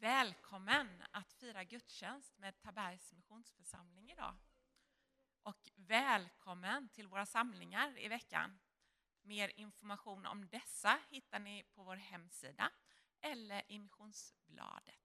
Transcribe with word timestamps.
Välkommen 0.00 1.02
att 1.10 1.32
fira 1.32 1.64
gudstjänst 1.64 2.38
med 2.38 2.60
Tabergs 2.60 3.12
missionsförsamling 3.12 4.10
idag. 4.10 4.34
Och 5.42 5.70
välkommen 5.76 6.88
till 6.88 7.06
våra 7.06 7.26
samlingar 7.26 7.98
i 7.98 8.08
veckan. 8.08 8.58
Mer 9.22 9.52
information 9.56 10.26
om 10.26 10.48
dessa 10.48 10.98
hittar 11.10 11.38
ni 11.38 11.64
på 11.74 11.82
vår 11.82 11.96
hemsida 11.96 12.70
eller 13.20 13.62
i 13.72 13.78
missionsbladet. 13.78 15.00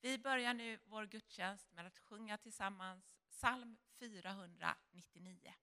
Vi 0.00 0.18
börjar 0.18 0.54
nu 0.54 0.78
vår 0.84 1.06
gudstjänst 1.06 1.72
med 1.72 1.86
att 1.86 1.98
sjunga 1.98 2.38
tillsammans 2.38 3.14
psalm 3.30 3.76
499. 3.98 5.54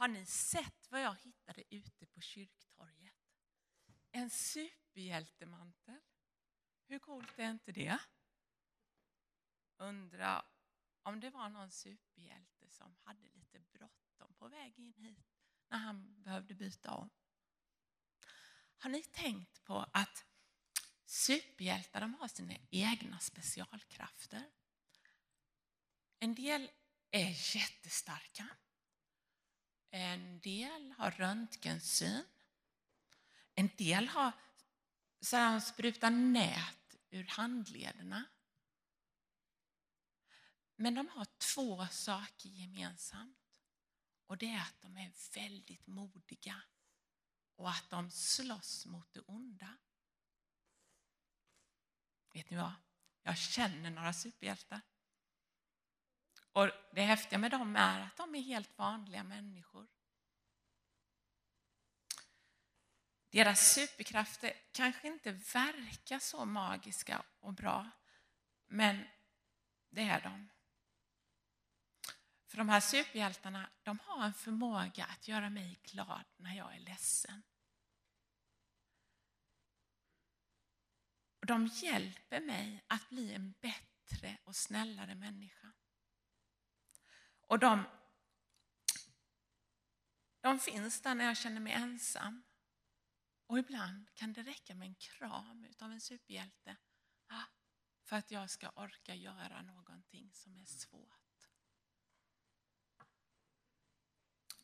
Har 0.00 0.08
ni 0.08 0.26
sett 0.26 0.90
vad 0.90 1.02
jag 1.02 1.16
hittade 1.22 1.74
ute 1.74 2.06
på 2.06 2.20
kyrktorget? 2.20 3.14
En 4.10 4.30
superhjältemantel. 4.30 6.00
Hur 6.86 6.98
coolt 6.98 7.38
är 7.38 7.50
inte 7.50 7.72
det? 7.72 7.98
Undra 9.76 10.44
om 11.02 11.20
det 11.20 11.30
var 11.30 11.48
någon 11.48 11.70
superhjälte 11.70 12.70
som 12.70 12.96
hade 13.04 13.28
lite 13.28 13.60
bråttom 13.60 14.34
på 14.34 14.48
väg 14.48 14.78
in 14.78 14.92
hit 14.92 15.26
när 15.68 15.78
han 15.78 16.22
behövde 16.22 16.54
byta 16.54 16.90
om. 16.90 17.10
Har 18.76 18.90
ni 18.90 19.02
tänkt 19.02 19.64
på 19.64 19.86
att 19.92 20.26
superhjältar 21.04 22.00
de 22.00 22.14
har 22.14 22.28
sina 22.28 22.54
egna 22.70 23.18
specialkrafter? 23.18 24.50
En 26.18 26.34
del 26.34 26.70
är 27.10 27.56
jättestarka 27.56 28.48
en 29.90 30.40
del 30.40 30.94
har 30.98 31.10
röntgensyn. 31.10 32.24
En 33.54 33.70
del 33.76 34.08
har 34.08 34.32
så 35.20 35.36
här, 35.36 35.60
sprutar 35.60 36.10
nät 36.10 36.96
ur 37.10 37.26
handlederna. 37.26 38.24
Men 40.76 40.94
de 40.94 41.08
har 41.08 41.26
två 41.54 41.86
saker 41.86 42.48
gemensamt. 42.48 43.36
Och 44.26 44.38
det 44.38 44.46
är 44.46 44.60
att 44.60 44.80
de 44.80 44.96
är 44.96 45.12
väldigt 45.34 45.86
modiga 45.86 46.62
och 47.56 47.70
att 47.70 47.90
de 47.90 48.10
slåss 48.10 48.86
mot 48.86 49.12
det 49.12 49.20
onda. 49.20 49.76
Vet 52.32 52.50
ni 52.50 52.56
vad? 52.56 52.72
Jag 53.22 53.38
känner 53.38 53.90
några 53.90 54.12
superhjältar. 54.12 54.80
Och 56.52 56.70
det 56.92 57.02
häftiga 57.02 57.38
med 57.38 57.50
dem 57.50 57.76
är 57.76 58.00
att 58.00 58.16
de 58.16 58.34
är 58.34 58.40
helt 58.40 58.78
vanliga 58.78 59.22
människor. 59.22 59.86
Deras 63.30 63.74
superkrafter 63.74 64.52
kanske 64.72 65.08
inte 65.08 65.32
verkar 65.32 66.18
så 66.18 66.44
magiska 66.44 67.22
och 67.40 67.52
bra, 67.52 67.90
men 68.66 69.04
det 69.90 70.02
är 70.02 70.20
de. 70.20 70.48
För 72.46 72.58
de 72.58 72.68
här 72.68 72.80
superhjältarna, 72.80 73.70
de 73.82 73.98
har 73.98 74.24
en 74.24 74.34
förmåga 74.34 75.04
att 75.04 75.28
göra 75.28 75.50
mig 75.50 75.80
glad 75.82 76.24
när 76.36 76.56
jag 76.56 76.74
är 76.74 76.80
ledsen. 76.80 77.42
Och 81.40 81.46
de 81.46 81.66
hjälper 81.66 82.40
mig 82.40 82.84
att 82.86 83.08
bli 83.08 83.34
en 83.34 83.54
bättre 83.60 84.38
och 84.44 84.56
snällare 84.56 85.14
människa. 85.14 85.72
Och 87.50 87.58
de, 87.58 87.84
de 90.40 90.58
finns 90.58 91.00
där 91.00 91.14
när 91.14 91.24
jag 91.24 91.36
känner 91.36 91.60
mig 91.60 91.72
ensam. 91.72 92.42
Och 93.46 93.58
ibland 93.58 94.14
kan 94.14 94.32
det 94.32 94.42
räcka 94.42 94.74
med 94.74 94.88
en 94.88 94.94
kram 94.94 95.66
av 95.80 95.92
en 95.92 96.00
superhjälte 96.00 96.76
ah, 97.28 97.44
för 98.04 98.16
att 98.16 98.30
jag 98.30 98.50
ska 98.50 98.68
orka 98.68 99.14
göra 99.14 99.62
någonting 99.62 100.30
som 100.32 100.58
är 100.58 100.64
svårt. 100.64 101.48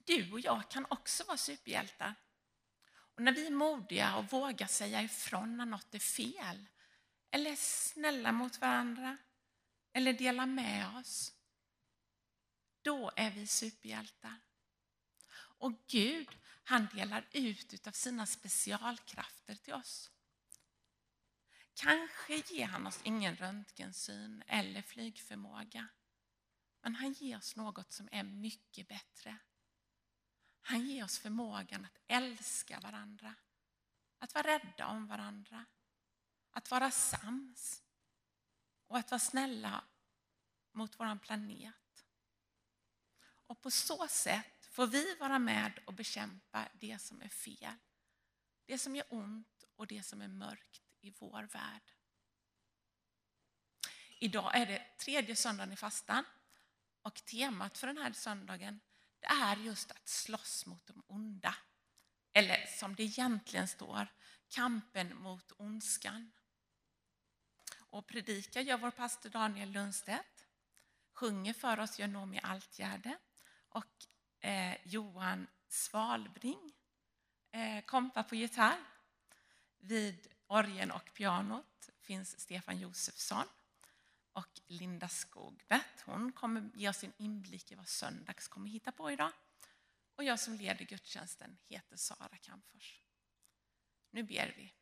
Du 0.05 0.33
och 0.33 0.41
jag 0.41 0.71
kan 0.71 0.87
också 0.91 1.25
vara 1.25 1.37
superhjältar. 1.37 2.15
Och 2.89 3.23
när 3.23 3.33
vi 3.33 3.47
är 3.47 3.51
modiga 3.51 4.17
och 4.17 4.33
vågar 4.33 4.67
säga 4.67 5.03
ifrån 5.03 5.57
när 5.57 5.67
något 5.67 5.95
är 5.95 5.99
fel, 5.99 6.67
eller 7.31 7.51
är 7.51 7.57
snälla 7.57 8.33
mot 8.33 8.61
varandra, 8.61 9.17
eller 9.93 10.13
delar 10.13 10.47
med 10.47 10.97
oss, 10.97 11.36
då 12.87 13.13
är 13.17 13.31
vi 13.31 13.47
superhjältar. 13.47 14.41
Och 15.35 15.73
Gud, 15.87 16.29
han 16.65 16.89
delar 16.95 17.29
ut 17.33 17.75
utav 17.75 17.93
sina 17.93 18.27
specialkrafter 18.27 19.55
till 19.55 19.75
oss. 19.75 20.11
Kanske 21.75 22.37
ger 22.37 22.67
han 22.67 22.87
oss 22.87 23.01
ingen 23.05 23.37
röntgensyn 23.37 24.43
eller 24.47 24.83
flygförmåga. 24.83 25.89
Men 26.81 26.95
han 26.95 27.13
ger 27.13 27.37
oss 27.37 27.57
något 27.57 27.93
som 27.93 28.09
är 28.13 28.23
mycket 28.23 28.89
bättre. 28.89 29.39
Han 30.61 30.87
ger 30.87 31.05
oss 31.05 31.19
förmågan 31.19 31.85
att 31.85 31.99
älska 32.07 32.81
varandra, 32.81 33.35
att 34.19 34.35
vara 34.35 34.47
rädda 34.47 34.87
om 34.87 35.07
varandra, 35.07 35.65
att 36.51 36.71
vara 36.71 36.91
sams 36.91 37.83
och 38.87 38.99
att 38.99 39.11
vara 39.11 39.19
snälla 39.19 39.85
mot 40.73 41.01
vår 41.01 41.19
planet. 41.19 41.75
Och 43.47 43.61
på 43.61 43.71
så 43.71 44.09
sätt 44.09 44.67
får 44.71 44.87
vi 44.87 45.15
vara 45.15 45.39
med 45.39 45.79
och 45.85 45.95
bekämpa 45.95 46.69
det 46.81 46.99
som 46.99 47.23
är 47.23 47.29
fel, 47.29 47.77
det 48.67 48.79
som 48.79 48.97
gör 48.97 49.07
ont 49.09 49.65
och 49.77 49.87
det 49.87 50.03
som 50.03 50.23
är 50.23 50.29
mörkt 50.29 50.83
i 51.01 51.11
vår 51.11 51.43
värld. 51.43 51.93
Idag 54.19 54.57
är 54.57 54.67
det 54.67 54.99
tredje 54.99 55.37
söndagen 55.37 55.73
i 55.73 55.77
fastan 55.77 56.25
och 57.03 57.25
temat 57.25 57.79
för 57.79 57.87
den 57.87 57.99
här 57.99 58.13
söndagen 58.13 58.81
det 59.21 59.27
är 59.27 59.57
just 59.57 59.91
att 59.91 60.09
slåss 60.09 60.67
mot 60.67 60.87
de 60.87 61.03
onda. 61.07 61.55
Eller 62.33 62.67
som 62.67 62.95
det 62.95 63.03
egentligen 63.03 63.69
står, 63.69 64.09
kampen 64.49 65.17
mot 65.17 65.53
ondskan. 65.57 66.33
Och 67.77 68.07
predikar 68.07 68.61
gör 68.61 68.79
vår 68.79 68.91
pastor 68.91 69.31
Daniel 69.31 69.71
Lundstedt. 69.71 70.47
Sjunger 71.13 71.53
för 71.53 71.81
oss 71.81 71.99
gör 71.99 72.09
Noomi 72.09 72.41
Altgärde 72.43 73.19
och 73.77 74.07
eh, 74.45 74.77
Johan 74.85 75.47
Svalbring 75.69 76.73
eh, 77.53 77.85
kompar 77.85 78.23
på 78.23 78.35
gitarr. 78.35 78.79
Vid 79.79 80.27
orgeln 80.47 80.91
och 80.91 81.15
pianot 81.15 81.91
finns 82.01 82.41
Stefan 82.41 82.79
Josefsson 82.79 83.45
och 84.33 84.61
Linda 84.67 85.09
Skogbert. 85.09 86.01
Hon 86.05 86.33
kommer 86.33 86.71
ge 86.75 86.89
oss 86.89 87.05
en 87.05 87.13
inblick 87.17 87.73
i 87.73 87.75
vad 87.75 87.89
söndags 87.89 88.49
kommer 88.49 88.71
hitta 88.71 88.93
på 88.93 89.11
idag. 89.11 89.33
Och 90.15 90.25
jag 90.25 90.41
som 90.41 90.55
leder 90.55 90.85
gudstjänsten 90.85 91.59
heter 91.69 91.97
Sara 91.97 92.37
Kamfors. 92.41 93.03
Nu 94.11 94.23
ber 94.23 94.55
vi. 94.57 94.73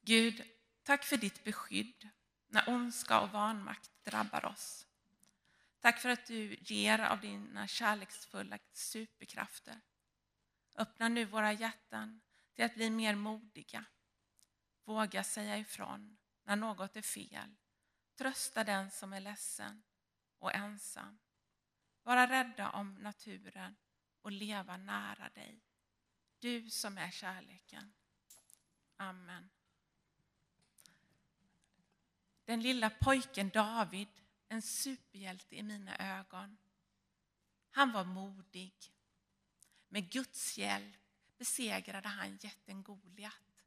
Gud, 0.00 0.42
tack 0.82 1.04
för 1.04 1.16
ditt 1.16 1.44
beskydd 1.44 2.08
när 2.46 2.68
ondska 2.68 3.20
och 3.20 3.30
vanmakt 3.30 3.90
drabbar 4.04 4.44
oss. 4.44 4.86
Tack 5.86 5.98
för 5.98 6.08
att 6.08 6.26
du 6.26 6.56
ger 6.60 6.98
av 6.98 7.20
dina 7.20 7.66
kärleksfulla 7.66 8.58
superkrafter. 8.72 9.80
Öppna 10.76 11.08
nu 11.08 11.24
våra 11.24 11.52
hjärtan 11.52 12.20
till 12.54 12.64
att 12.64 12.74
bli 12.74 12.90
mer 12.90 13.14
modiga. 13.14 13.84
Våga 14.84 15.24
säga 15.24 15.58
ifrån 15.58 16.16
när 16.44 16.56
något 16.56 16.96
är 16.96 17.02
fel. 17.02 17.56
Trösta 18.14 18.64
den 18.64 18.90
som 18.90 19.12
är 19.12 19.20
ledsen 19.20 19.82
och 20.38 20.54
ensam. 20.54 21.18
Vara 22.02 22.30
rädda 22.30 22.70
om 22.70 22.94
naturen 22.94 23.76
och 24.22 24.32
leva 24.32 24.76
nära 24.76 25.28
dig. 25.28 25.62
Du 26.38 26.70
som 26.70 26.98
är 26.98 27.10
kärleken. 27.10 27.94
Amen. 28.96 29.50
Den 32.44 32.60
lilla 32.60 32.90
pojken 32.90 33.48
David, 33.48 34.08
en 34.48 34.62
superhjälte 34.62 35.56
i 35.56 35.62
mina 35.62 36.18
ögon. 36.18 36.56
Han 37.70 37.92
var 37.92 38.04
modig. 38.04 38.74
Med 39.88 40.10
Guds 40.12 40.58
hjälp 40.58 40.96
besegrade 41.38 42.08
han 42.08 42.36
jätten 42.36 42.82
Goliat. 42.82 43.64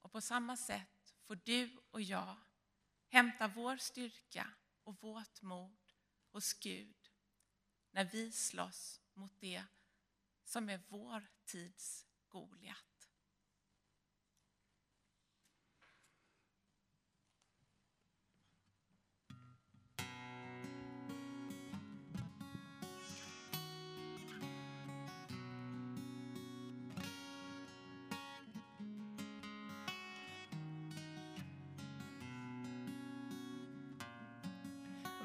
Och 0.00 0.12
på 0.12 0.20
samma 0.20 0.56
sätt 0.56 1.14
får 1.26 1.40
du 1.44 1.76
och 1.90 2.02
jag 2.02 2.36
hämta 3.08 3.48
vår 3.48 3.76
styrka 3.76 4.50
och 4.82 5.02
vårt 5.02 5.42
mod 5.42 5.76
hos 6.30 6.54
Gud 6.54 7.10
när 7.90 8.04
vi 8.04 8.32
slåss 8.32 9.00
mot 9.12 9.40
det 9.40 9.64
som 10.44 10.68
är 10.68 10.80
vår 10.88 11.26
tids 11.44 12.06
Goliat. 12.28 12.93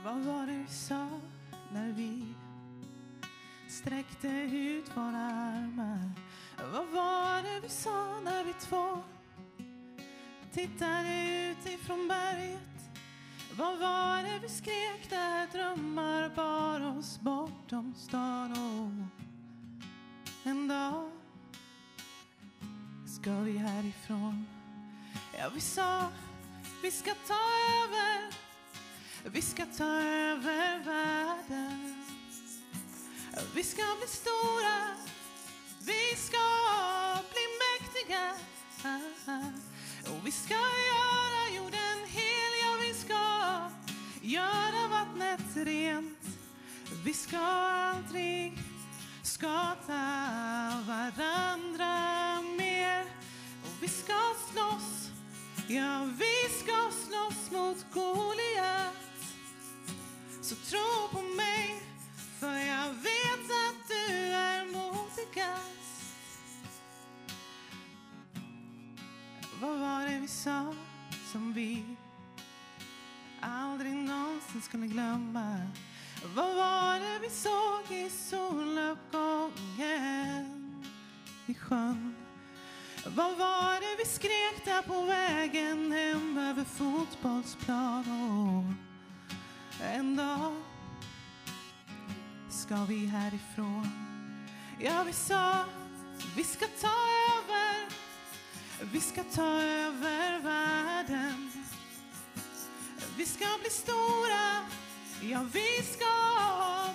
Vad 0.09 0.21
var 0.21 0.47
det 0.47 0.53
vi 0.53 0.67
sa 0.67 1.07
när 1.73 1.91
vi 1.91 2.23
sträckte 3.67 4.27
ut 4.51 4.97
våra 4.97 5.25
armar? 5.25 6.11
Vad 6.71 6.87
var 6.87 7.43
det 7.43 7.59
vi 7.61 7.69
sa 7.69 8.19
när 8.19 8.43
vi 8.43 8.53
två 8.53 9.03
tittade 10.51 11.25
ut 11.49 11.65
ifrån 11.65 12.07
berget? 12.07 12.91
Vad 13.57 13.79
var 13.79 14.23
det 14.23 14.39
vi 14.41 14.49
skrek 14.49 15.09
där 15.09 15.47
drömmar 15.47 16.29
bar 16.35 16.97
oss 16.97 17.19
bortom 17.19 17.93
stan? 17.97 18.51
Och 18.51 18.91
en 20.43 20.67
dag 20.67 21.11
ska 23.05 23.39
vi 23.39 23.57
härifrån. 23.57 24.45
Ja, 25.37 25.49
vi 25.53 25.59
sa 25.59 26.07
vi 26.81 26.91
ska 26.91 27.11
ta 27.27 27.39
över 27.83 28.48
vi 29.33 29.41
ska 29.41 29.65
ta 29.77 30.01
över 30.01 30.85
världen. 30.85 31.95
Vi 33.55 33.63
ska 33.63 33.81
bli 33.99 34.07
stora. 34.07 34.79
Vi 35.85 36.15
ska 36.15 36.37
bli 37.31 37.45
mäktiga. 37.65 38.33
Och 40.11 40.27
vi 40.27 40.31
ska 40.31 40.53
göra 40.53 41.55
jorden 41.55 42.07
hel. 42.07 42.53
Ja, 42.61 42.77
vi 42.81 42.93
ska 42.93 43.69
göra 44.21 44.87
vattnet 44.89 45.55
rent. 45.67 46.25
Vi 47.05 47.13
ska 47.13 47.37
aldrig 47.37 48.57
skada 49.23 50.03
varandra 50.87 52.41
mer. 52.57 53.01
Och 53.63 53.83
vi 53.83 53.87
ska 53.87 54.19
slåss. 54.51 55.09
Ja, 55.67 56.09
vi 56.19 56.59
ska 56.59 56.91
slåss 56.91 57.51
mot 57.51 57.85
Goliat. 57.93 59.08
Så 60.41 60.55
tro 60.55 61.07
på 61.11 61.21
mig, 61.21 61.81
för 62.39 62.55
jag 62.55 62.93
vet 62.93 63.51
att 63.65 63.87
du 63.87 64.13
är 64.33 64.65
modigast. 64.65 66.13
Vad 69.61 69.79
var 69.79 70.07
det 70.07 70.19
vi 70.19 70.27
sa 70.27 70.73
som 71.31 71.53
vi 71.53 71.83
aldrig 73.41 73.93
någonsin 73.93 74.61
skulle 74.61 74.87
glömma? 74.87 75.57
Vad 76.35 76.55
var 76.55 76.99
det 76.99 77.19
vi 77.21 77.29
såg 77.29 77.91
i 77.97 78.09
soluppgången 78.09 80.83
i 81.45 81.53
sjön? 81.53 82.15
Vad 83.15 83.37
var 83.37 83.73
det 83.73 83.95
vi 83.97 84.05
skrek 84.05 84.65
där 84.65 84.81
på 84.81 85.01
vägen 85.01 85.91
hem 85.91 86.37
över 86.37 86.63
fotbollsplan? 86.63 88.88
En 89.81 90.15
dag 90.15 90.55
ska 92.49 92.75
vi 92.85 93.05
härifrån. 93.05 93.89
Ja, 94.79 95.03
vi 95.03 95.13
sa 95.13 95.65
vi 96.35 96.43
ska 96.43 96.65
ta 96.81 96.95
över, 97.37 97.89
vi 98.91 98.99
ska 98.99 99.23
ta 99.23 99.61
över 99.61 100.39
världen. 100.39 101.51
Vi 103.17 103.25
ska 103.25 103.45
bli 103.61 103.69
stora, 103.69 104.65
ja, 105.21 105.45
vi 105.53 105.83
ska 105.83 106.13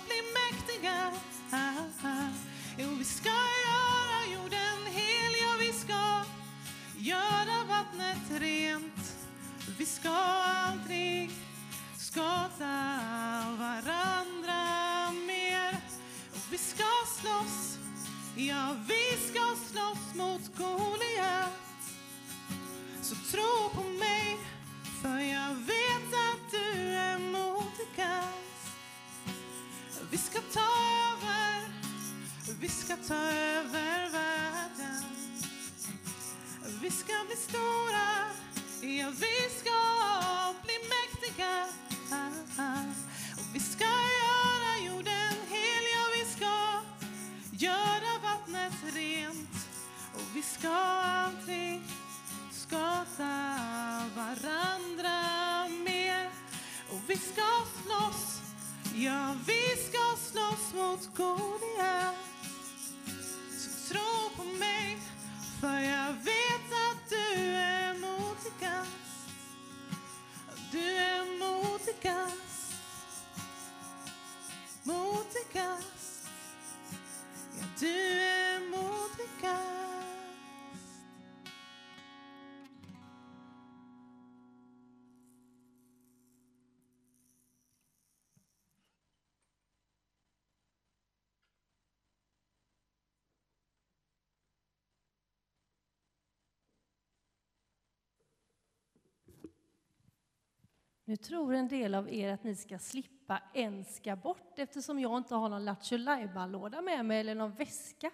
bli 0.05 0.21
mäktiga. 0.33 1.11
Jo, 2.77 2.89
vi 2.97 3.05
ska 3.05 3.29
göra 3.67 4.33
jorden 4.33 4.85
hel, 4.85 5.33
ja, 5.41 5.55
vi 5.59 5.73
ska 5.73 6.23
göra 6.97 7.63
vattnet 7.67 8.41
rent. 8.41 9.15
Vi 9.77 9.85
ska 9.85 10.09
aldrig 10.09 11.31
skada 12.15 12.87
varandra 13.59 15.11
mer. 15.27 15.77
Och 16.31 16.45
vi 16.51 16.57
ska 16.57 16.83
slåss, 17.19 17.77
ja 18.35 18.75
vi 18.87 19.27
ska 19.27 19.55
slåss 19.71 20.15
mot 20.15 20.57
Goliat. 20.57 21.51
Så 23.01 23.15
tro 23.15 23.69
på 23.73 23.89
mig, 23.89 24.37
för 25.01 25.19
jag 25.19 25.55
vet 25.55 26.13
att 26.29 26.51
du 26.51 26.79
är 26.95 27.19
modigast. 27.19 28.77
Vi 30.11 30.17
ska 30.17 30.39
ta 30.53 30.69
över, 31.11 31.69
vi 32.59 32.69
ska 32.69 32.95
ta 33.07 33.15
över 33.31 34.09
världen. 34.09 35.03
Vi 36.81 36.91
ska 36.91 37.13
bli 37.27 37.35
stora 37.35 38.25
Ja, 38.87 39.09
vi 39.09 39.49
ska 39.59 39.79
bli 40.63 40.73
mäktiga 40.95 41.65
och 43.37 43.55
vi 43.55 43.59
ska 43.59 43.83
göra 43.83 44.85
jorden 44.85 45.35
hel. 45.49 45.83
Ja, 45.95 46.05
vi 46.17 46.25
ska 46.31 46.81
göra 47.65 48.19
vattnet 48.23 48.95
rent 48.95 49.67
och 50.13 50.35
vi 50.35 50.41
ska 50.41 50.69
aldrig 50.69 51.81
skada 52.51 54.09
varandra 54.15 55.19
mer. 55.85 56.29
Och 56.89 57.01
vi 57.07 57.17
ska 57.17 57.65
slåss, 57.83 58.41
ja, 58.95 59.35
vi 59.47 59.83
ska 59.89 60.17
slåss 60.31 60.73
mot 60.73 61.15
Goliat. 61.17 62.15
Så 63.57 63.93
tro 63.93 64.29
på 64.35 64.43
mig 64.43 64.99
för 65.61 65.79
jag 65.79 66.13
vet 66.13 66.71
att 66.91 67.09
du 67.09 67.55
är 67.55 67.93
modigast. 67.93 69.29
Du 70.71 70.97
är 70.97 71.39
modigast. 71.39 72.73
Modigast. 74.83 76.27
Ja, 77.59 77.65
du 77.79 78.21
är 78.21 78.59
modigast. 78.69 80.14
Nu 101.07 101.15
tror 101.15 101.53
en 101.53 101.67
del 101.67 101.95
av 101.95 102.13
er 102.13 102.33
att 102.33 102.43
ni 102.43 102.55
ska 102.55 102.79
slippa 102.79 103.41
en 103.53 103.85
ska 103.85 104.15
bort 104.15 104.59
eftersom 104.59 104.99
jag 104.99 105.17
inte 105.17 105.35
har 105.35 105.49
någon 105.49 105.65
Lattjo 105.65 105.97
låda 106.47 106.81
med 106.81 107.05
mig 107.05 107.19
eller 107.19 107.35
någon 107.35 107.51
väska. 107.51 108.11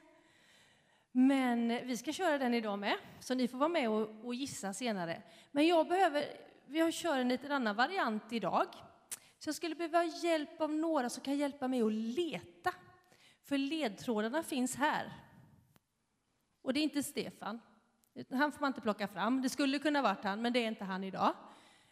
Men 1.11 1.67
vi 1.67 1.97
ska 1.97 2.13
köra 2.13 2.37
den 2.37 2.53
idag 2.53 2.79
med, 2.79 2.97
så 3.19 3.33
ni 3.33 3.47
får 3.47 3.57
vara 3.57 3.69
med 3.69 3.89
och, 3.89 4.25
och 4.25 4.35
gissa 4.35 4.73
senare. 4.73 5.21
Men 5.51 5.67
jag 5.67 5.87
behöver, 5.87 6.25
vi 6.65 6.91
kör 6.91 7.19
en 7.19 7.29
lite 7.29 7.55
annan 7.55 7.75
variant 7.75 8.33
idag. 8.33 8.67
Så 9.39 9.47
jag 9.47 9.55
skulle 9.55 9.75
behöva 9.75 10.03
hjälp 10.03 10.61
av 10.61 10.73
några 10.73 11.09
som 11.09 11.23
kan 11.23 11.37
hjälpa 11.37 11.67
mig 11.67 11.81
att 11.81 11.93
leta. 11.93 12.73
För 13.43 13.57
ledtrådarna 13.57 14.43
finns 14.43 14.75
här. 14.75 15.13
Och 16.61 16.73
det 16.73 16.79
är 16.79 16.83
inte 16.83 17.03
Stefan. 17.03 17.59
Han 18.31 18.51
får 18.51 18.61
man 18.61 18.67
inte 18.67 18.81
plocka 18.81 19.07
fram. 19.07 19.41
Det 19.41 19.49
skulle 19.49 19.79
kunna 19.79 20.01
varit 20.01 20.23
han, 20.23 20.41
men 20.41 20.53
det 20.53 20.59
är 20.59 20.67
inte 20.67 20.83
han 20.83 21.03
idag. 21.03 21.33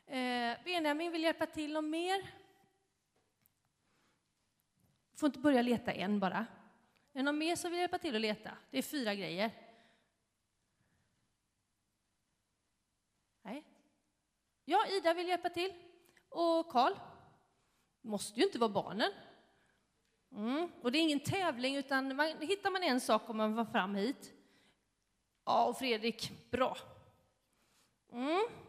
Eh, 0.09 0.57
Benjamin 0.63 1.11
vill 1.11 1.23
hjälpa 1.23 1.45
till 1.45 1.77
om 1.77 1.89
mer? 1.89 2.33
Får 5.13 5.27
inte 5.27 5.39
börja 5.39 5.61
leta 5.61 5.91
än 5.91 6.19
bara. 6.19 6.37
Är 6.37 6.45
det 7.13 7.23
någon 7.23 7.37
mer 7.37 7.55
som 7.55 7.71
vill 7.71 7.79
hjälpa 7.79 7.97
till 7.97 8.15
att 8.15 8.21
leta? 8.21 8.51
Det 8.71 8.77
är 8.77 8.81
fyra 8.81 9.15
grejer. 9.15 9.51
Nej. 13.41 13.63
Ja, 14.65 14.87
Ida 14.87 15.13
vill 15.13 15.27
hjälpa 15.27 15.49
till. 15.49 15.73
Och 16.29 16.71
Karl. 16.71 16.93
Måste 18.01 18.39
ju 18.39 18.45
inte 18.45 18.59
vara 18.59 18.69
barnen. 18.69 19.11
Mm. 20.31 20.71
Och 20.81 20.91
det 20.91 20.97
är 20.97 21.01
ingen 21.01 21.19
tävling, 21.19 21.75
utan 21.75 22.15
man, 22.15 22.27
hittar 22.39 22.71
man 22.71 22.83
en 22.83 23.01
sak 23.01 23.29
om 23.29 23.37
man 23.37 23.55
var 23.55 23.65
fram 23.65 23.95
hit. 23.95 24.33
Ja, 25.45 25.65
och 25.65 25.77
Fredrik, 25.77 26.51
bra. 26.51 26.77
Mm. 28.11 28.68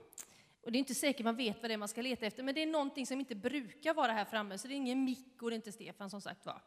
Och 0.60 0.72
det 0.72 0.78
är 0.78 0.80
inte 0.80 0.94
säkert 0.94 1.24
man 1.24 1.36
vet 1.36 1.62
vad 1.62 1.70
det 1.70 1.74
är 1.74 1.78
man 1.78 1.88
ska 1.88 2.02
leta 2.02 2.26
efter, 2.26 2.42
men 2.42 2.54
det 2.54 2.62
är 2.62 2.66
någonting 2.66 3.06
som 3.06 3.20
inte 3.20 3.34
brukar 3.34 3.94
vara 3.94 4.12
här 4.12 4.24
framme, 4.24 4.58
så 4.58 4.68
det 4.68 4.74
är 4.74 4.76
ingen 4.76 5.04
mick 5.04 5.42
och 5.42 5.50
det 5.50 5.54
är 5.54 5.56
inte 5.56 5.72
Stefan 5.72 6.10
som 6.10 6.20
sagt 6.20 6.46
var. 6.46 6.62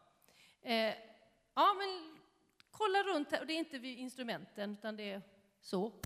Eh, 0.62 0.96
ja, 1.54 1.74
men 1.74 2.20
kolla 2.72 3.04
runt 3.04 3.32
här, 3.32 3.42
och 3.42 3.48
det 3.48 3.54
är 3.54 3.58
inte 3.58 3.80
vid 3.80 3.98
instrumenten, 3.98 4.74
utan 4.74 4.96
det 4.96 5.12
är 5.12 5.22
så. 5.62 6.02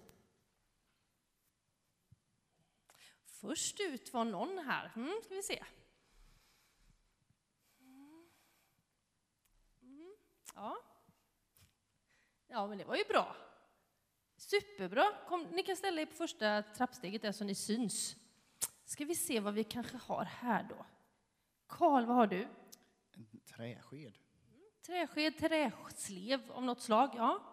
Först 3.26 3.80
ut 3.80 4.14
var 4.14 4.26
någon 4.26 4.58
här, 4.58 4.92
mm, 4.96 5.22
ska 5.24 5.36
vi 5.36 5.44
se. 5.44 5.64
Mm, 7.82 8.28
ja. 10.56 10.78
ja, 12.48 12.68
men 12.68 12.78
det 12.78 12.86
var 12.86 12.96
ju 12.96 13.04
bra. 13.04 13.47
Superbra. 14.38 15.06
Kom, 15.28 15.44
ni 15.44 15.64
kan 15.64 15.76
ställa 15.76 16.02
er 16.02 16.06
på 16.06 16.14
första 16.14 16.64
trappsteget 16.64 17.22
där 17.22 17.32
så 17.32 17.44
ni 17.44 17.56
syns. 17.56 18.16
Ska 18.86 19.06
vi 19.06 19.16
se 19.16 19.40
vad 19.40 19.54
vi 19.54 19.64
kanske 19.64 19.98
har 19.98 20.24
här 20.24 20.64
då. 20.64 20.86
Karl, 21.68 22.06
vad 22.06 22.16
har 22.16 22.28
du? 22.28 22.48
En 23.14 23.40
träsked. 23.40 24.14
Träsked, 24.82 25.38
träslev 25.38 26.52
av 26.52 26.64
något 26.64 26.82
slag, 26.82 27.10
ja. 27.16 27.44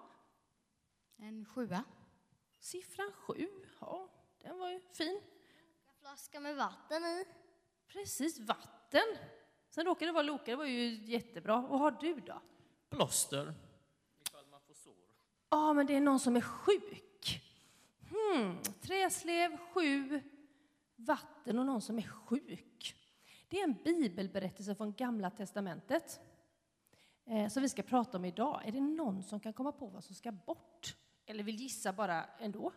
En 1.16 1.44
sjua. 1.44 1.84
Siffran 2.58 3.12
sju, 3.12 3.48
ja, 3.80 4.08
den 4.38 4.58
var 4.58 4.70
ju 4.70 4.80
fin. 4.80 5.20
En 5.86 5.94
flaska 6.00 6.40
med 6.40 6.56
vatten 6.56 7.04
i. 7.04 7.24
Precis, 7.86 8.38
vatten. 8.40 9.18
Sen 9.68 9.84
råkade 9.84 10.08
det 10.08 10.12
vara 10.12 10.22
Loka, 10.22 10.50
det 10.50 10.56
var 10.56 10.64
ju 10.64 11.04
jättebra. 11.04 11.60
Vad 11.60 11.80
har 11.80 11.90
du 11.90 12.20
då? 12.20 12.42
Plåster. 12.88 13.54
Ifall 14.26 14.46
man 14.46 14.60
får 14.60 14.74
sår. 14.74 14.96
Ja, 15.54 15.72
men 15.72 15.86
det 15.86 15.96
är 15.96 16.00
någon 16.00 16.20
som 16.20 16.36
är 16.36 16.40
sjuk. 16.40 17.40
Hmm. 18.10 18.62
Träslev, 18.80 19.56
sju, 19.56 20.20
vatten 20.96 21.58
och 21.58 21.66
någon 21.66 21.80
som 21.82 21.98
är 21.98 22.02
sjuk. 22.02 22.96
Det 23.48 23.60
är 23.60 23.64
en 23.64 23.76
bibelberättelse 23.84 24.74
från 24.74 24.92
Gamla 24.92 25.30
testamentet 25.30 26.20
eh, 27.24 27.48
som 27.48 27.62
vi 27.62 27.68
ska 27.68 27.82
prata 27.82 28.18
om 28.18 28.24
idag. 28.24 28.62
Är 28.64 28.72
det 28.72 28.80
någon 28.80 29.22
som 29.22 29.40
kan 29.40 29.52
komma 29.52 29.72
på 29.72 29.86
vad 29.86 30.04
som 30.04 30.14
ska 30.14 30.32
bort? 30.32 30.96
Eller 31.26 31.44
vill 31.44 31.60
gissa 31.60 31.92
bara 31.92 32.24
ändå? 32.24 32.72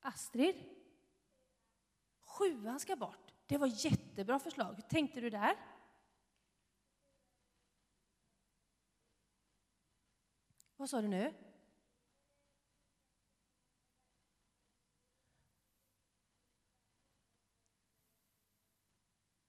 Astrid? 0.00 0.56
Sjuan 2.20 2.80
ska 2.80 2.96
bort. 2.96 3.32
Det 3.46 3.58
var 3.58 3.84
jättebra 3.84 4.38
förslag. 4.38 4.74
Hur 4.74 4.82
tänkte 4.82 5.20
du 5.20 5.30
där? 5.30 5.56
Vad 10.82 10.90
sa 10.90 11.00
du 11.00 11.08
nu? 11.08 11.34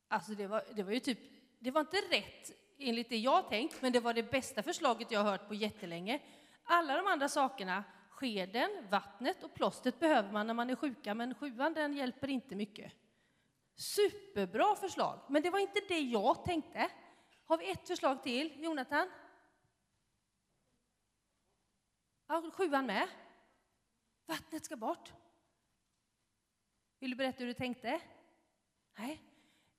Alltså 0.08 0.32
det 0.32 0.48
var, 0.48 0.64
det 0.76 0.84
var 0.84 0.92
ju 0.92 1.00
typ, 1.00 1.20
det 1.60 1.72
var 1.72 1.82
inte 1.82 1.98
rätt 1.98 2.52
enligt 2.78 3.10
det 3.10 3.18
jag 3.18 3.50
tänkt, 3.50 3.82
men 3.82 3.92
det 3.94 4.00
var 4.00 4.14
det 4.14 4.32
bästa 4.32 4.64
förslaget 4.64 5.12
jag 5.12 5.20
har 5.20 5.32
hört 5.32 5.48
på 5.48 5.54
jättelänge. 5.54 6.22
Alla 6.64 6.98
de 6.98 7.08
andra 7.08 7.30
sakerna, 7.30 7.84
skeden, 8.10 8.88
vattnet 8.90 9.44
och 9.44 9.54
plåstret 9.54 10.00
behöver 10.00 10.32
man 10.32 10.48
när 10.48 10.54
man 10.54 10.70
är 10.70 10.76
sjuka, 10.76 11.14
men 11.14 11.36
sjuan 11.36 11.74
den 11.74 11.94
hjälper 11.94 12.30
inte 12.30 12.56
mycket. 12.56 12.94
Superbra 13.76 14.76
förslag, 14.76 15.20
men 15.30 15.42
det 15.42 15.50
var 15.50 15.60
inte 15.60 15.82
det 15.88 16.00
jag 16.00 16.46
tänkte. 16.46 16.90
Har 17.46 17.58
vi 17.58 17.72
ett 17.72 17.88
förslag 17.88 18.24
till, 18.24 18.64
Jonathan? 18.64 19.10
Ja, 22.28 22.52
sjuan 22.54 22.86
med. 22.86 23.10
Vattnet 24.26 24.66
ska 24.66 24.76
bort. 24.76 25.14
Vill 27.00 27.10
du 27.10 27.16
berätta 27.16 27.40
hur 27.40 27.48
du 27.48 27.54
tänkte? 27.54 28.02
Nej. 28.98 29.22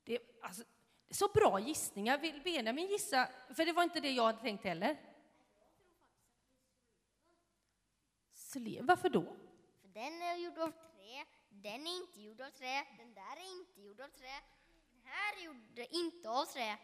Det, 0.03 0.19
alltså, 0.41 0.63
så 1.09 1.27
bra 1.27 1.59
gissningar. 1.59 2.17
Vill 2.17 2.41
Benjamin 2.43 2.87
gissa? 2.87 3.29
För 3.55 3.65
det 3.65 3.73
var 3.73 3.83
inte 3.83 3.99
det 3.99 4.11
jag 4.11 4.23
hade 4.23 4.41
tänkt 4.41 4.63
heller. 4.63 4.97
Varför 8.81 9.09
då? 9.09 9.35
För 9.81 9.87
den 9.87 10.21
är 10.21 10.35
gjord 10.35 10.57
av 10.57 10.71
trä, 10.71 11.25
den 11.49 11.87
är 11.87 11.97
inte 11.97 12.21
gjord 12.21 12.41
av 12.41 12.49
trä, 12.49 12.85
den 12.97 13.13
där 13.13 13.37
är 13.37 13.59
inte 13.59 13.81
gjord 13.81 14.01
av 14.01 14.07
trä, 14.07 14.41
den 14.91 15.01
här 15.03 15.37
är 15.37 15.45
gjord 15.45 15.79
inte 15.89 16.29
av 16.29 16.45
trä. 16.45 16.77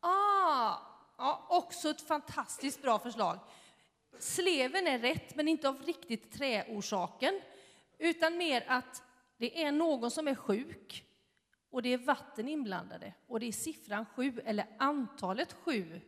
Ah, 0.00 0.78
ja, 1.18 1.46
också 1.48 1.90
ett 1.90 2.00
fantastiskt 2.00 2.82
bra 2.82 2.98
förslag. 2.98 3.38
Sleven 4.18 4.86
är 4.86 4.98
rätt, 4.98 5.36
men 5.36 5.48
inte 5.48 5.68
av 5.68 5.82
riktigt 5.82 6.32
träorsaken, 6.32 7.40
utan 7.98 8.36
mer 8.36 8.64
att 8.66 9.02
det 9.36 9.62
är 9.62 9.72
någon 9.72 10.10
som 10.10 10.28
är 10.28 10.34
sjuk 10.34 11.04
och 11.70 11.82
det 11.82 11.88
är 11.88 11.98
vatten 11.98 12.48
inblandade 12.48 13.14
och 13.26 13.40
det 13.40 13.46
är 13.46 13.52
siffran 13.52 14.06
sju, 14.06 14.40
eller 14.44 14.66
antalet 14.78 15.52
sju 15.52 16.00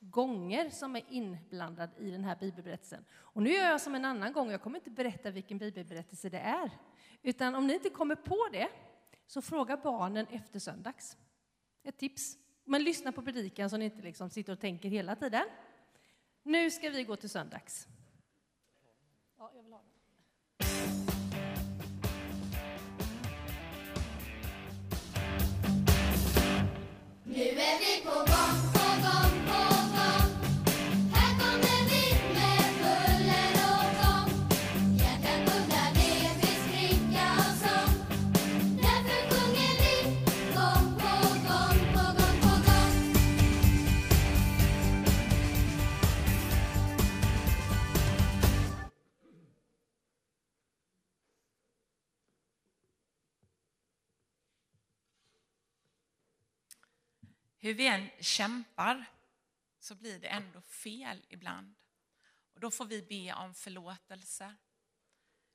gånger 0.00 0.70
som 0.70 0.96
är 0.96 1.02
inblandad 1.08 1.90
i 1.98 2.10
den 2.10 2.24
här 2.24 2.36
bibelberättelsen. 2.36 3.04
Och 3.12 3.42
nu 3.42 3.50
gör 3.50 3.70
jag 3.70 3.80
som 3.80 3.94
en 3.94 4.04
annan 4.04 4.32
gång, 4.32 4.50
jag 4.50 4.62
kommer 4.62 4.78
inte 4.78 4.90
berätta 4.90 5.30
vilken 5.30 5.58
bibelberättelse 5.58 6.28
det 6.28 6.38
är, 6.38 6.70
utan 7.22 7.54
om 7.54 7.66
ni 7.66 7.74
inte 7.74 7.90
kommer 7.90 8.14
på 8.14 8.48
det 8.52 8.68
så 9.26 9.42
fråga 9.42 9.76
barnen 9.76 10.26
efter 10.30 10.58
söndags. 10.58 11.16
Ett 11.84 11.98
tips. 11.98 12.36
Men 12.64 12.84
lyssna 12.84 13.12
på 13.12 13.22
predikan 13.22 13.70
så 13.70 13.76
ni 13.76 13.84
inte 13.84 14.02
liksom 14.02 14.30
sitter 14.30 14.52
och 14.52 14.60
tänker 14.60 14.88
hela 14.88 15.16
tiden. 15.16 15.44
Nu 16.44 16.70
ska 16.70 16.90
vi 16.90 17.04
gå 17.04 17.16
till 17.16 17.30
söndags. 17.30 17.88
Ja, 19.38 19.50
jag 19.54 19.62
vill 19.62 19.72
ha 19.72 19.78
den. 19.78 19.88
Nu 27.24 27.42
är 27.42 27.78
vi 27.78 28.04
på 28.04 28.10
gång, 28.10 28.26
på 28.26 28.32
gång, 28.32 28.61
hur 57.62 57.74
vi 57.74 57.86
än 57.86 58.10
kämpar 58.20 59.04
så 59.78 59.94
blir 59.94 60.20
det 60.20 60.28
ändå 60.28 60.60
fel 60.60 61.26
ibland. 61.28 61.74
Och 62.54 62.60
då 62.60 62.70
får 62.70 62.84
vi 62.84 63.02
be 63.02 63.34
om 63.34 63.54
förlåtelse. 63.54 64.54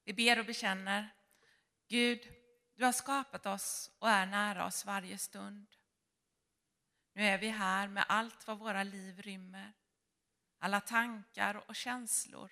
Vi 0.04 0.14
ber 0.14 0.40
och 0.40 0.46
bekänner, 0.46 1.16
Gud, 1.88 2.34
du 2.76 2.86
har 2.86 2.92
skapat 2.92 3.46
oss 3.46 3.92
och 4.00 4.10
är 4.10 4.26
nära 4.26 4.66
oss 4.66 4.86
varje 4.86 5.18
stund. 5.18 5.68
Nu 7.14 7.24
är 7.24 7.38
vi 7.38 7.50
här 7.50 7.88
med 7.88 8.06
allt 8.10 8.48
vad 8.48 8.60
våra 8.60 8.84
liv 8.84 9.22
rymmer, 9.22 9.74
alla 10.58 10.82
tankar 10.82 11.56
och 11.56 11.76
känslor. 11.76 12.52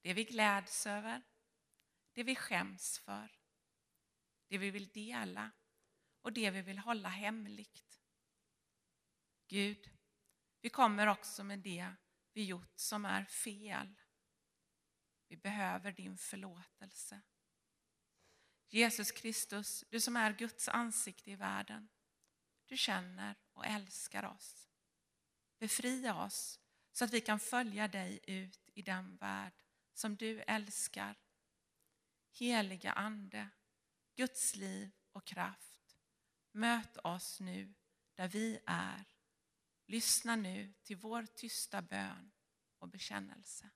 Det 0.00 0.14
vi 0.14 0.24
gläds 0.24 0.86
över, 0.86 1.22
det 2.12 2.22
vi 2.22 2.36
skäms 2.36 2.98
för, 2.98 3.38
det 4.48 4.58
vi 4.58 4.70
vill 4.70 4.88
dela 4.88 5.50
och 6.26 6.32
det 6.32 6.50
vi 6.50 6.62
vill 6.62 6.78
hålla 6.78 7.08
hemligt. 7.08 8.00
Gud, 9.48 9.90
vi 10.60 10.70
kommer 10.70 11.06
också 11.06 11.44
med 11.44 11.58
det 11.58 11.92
vi 12.32 12.44
gjort 12.44 12.72
som 12.78 13.04
är 13.04 13.24
fel. 13.24 13.94
Vi 15.28 15.36
behöver 15.36 15.92
din 15.92 16.18
förlåtelse. 16.18 17.22
Jesus 18.68 19.12
Kristus, 19.12 19.84
du 19.90 20.00
som 20.00 20.16
är 20.16 20.32
Guds 20.32 20.68
ansikte 20.68 21.30
i 21.30 21.36
världen. 21.36 21.88
Du 22.66 22.76
känner 22.76 23.36
och 23.52 23.66
älskar 23.66 24.24
oss. 24.24 24.68
Befria 25.58 26.24
oss 26.24 26.60
så 26.92 27.04
att 27.04 27.12
vi 27.12 27.20
kan 27.20 27.40
följa 27.40 27.88
dig 27.88 28.20
ut 28.22 28.70
i 28.74 28.82
den 28.82 29.16
värld 29.16 29.52
som 29.94 30.16
du 30.16 30.40
älskar. 30.40 31.18
Heliga 32.32 32.92
Ande, 32.92 33.48
Guds 34.14 34.56
liv 34.56 34.90
och 35.12 35.24
kraft. 35.24 35.75
Möt 36.56 36.96
oss 37.04 37.40
nu 37.40 37.74
där 38.14 38.28
vi 38.28 38.60
är. 38.66 39.04
Lyssna 39.86 40.36
nu 40.36 40.74
till 40.82 40.96
vår 40.96 41.26
tysta 41.26 41.82
bön 41.82 42.32
och 42.78 42.88
bekännelse. 42.88 43.70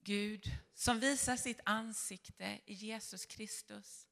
Gud 0.00 0.50
som 0.74 1.00
visar 1.00 1.36
sitt 1.36 1.60
ansikte 1.64 2.60
i 2.64 2.74
Jesus 2.74 3.26
Kristus 3.26 4.08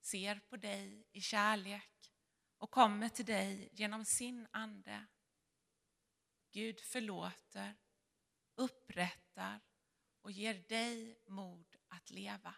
ser 0.00 0.40
på 0.40 0.56
dig 0.56 1.06
i 1.12 1.20
kärlek 1.20 1.97
och 2.58 2.70
kommer 2.70 3.08
till 3.08 3.24
dig 3.24 3.68
genom 3.72 4.04
sin 4.04 4.46
ande. 4.50 5.06
Gud 6.52 6.80
förlåter, 6.80 7.76
upprättar 8.54 9.60
och 10.20 10.32
ger 10.32 10.54
dig 10.68 11.18
mod 11.26 11.76
att 11.88 12.10
leva. 12.10 12.54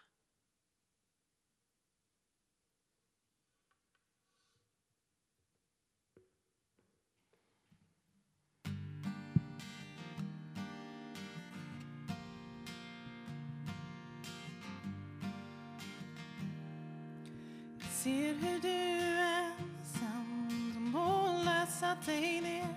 Ser 18.03 18.33
hur 18.33 18.59
du 18.59 18.69
är 18.69 19.70
pressat 21.71 22.05
dig 22.05 22.41
ner 22.41 22.67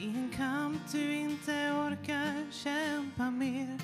i 0.00 0.06
en 0.06 0.30
kamp 0.36 0.92
du 0.92 1.14
inte 1.14 1.72
orkar 1.72 2.50
kämpa 2.50 3.30
mer. 3.30 3.80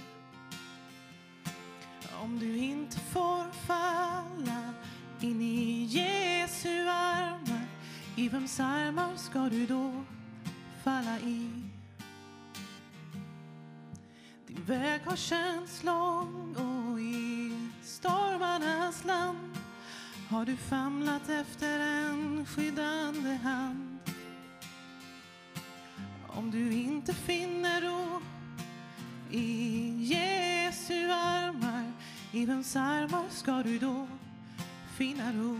Om 2.23 2.39
du 2.39 2.57
inte 2.57 2.99
får 2.99 3.51
falla 3.67 4.75
in 5.21 5.43
i 5.43 5.85
Jesu 5.85 6.89
armar, 6.89 7.67
i 8.17 8.29
vems 8.29 8.61
armar 8.61 9.17
ska 9.17 9.49
du 9.49 9.67
då 9.67 10.05
falla 10.85 11.19
i? 11.19 11.51
Din 14.47 14.65
väg 14.65 15.01
har 15.05 15.17
känts 15.17 15.85
lång 15.85 16.57
och 16.57 17.01
i 17.01 17.53
stormarnas 17.83 19.05
land 19.05 19.59
har 20.31 20.45
du 20.45 20.57
famlat 20.57 21.29
efter 21.29 21.79
en 21.79 22.47
skyddande 22.47 23.35
hand. 23.35 23.98
Om 26.39 26.51
du 26.51 26.73
inte 26.73 27.15
finner 27.15 27.81
ro 27.81 28.21
i 29.31 29.91
Jesu 29.99 31.11
armar, 31.11 31.93
i 32.33 32.47
vems 32.47 32.77
armar 32.77 33.25
ska 33.31 33.63
du 33.63 33.79
då 33.79 34.09
finna 34.97 35.33
ro? 35.33 35.59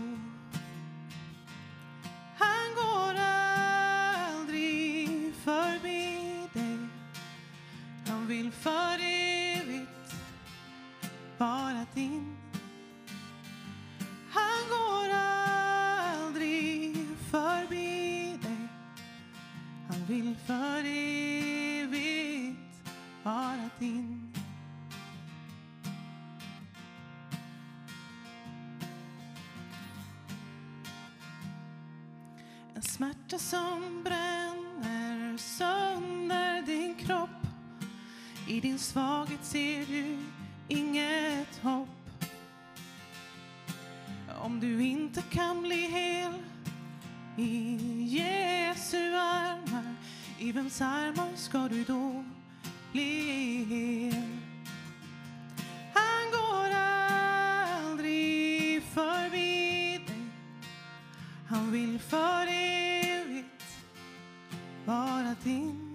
Han 2.37 2.75
går 2.75 3.15
aldrig 4.29 5.33
förbi 5.33 6.47
dig. 6.53 6.77
Han 8.07 8.27
vill 8.27 8.51
för 8.51 8.99
evigt 8.99 10.15
vara 11.37 11.85
din. 11.93 12.38
Smärta 33.29 33.37
som 33.39 34.03
bränner 34.03 35.37
sönder 35.37 36.61
din 36.61 36.95
kropp. 36.95 37.29
I 38.47 38.59
din 38.59 38.79
svaghet 38.79 39.45
ser 39.45 39.85
du 39.85 40.17
inget 40.67 41.57
hopp. 41.61 41.89
Om 44.41 44.59
du 44.59 44.83
inte 44.83 45.21
kan 45.21 45.61
bli 45.61 45.75
hel 45.75 46.33
i 47.37 47.77
Jesu 48.03 49.15
armar, 49.15 49.95
i 50.39 50.51
vems 50.51 50.81
armar 50.81 51.29
ska 51.35 51.67
du 51.67 51.83
då 51.83 52.23
bli 52.91 53.63
hel? 53.69 54.39
Han 55.93 56.31
går 56.31 56.69
aldrig 57.81 58.83
förbi 58.83 60.01
dig. 60.07 60.25
Han 61.47 61.71
vill 61.71 61.99
för 61.99 62.45
dig 62.45 62.58
vara 65.45 65.88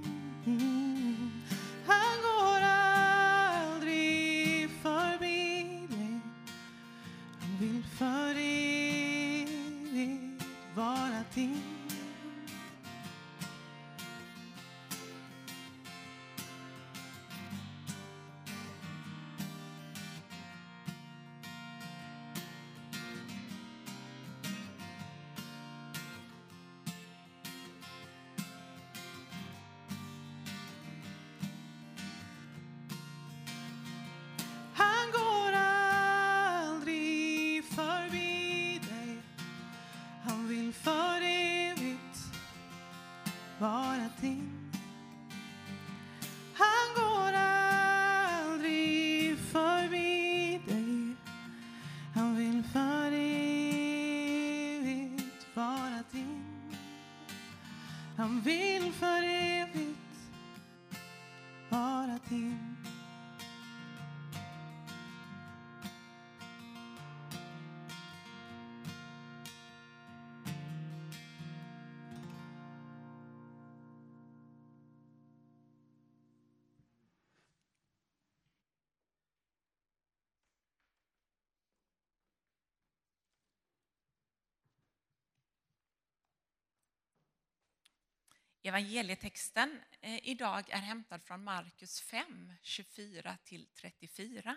Evangelietexten 88.67 89.83
eh, 90.01 90.29
idag 90.29 90.71
är 90.71 90.79
hämtad 90.79 91.23
från 91.23 91.45
Markus 91.45 92.01
5, 92.01 92.53
24-34. 92.63 94.57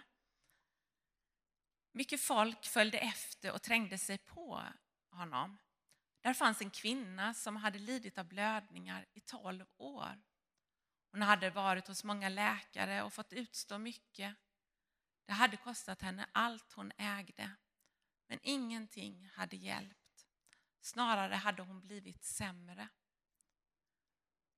Mycket 1.91 2.21
folk 2.21 2.65
följde 2.65 2.97
efter 2.97 3.51
och 3.51 3.61
trängde 3.61 3.97
sig 3.97 4.17
på 4.17 4.63
honom. 5.09 5.57
Där 6.21 6.33
fanns 6.33 6.61
en 6.61 6.69
kvinna 6.69 7.33
som 7.33 7.55
hade 7.55 7.79
lidit 7.79 8.17
av 8.17 8.25
blödningar 8.25 9.05
i 9.13 9.21
tolv 9.21 9.65
år. 9.77 10.23
Hon 11.11 11.21
hade 11.21 11.49
varit 11.49 11.87
hos 11.87 12.03
många 12.03 12.29
läkare 12.29 13.03
och 13.03 13.13
fått 13.13 13.33
utstå 13.33 13.77
mycket. 13.77 14.35
Det 15.25 15.33
hade 15.33 15.57
kostat 15.57 16.01
henne 16.01 16.29
allt 16.31 16.73
hon 16.73 16.91
ägde, 16.97 17.51
men 18.27 18.39
ingenting 18.43 19.29
hade 19.33 19.55
hjälpt. 19.55 20.27
Snarare 20.81 21.35
hade 21.35 21.61
hon 21.61 21.81
blivit 21.81 22.23
sämre. 22.23 22.89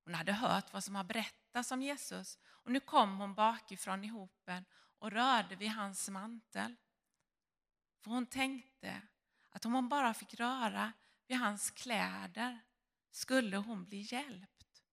Hon 0.10 0.16
hade 0.16 0.34
hört 0.34 0.74
vad 0.74 0.84
som 0.84 0.96
har 0.96 1.04
berättats 1.04 1.72
om 1.72 1.82
Jesus 1.82 2.38
och 2.46 2.72
nu 2.72 2.80
kom 2.80 3.18
hon 3.18 3.34
bakifrån 3.34 4.04
i 4.04 4.08
hopen 4.08 4.66
och 5.00 5.12
rörde 5.12 5.56
vid 5.56 5.72
hans 5.72 6.10
mantel. 6.10 6.76
För 8.00 8.12
hon 8.12 8.26
tänkte 8.26 9.02
att 9.50 9.66
om 9.66 9.74
hon 9.74 9.90
bara 9.90 10.14
fick 10.14 10.34
röra 10.34 10.94
vid 11.28 11.38
hans 11.38 11.72
kläder 11.72 12.60
skulle 13.12 13.58
hon 13.58 13.86
bli 13.86 14.08
hjälpt. 14.12 14.84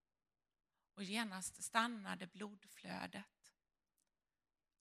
Och 0.94 1.02
genast 1.02 1.62
stannade 1.62 2.26
blodflödet. 2.26 3.52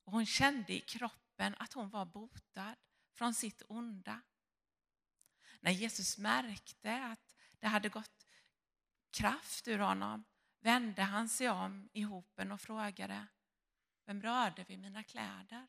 Och 0.03 0.11
hon 0.11 0.25
kände 0.25 0.73
i 0.73 0.79
kroppen 0.79 1.55
att 1.59 1.73
hon 1.73 1.89
var 1.89 2.05
botad 2.05 2.75
från 3.13 3.33
sitt 3.33 3.61
onda. 3.67 4.21
När 5.59 5.71
Jesus 5.71 6.17
märkte 6.17 7.03
att 7.05 7.35
det 7.59 7.67
hade 7.67 7.89
gått 7.89 8.24
kraft 9.15 9.67
ur 9.67 9.79
honom 9.79 10.23
vände 10.59 11.01
han 11.01 11.29
sig 11.29 11.49
om 11.49 11.89
i 11.93 12.01
hopen 12.01 12.51
och 12.51 12.61
frågade 12.61 13.27
Vem 14.05 14.21
rörde 14.21 14.63
vid 14.63 14.79
mina 14.79 15.03
kläder? 15.03 15.67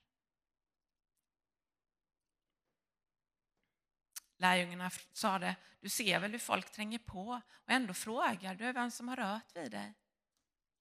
Lärjungarna 4.37 4.91
sade, 5.13 5.57
du 5.81 5.89
ser 5.89 6.21
väl 6.21 6.33
hur 6.33 6.39
folk 6.39 6.71
tränger 6.71 6.99
på 6.99 7.41
och 7.49 7.71
ändå 7.71 7.95
frågar 7.95 8.55
du 8.55 8.73
vem 8.73 8.91
som 8.91 9.09
har 9.09 9.17
rört 9.17 9.57
vid 9.57 9.71
dig. 9.71 9.95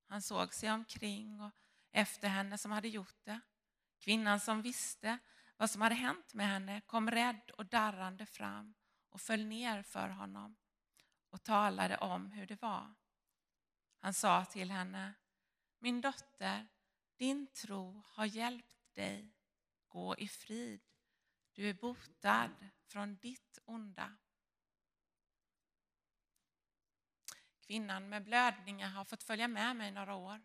Han 0.07 0.21
såg 0.21 0.53
sig 0.53 0.71
omkring 0.71 1.41
och 1.41 1.51
efter 1.91 2.27
henne 2.27 2.57
som 2.57 2.71
hade 2.71 2.87
gjort 2.87 3.19
det. 3.23 3.39
Kvinnan 3.99 4.39
som 4.39 4.61
visste 4.61 5.17
vad 5.57 5.69
som 5.69 5.81
hade 5.81 5.95
hänt 5.95 6.33
med 6.33 6.47
henne 6.47 6.81
kom 6.81 7.11
rädd 7.11 7.51
och 7.51 7.65
darrande 7.65 8.25
fram 8.25 8.73
och 9.09 9.21
föll 9.21 9.45
ner 9.45 9.83
för 9.83 10.09
honom 10.09 10.55
och 11.35 11.43
talade 11.43 11.97
om 11.97 12.31
hur 12.31 12.47
det 12.47 12.61
var. 12.61 12.93
Han 13.99 14.13
sa 14.13 14.45
till 14.45 14.71
henne, 14.71 15.13
min 15.79 16.01
dotter, 16.01 16.67
din 17.15 17.47
tro 17.47 18.03
har 18.05 18.25
hjälpt 18.25 18.93
dig. 18.93 19.33
Gå 19.87 20.17
i 20.17 20.27
frid. 20.27 20.81
Du 21.53 21.69
är 21.69 21.73
botad 21.73 22.69
från 22.87 23.15
ditt 23.15 23.59
onda. 23.65 24.17
Kvinnan 27.59 28.09
med 28.09 28.23
blödningar 28.23 28.89
har 28.89 29.05
fått 29.05 29.23
följa 29.23 29.47
med 29.47 29.75
mig 29.75 29.91
några 29.91 30.15
år. 30.15 30.41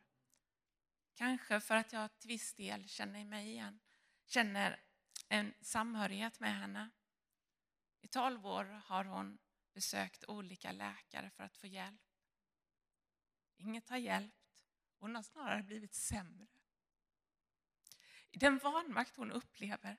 Kanske 1.15 1.61
för 1.61 1.77
att 1.77 1.93
jag 1.93 2.19
till 2.19 2.29
viss 2.29 2.55
del 2.55 2.89
känner 2.89 3.25
mig 3.25 3.49
igen, 3.49 3.81
känner 4.27 4.81
en 5.29 5.55
samhörighet 5.61 6.41
med 6.41 6.59
henne. 6.59 6.91
I 8.01 8.09
tolv 8.09 8.47
år 8.47 8.65
har 8.65 9.05
hon 9.05 9.39
besökt 9.73 10.25
olika 10.29 10.73
läkare 10.73 11.31
för 11.31 11.45
att 11.45 11.57
få 11.57 11.67
hjälp. 11.67 12.01
Inget 13.57 13.89
har 13.89 13.97
hjälpt. 13.97 14.65
Hon 14.99 15.15
har 15.15 15.23
snarare 15.23 15.63
blivit 15.63 15.95
sämre. 15.95 16.47
I 18.31 18.39
den 18.39 18.59
vanmakt 18.59 19.17
hon 19.17 19.33
upplever 19.33 19.97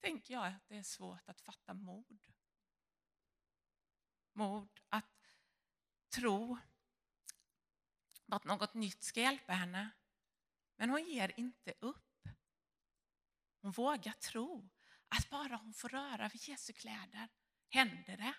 tänker 0.00 0.34
jag 0.34 0.46
att 0.46 0.68
det 0.68 0.76
är 0.76 0.82
svårt 0.82 1.28
att 1.28 1.40
fatta 1.40 1.74
mod. 1.74 2.22
Mod 4.32 4.80
att 4.88 5.32
tro 6.08 6.58
att 8.26 8.44
något 8.44 8.74
nytt 8.74 9.02
ska 9.02 9.20
hjälpa 9.20 9.52
henne. 9.52 9.90
Men 10.76 10.90
hon 10.90 11.04
ger 11.04 11.32
inte 11.36 11.74
upp. 11.80 12.28
Hon 13.60 13.72
vågar 13.72 14.12
tro 14.12 14.70
att 15.08 15.30
bara 15.30 15.56
hon 15.56 15.74
får 15.74 15.88
röra 15.88 16.28
vid 16.28 16.48
Jesu 16.48 16.72
kläder 16.72 17.28
händer 17.68 18.16
det. 18.16 18.34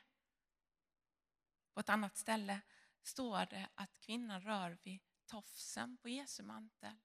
På 1.73 1.79
ett 1.79 1.89
annat 1.89 2.17
ställe 2.17 2.61
står 3.01 3.45
det 3.45 3.69
att 3.75 3.99
kvinnan 3.99 4.41
rör 4.41 4.77
vid 4.83 5.01
tofsen 5.25 5.97
på 5.97 6.09
Jesu 6.09 6.43
mantel. 6.43 6.99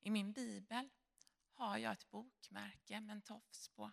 I 0.00 0.10
min 0.10 0.32
bibel 0.32 0.90
har 1.52 1.78
jag 1.78 1.92
ett 1.92 2.10
bokmärke 2.10 3.00
med 3.00 3.12
en 3.12 3.22
tofs 3.22 3.68
på. 3.68 3.92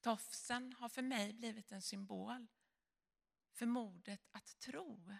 Tofsen 0.00 0.72
har 0.72 0.88
för 0.88 1.02
mig 1.02 1.32
blivit 1.32 1.72
en 1.72 1.82
symbol 1.82 2.48
för 3.52 3.66
modet 3.66 4.28
att 4.30 4.58
tro. 4.58 5.12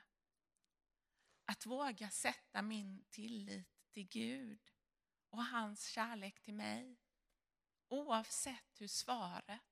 Att 1.45 1.67
våga 1.67 2.11
sätta 2.11 2.63
min 2.63 3.05
tillit 3.11 3.91
till 3.91 4.09
Gud 4.09 4.71
och 5.31 5.45
hans 5.45 5.87
kärlek 5.87 6.41
till 6.41 6.55
mig 6.55 6.99
oavsett 7.89 8.81
hur 8.81 8.89
svaret 8.89 9.63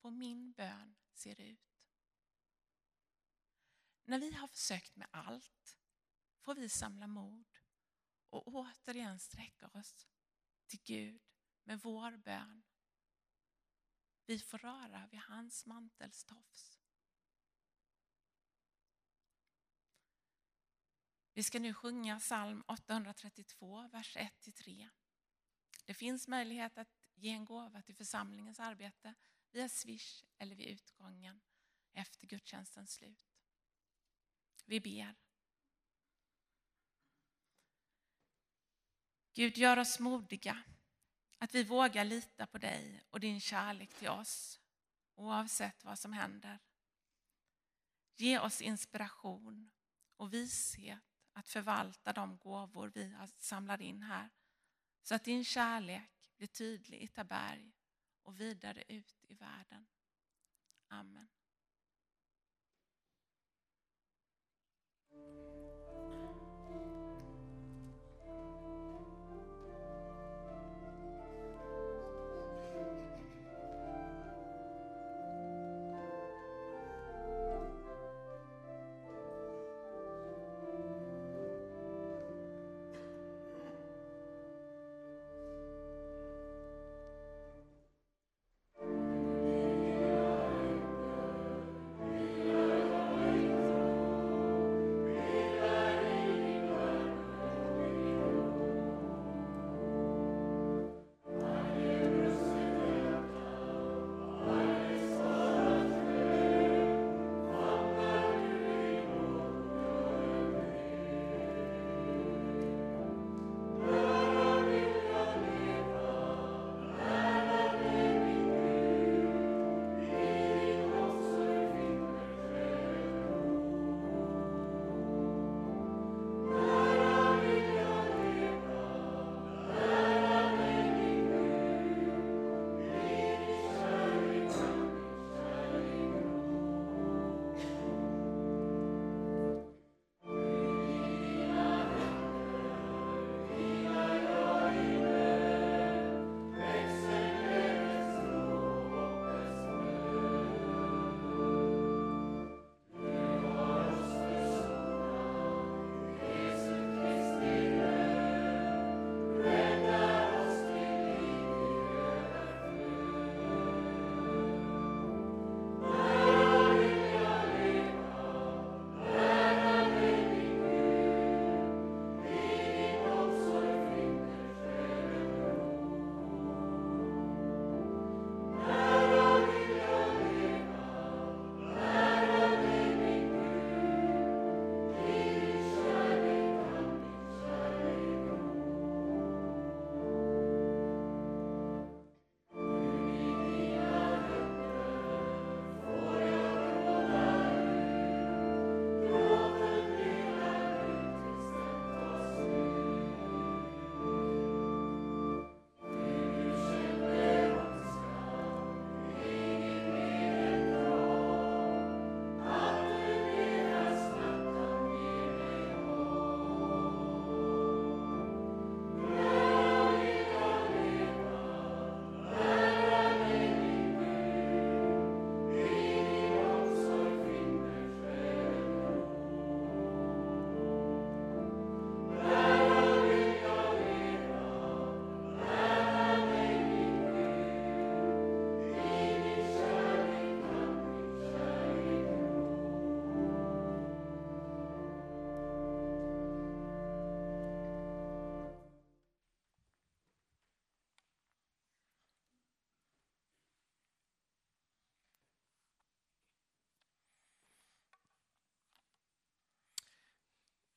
på 0.00 0.10
min 0.10 0.52
bön 0.52 0.96
ser 1.16 1.40
ut. 1.40 1.74
När 4.04 4.18
vi 4.18 4.32
har 4.32 4.48
försökt 4.48 4.96
med 4.96 5.08
allt 5.10 5.78
får 6.40 6.54
vi 6.54 6.68
samla 6.68 7.06
mod 7.06 7.58
och 8.30 8.48
återigen 8.48 9.18
sträcka 9.18 9.68
oss 9.68 10.08
till 10.66 10.80
Gud 10.84 11.22
med 11.64 11.80
vår 11.80 12.16
bön. 12.16 12.62
Vi 14.26 14.38
får 14.38 14.58
röra 14.58 15.08
vid 15.10 15.20
hans 15.20 15.66
mantelstofs. 15.66 16.78
Vi 21.32 21.42
ska 21.42 21.60
nu 21.60 21.74
sjunga 21.74 22.20
psalm 22.20 22.64
832, 22.66 23.88
vers 23.88 24.16
1-3. 24.16 24.88
Det 25.84 25.94
finns 25.94 26.28
möjlighet 26.28 26.78
att 26.78 26.88
ge 27.14 27.30
en 27.30 27.44
gåva 27.44 27.82
till 27.82 27.96
församlingens 27.96 28.60
arbete 28.60 29.14
via 29.54 29.68
Swish 29.68 30.24
eller 30.38 30.56
vid 30.56 30.66
utgången 30.66 31.40
efter 31.92 32.26
gudstjänstens 32.26 32.92
slut. 32.92 33.26
Vi 34.64 34.80
ber. 34.80 35.14
Gud, 39.34 39.58
gör 39.58 39.78
oss 39.78 39.98
modiga. 39.98 40.62
Att 41.38 41.54
vi 41.54 41.64
vågar 41.64 42.04
lita 42.04 42.46
på 42.46 42.58
dig 42.58 43.02
och 43.10 43.20
din 43.20 43.40
kärlek 43.40 43.94
till 43.94 44.08
oss 44.08 44.60
oavsett 45.14 45.84
vad 45.84 45.98
som 45.98 46.12
händer. 46.12 46.58
Ge 48.16 48.38
oss 48.38 48.62
inspiration 48.62 49.70
och 50.16 50.32
vishet 50.32 50.98
att 51.32 51.48
förvalta 51.48 52.12
de 52.12 52.36
gåvor 52.36 52.92
vi 52.94 53.12
har 53.12 53.26
samlat 53.26 53.80
in 53.80 54.02
här 54.02 54.30
så 55.02 55.14
att 55.14 55.24
din 55.24 55.44
kärlek 55.44 56.32
blir 56.36 56.48
tydlig 56.48 57.02
i 57.02 57.08
Taberg 57.08 57.72
och 58.24 58.40
vidare 58.40 58.82
ut 58.88 59.16
i 59.22 59.34
världen. 59.34 59.86
Amen. 60.88 61.28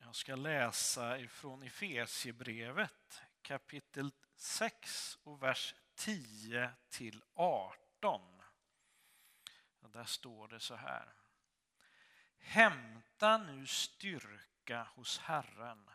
Jag 0.08 0.16
ska 0.16 0.36
läsa 0.36 1.20
ifrån 1.20 1.64
Efesiebrevet 1.64 3.22
kapitel 3.42 4.12
6 4.36 5.18
och 5.24 5.44
vers 5.44 5.76
10 5.96 6.72
till 6.90 7.24
18. 7.34 8.22
Och 9.80 9.90
där 9.90 10.04
står 10.04 10.48
det 10.48 10.60
så 10.60 10.76
här. 10.76 11.14
Hämta 12.38 13.38
nu 13.38 13.66
styrka 13.66 14.88
hos 14.96 15.20
Herren 15.20 15.90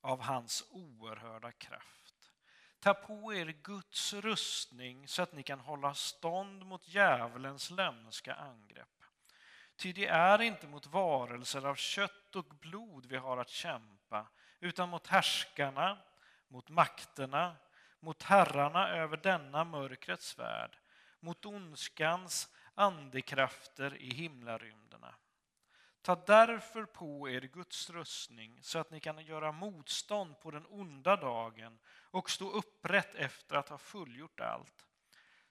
av 0.00 0.20
hans 0.20 0.64
oerhörda 0.70 1.52
kraft. 1.52 2.32
Ta 2.78 2.94
på 2.94 3.34
er 3.34 3.46
Guds 3.46 4.12
rustning 4.12 5.08
så 5.08 5.22
att 5.22 5.32
ni 5.32 5.42
kan 5.42 5.60
hålla 5.60 5.94
stånd 5.94 6.66
mot 6.66 6.88
djävulens 6.88 7.70
lömska 7.70 8.34
angrepp. 8.34 8.99
Ty 9.80 9.92
det 9.92 10.06
är 10.06 10.42
inte 10.42 10.66
mot 10.66 10.86
varelser 10.86 11.66
av 11.66 11.74
kött 11.74 12.36
och 12.36 12.44
blod 12.44 13.06
vi 13.06 13.16
har 13.16 13.36
att 13.36 13.48
kämpa, 13.48 14.26
utan 14.60 14.88
mot 14.88 15.06
härskarna, 15.06 15.98
mot 16.48 16.68
makterna, 16.68 17.56
mot 18.00 18.22
herrarna 18.22 18.88
över 18.88 19.16
denna 19.16 19.64
mörkrets 19.64 20.38
värld, 20.38 20.78
mot 21.20 21.44
ondskans 21.44 22.48
andekrafter 22.74 23.96
i 23.96 24.10
himlarymderna. 24.10 25.14
Ta 26.02 26.14
därför 26.26 26.84
på 26.84 27.28
er 27.28 27.40
Guds 27.40 27.90
rustning 27.90 28.58
så 28.62 28.78
att 28.78 28.90
ni 28.90 29.00
kan 29.00 29.24
göra 29.24 29.52
motstånd 29.52 30.40
på 30.40 30.50
den 30.50 30.66
onda 30.66 31.16
dagen 31.16 31.78
och 31.86 32.30
stå 32.30 32.50
upprätt 32.50 33.14
efter 33.14 33.56
att 33.56 33.68
ha 33.68 33.78
fullgjort 33.78 34.40
allt. 34.40 34.86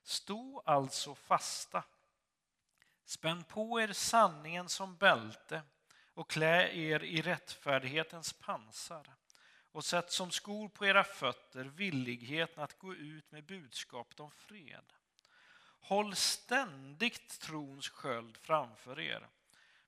Stå 0.02 0.62
alltså 0.66 1.14
fasta. 1.14 1.84
Spänn 3.04 3.44
på 3.44 3.80
er 3.80 3.92
sanningen 3.92 4.68
som 4.68 4.96
bälte 4.96 5.62
och 6.14 6.30
klä 6.30 6.68
er 6.72 7.04
i 7.04 7.22
rättfärdighetens 7.22 8.32
pansar 8.32 9.14
och 9.72 9.84
sätt 9.84 10.12
som 10.12 10.30
skor 10.30 10.68
på 10.68 10.86
era 10.86 11.04
fötter 11.04 11.64
villigheten 11.64 12.62
att 12.62 12.78
gå 12.78 12.94
ut 12.94 13.32
med 13.32 13.44
budskapet 13.44 14.20
om 14.20 14.30
fred. 14.30 14.92
Håll 15.80 16.16
ständigt 16.16 17.40
trons 17.40 17.88
sköld 17.88 18.36
framför 18.36 19.00
er. 19.00 19.28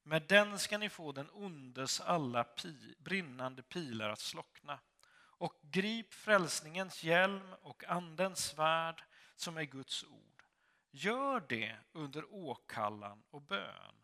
Med 0.03 0.23
den 0.23 0.59
ska 0.59 0.79
ni 0.79 0.89
få 0.89 1.13
den 1.13 1.31
ondes 1.33 2.01
alla 2.01 2.45
pi, 2.45 2.95
brinnande 2.99 3.63
pilar 3.63 4.09
att 4.09 4.21
slockna. 4.21 4.79
Och 5.15 5.55
grip 5.63 6.15
frälsningens 6.15 7.05
hjälm 7.05 7.55
och 7.63 7.85
andens 7.85 8.45
svärd 8.45 9.03
som 9.37 9.57
är 9.57 9.65
Guds 9.65 10.05
ord. 10.05 10.32
Gör 10.95 11.41
det 11.41 11.77
under 11.93 12.35
åkallan 12.35 13.23
och 13.31 13.43
bön 13.43 13.95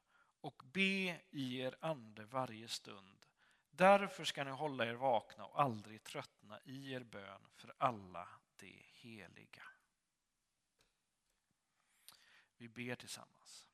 och 0.40 0.62
be 0.72 1.20
i 1.30 1.60
er 1.60 1.76
ande 1.80 2.24
varje 2.24 2.68
stund. 2.68 3.26
Därför 3.70 4.24
ska 4.24 4.44
ni 4.44 4.50
hålla 4.50 4.86
er 4.86 4.94
vakna 4.94 5.44
och 5.44 5.60
aldrig 5.60 6.04
tröttna 6.04 6.60
i 6.64 6.92
er 6.92 7.00
bön 7.00 7.48
för 7.54 7.74
alla 7.78 8.28
de 8.56 8.86
heliga. 8.92 9.62
Vi 12.56 12.68
ber 12.68 12.94
tillsammans. 12.94 13.68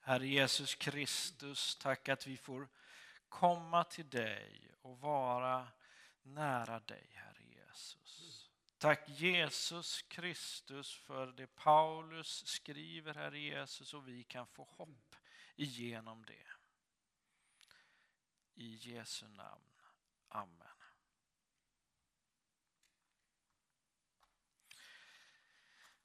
Herre 0.00 0.26
Jesus 0.26 0.74
Kristus, 0.74 1.76
tack 1.76 2.08
att 2.08 2.26
vi 2.26 2.36
får 2.36 2.68
komma 3.28 3.84
till 3.84 4.10
dig 4.10 4.70
och 4.82 4.98
vara 4.98 5.68
nära 6.22 6.80
dig, 6.80 7.10
Herre 7.14 7.32
Jesus. 7.38 7.43
Tack 8.84 9.08
Jesus 9.08 10.02
Kristus 10.02 10.94
för 10.94 11.26
det 11.26 11.46
Paulus 11.46 12.46
skriver, 12.46 13.14
Herre 13.14 13.38
Jesus, 13.38 13.94
och 13.94 14.08
vi 14.08 14.24
kan 14.24 14.46
få 14.46 14.64
hopp 14.64 15.16
igenom 15.56 16.24
det. 16.24 16.46
I 18.54 18.74
Jesu 18.74 19.28
namn. 19.28 19.64
Amen. 20.28 20.68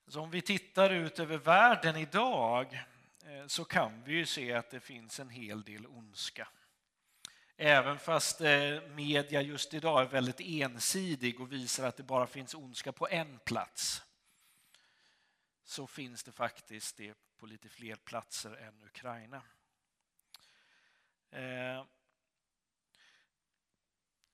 Så 0.07 0.21
om 0.21 0.31
vi 0.31 0.41
tittar 0.41 0.89
ut 0.89 1.19
över 1.19 1.37
världen 1.37 1.95
idag 1.95 2.85
eh, 3.25 3.47
så 3.47 3.65
kan 3.65 4.03
vi 4.03 4.13
ju 4.13 4.25
se 4.25 4.53
att 4.53 4.69
det 4.69 4.79
finns 4.79 5.19
en 5.19 5.29
hel 5.29 5.63
del 5.63 5.85
ondska. 5.85 6.47
Även 7.61 7.99
fast 7.99 8.41
eh, 8.41 8.81
media 8.81 9.41
just 9.41 9.73
idag 9.73 10.01
är 10.01 10.05
väldigt 10.05 10.39
ensidig 10.39 11.41
och 11.41 11.51
visar 11.51 11.87
att 11.87 11.97
det 11.97 12.03
bara 12.03 12.27
finns 12.27 12.53
ondska 12.53 12.91
på 12.91 13.07
en 13.07 13.39
plats 13.39 14.03
så 15.63 15.87
finns 15.87 16.23
det 16.23 16.31
faktiskt 16.31 16.97
det 16.97 17.17
på 17.37 17.45
lite 17.45 17.69
fler 17.69 17.95
platser 17.95 18.55
än 18.55 18.83
Ukraina. 18.83 19.41
Eh, 21.29 21.85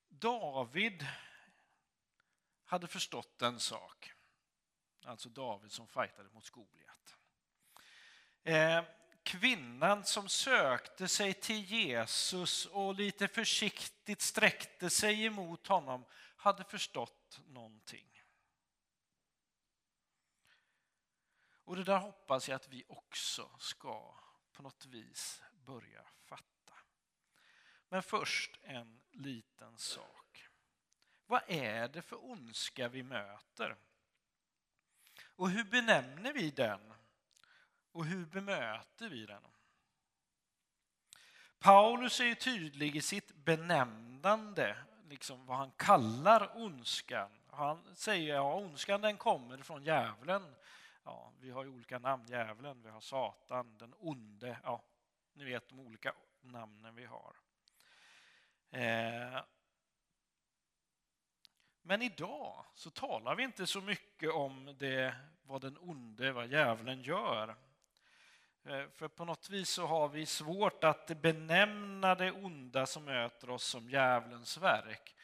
David 0.10 1.08
hade 2.66 2.88
förstått 2.88 3.42
en 3.42 3.60
sak. 3.60 4.14
Alltså 5.06 5.30
David 5.30 5.72
som 5.72 5.88
fightade 5.88 6.30
mot 6.30 6.50
Goliat. 6.50 7.18
Eh, 8.44 8.84
Kvinnan 9.26 10.04
som 10.04 10.30
sökte 10.30 11.08
sig 11.08 11.34
till 11.34 11.64
Jesus 11.64 12.66
och 12.66 12.96
lite 12.96 13.28
försiktigt 13.28 14.22
sträckte 14.22 14.90
sig 14.90 15.26
emot 15.26 15.68
honom 15.68 16.06
hade 16.36 16.64
förstått 16.64 17.40
någonting. 17.48 18.24
Och 21.64 21.76
det 21.76 21.84
där 21.84 21.98
hoppas 21.98 22.50
jag 22.50 22.56
att 22.56 22.68
vi 22.70 22.84
också 22.88 23.50
ska 23.60 24.16
på 24.52 24.64
något 24.64 24.86
vis 24.86 25.42
börja 25.66 26.06
fatta. 26.26 26.74
Men 27.90 28.04
först 28.04 28.60
en 28.64 29.02
liten 29.12 29.78
sak. 29.78 30.48
Vad 31.26 31.42
är 31.48 31.88
det 31.88 32.02
för 32.02 32.26
ondska 32.32 32.90
vi 32.90 33.04
möter? 33.04 33.78
Och 35.26 35.50
hur 35.50 35.64
benämner 35.64 36.34
vi 36.34 36.52
den? 36.52 36.95
Och 37.96 38.06
hur 38.06 38.26
bemöter 38.26 39.10
vi 39.10 39.26
den? 39.26 39.42
Paulus 41.60 42.20
är 42.20 42.36
tydlig 42.36 42.96
i 42.96 43.02
sitt 43.02 43.36
benämnande, 43.36 44.78
liksom 45.10 45.46
vad 45.46 45.58
han 45.58 45.72
kallar 45.72 46.58
ondskan. 46.58 47.30
Han 47.50 47.96
säger 47.96 48.36
ja, 48.36 48.56
ondskan 48.56 49.02
den 49.02 49.18
kommer 49.18 49.58
från 49.58 49.84
djävulen. 49.84 50.56
Ja, 51.04 51.34
vi 51.40 51.52
har 51.52 51.64
ju 51.64 51.70
olika 51.70 52.00
namn, 52.00 52.26
djävulen, 52.28 52.82
vi 52.84 52.90
har 52.90 53.02
Satan, 53.02 53.78
den 53.78 53.94
onde. 53.98 54.58
Ja, 54.64 54.84
ni 55.34 55.46
vet 55.46 55.70
de 55.70 55.80
olika 55.80 56.14
namnen 56.42 56.96
vi 56.96 57.06
har. 57.06 57.36
Eh, 58.72 59.44
men 61.82 62.02
idag 62.02 62.66
så 62.74 62.90
talar 62.90 63.36
vi 63.36 63.44
inte 63.44 63.68
så 63.68 63.82
mycket 63.82 64.32
om 64.32 64.76
det, 64.80 65.16
vad 65.44 65.62
den 65.62 65.78
onde, 65.78 66.32
vad 66.32 66.48
djävulen 66.48 67.02
gör. 67.02 67.56
Eh, 68.68 68.90
för 68.90 69.08
på 69.08 69.26
något 69.26 69.50
vis 69.50 69.70
så 69.70 69.86
har 69.86 70.10
vi 70.10 70.26
svårt 70.26 70.84
att 70.84 71.08
benämna 71.22 72.16
det 72.16 72.32
onda 72.32 72.86
som 72.86 73.06
möter 73.06 73.50
oss 73.50 73.64
som 73.64 73.90
djävulens 73.90 74.58
verk. 74.58 75.16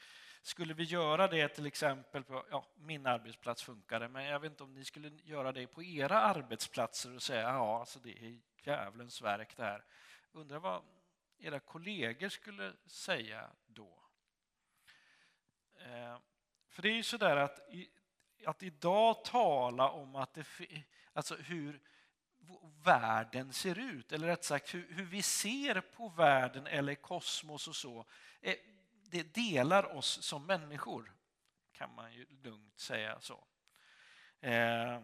Skulle 0.41 0.73
vi 0.73 0.84
göra 0.84 1.27
det 1.27 1.47
till 1.47 1.65
exempel 1.65 2.23
på 2.23 2.45
ja, 2.51 2.65
min 2.75 3.06
arbetsplats 3.06 3.63
funkar 3.63 3.99
det, 3.99 4.08
men 4.08 4.25
jag 4.25 4.39
vet 4.39 4.51
inte 4.51 4.63
om 4.63 4.73
ni 4.73 4.86
skulle 4.86 5.10
göra 5.23 5.51
det 5.51 5.67
på 5.67 5.84
era 5.84 6.21
arbetsplatser 6.21 7.15
och 7.15 7.21
säga 7.21 7.41
ja, 7.41 7.80
alltså 7.80 7.99
det 7.99 8.25
är 8.25 8.39
djävulens 8.63 9.21
verk 9.21 9.58
det 9.58 9.63
här. 9.63 9.84
Undrar 10.32 10.60
vad 10.60 10.84
era 11.39 11.60
kollegor 11.60 12.30
skulle 12.30 12.73
säga 12.86 13.49
då? 13.67 13.99
Eh, 15.80 16.17
för 16.67 16.82
det 16.82 16.89
är 16.89 16.95
ju 16.95 17.04
sådär 17.04 17.38
att, 17.38 17.60
att 18.45 18.63
idag 18.63 19.23
tala 19.23 19.89
om 19.89 20.15
att 20.15 20.34
det, 20.34 20.45
alltså 21.13 21.36
hur 21.36 21.82
världen 22.84 23.54
ser 23.54 23.80
ut, 23.80 24.12
eller 24.12 24.27
rätt 24.27 24.43
sagt 24.43 24.73
hur, 24.73 24.88
hur 24.93 25.06
vi 25.06 25.21
ser 25.21 25.82
på 25.82 26.10
världen 26.10 26.67
eller 26.67 26.95
kosmos 26.95 27.67
och 27.67 27.75
så, 27.75 28.06
eh, 28.41 28.56
det 29.12 29.36
delar 29.36 29.95
oss 29.95 30.23
som 30.23 30.45
människor, 30.45 31.13
kan 31.71 31.95
man 31.95 32.13
ju 32.13 32.25
lugnt 32.43 32.80
säga 32.80 33.19
så. 33.19 33.43
Eh, 34.41 35.01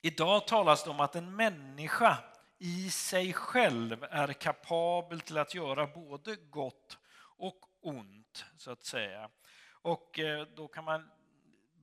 idag 0.00 0.46
talas 0.46 0.84
det 0.84 0.90
om 0.90 1.00
att 1.00 1.16
en 1.16 1.36
människa 1.36 2.18
i 2.58 2.90
sig 2.90 3.32
själv 3.32 4.04
är 4.10 4.32
kapabel 4.32 5.20
till 5.20 5.38
att 5.38 5.54
göra 5.54 5.86
både 5.86 6.36
gott 6.36 6.98
och 7.36 7.58
ont, 7.80 8.44
så 8.58 8.70
att 8.70 8.84
säga. 8.84 9.30
Och 9.70 10.18
eh, 10.18 10.46
då 10.46 10.68
kan 10.68 10.84
man, 10.84 11.10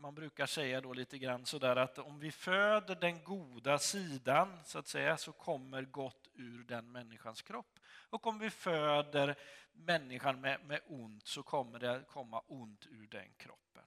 man 0.02 0.16
brukar 0.16 0.46
säga 0.46 0.82
då 0.82 0.94
lite 0.94 1.18
grann 1.18 1.46
sådär 1.46 1.76
att 1.76 1.98
om 1.98 2.20
vi 2.20 2.32
föder 2.32 2.96
den 2.96 3.24
goda 3.24 3.80
sidan 3.80 4.60
så 4.66 4.80
att 4.80 4.88
säga 4.88 5.18
så 5.18 5.32
kommer 5.32 5.82
gott 5.82 6.28
ur 6.34 6.64
den 6.64 6.92
människans 6.92 7.42
kropp. 7.42 7.80
Och 8.10 8.28
om 8.28 8.40
vi 8.40 8.50
föder 8.50 9.36
människan 9.72 10.42
med, 10.42 10.66
med 10.66 10.82
ont 10.88 11.28
så 11.28 11.44
kommer 11.44 11.80
det 11.80 12.04
komma 12.08 12.44
ont 12.48 12.88
ur 12.90 13.08
den 13.08 13.34
kroppen. 13.38 13.84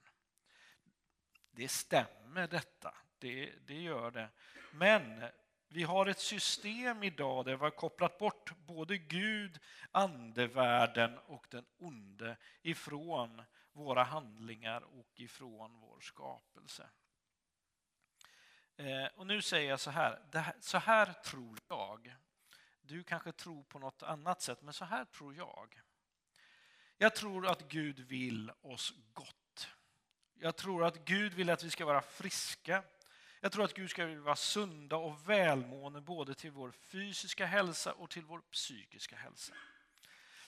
Det 1.51 1.67
stämmer 1.67 2.47
detta, 2.47 2.93
det, 3.19 3.53
det 3.65 3.81
gör 3.81 4.11
det. 4.11 4.29
Men 4.71 5.23
Vi 5.67 5.83
har 5.83 6.05
ett 6.05 6.19
system 6.19 7.03
idag 7.03 7.45
där 7.45 7.55
vi 7.55 7.63
har 7.63 7.71
kopplat 7.71 8.17
bort 8.17 8.51
både 8.57 8.97
Gud, 8.97 9.59
andevärlden 9.91 11.17
och 11.17 11.47
den 11.49 11.65
onde 11.77 12.37
ifrån 12.61 13.41
våra 13.75 14.03
handlingar 14.03 14.81
och 14.81 15.11
ifrån 15.15 15.79
vår 15.79 15.99
skapelse. 15.99 16.89
Eh, 18.77 19.05
och 19.15 19.27
nu 19.27 19.41
säger 19.41 19.69
jag 19.69 19.79
så 19.79 19.91
här, 19.91 20.21
här, 20.33 20.55
så 20.59 20.77
här 20.77 21.13
tror 21.13 21.57
jag. 21.67 22.15
Du 22.81 23.03
kanske 23.03 23.31
tror 23.31 23.63
på 23.63 23.79
något 23.79 24.03
annat 24.03 24.41
sätt, 24.41 24.61
men 24.61 24.73
så 24.73 24.85
här 24.85 25.05
tror 25.05 25.35
jag. 25.35 25.81
Jag 26.97 27.15
tror 27.15 27.47
att 27.47 27.67
Gud 27.67 27.99
vill 27.99 28.51
oss 28.61 28.93
gott. 29.13 29.67
Jag 30.33 30.55
tror 30.55 30.85
att 30.85 31.05
Gud 31.05 31.33
vill 31.33 31.49
att 31.49 31.63
vi 31.63 31.69
ska 31.69 31.85
vara 31.85 32.01
friska. 32.01 32.83
Jag 33.39 33.51
tror 33.51 33.63
att 33.63 33.73
Gud 33.73 33.89
ska 33.89 34.07
vara 34.07 34.35
sunda 34.35 34.95
och 34.95 35.29
välmående 35.29 36.01
både 36.01 36.35
till 36.35 36.51
vår 36.51 36.71
fysiska 36.71 37.45
hälsa 37.45 37.93
och 37.93 38.09
till 38.09 38.25
vår 38.25 38.41
psykiska 38.41 39.15
hälsa. 39.15 39.53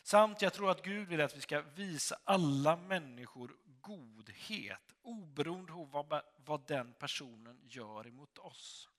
Samt 0.07 0.41
jag 0.41 0.53
tror 0.53 0.71
att 0.71 0.83
Gud 0.83 1.07
vill 1.07 1.21
att 1.21 1.35
vi 1.35 1.41
ska 1.41 1.61
visa 1.61 2.19
alla 2.23 2.75
människor 2.75 3.55
godhet 3.81 4.93
oberoende 5.01 5.73
av 5.73 5.91
vad, 5.91 6.21
vad 6.45 6.67
den 6.67 6.93
personen 6.93 7.61
gör 7.63 8.07
emot 8.07 8.37
oss. 8.37 8.89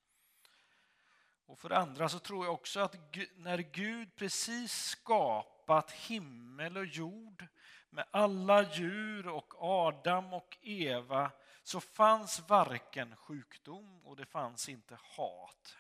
Och 1.46 1.58
för 1.58 1.68
det 1.68 1.78
andra 1.78 2.08
så 2.08 2.18
tror 2.18 2.44
jag 2.44 2.54
också 2.54 2.80
att 2.80 2.96
när 3.36 3.58
Gud 3.58 4.16
precis 4.16 4.72
skapat 4.72 5.90
himmel 5.90 6.76
och 6.76 6.86
jord 6.86 7.46
med 7.90 8.04
alla 8.10 8.72
djur 8.72 9.28
och 9.28 9.54
Adam 9.58 10.32
och 10.32 10.58
Eva 10.60 11.30
så 11.62 11.80
fanns 11.80 12.48
varken 12.48 13.16
sjukdom 13.16 14.06
och 14.06 14.16
det 14.16 14.26
fanns 14.26 14.68
inte 14.68 14.98
hat. 15.16 15.76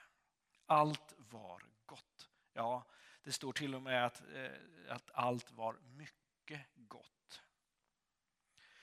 Allt 0.66 1.14
var 1.16 1.62
gott. 1.86 2.28
Ja, 2.52 2.84
det 3.28 3.32
står 3.32 3.52
till 3.52 3.74
och 3.74 3.82
med 3.82 4.06
att, 4.06 4.22
eh, 4.34 4.50
att 4.88 5.10
allt 5.14 5.52
var 5.52 5.76
mycket 5.96 6.60
gott. 6.76 7.42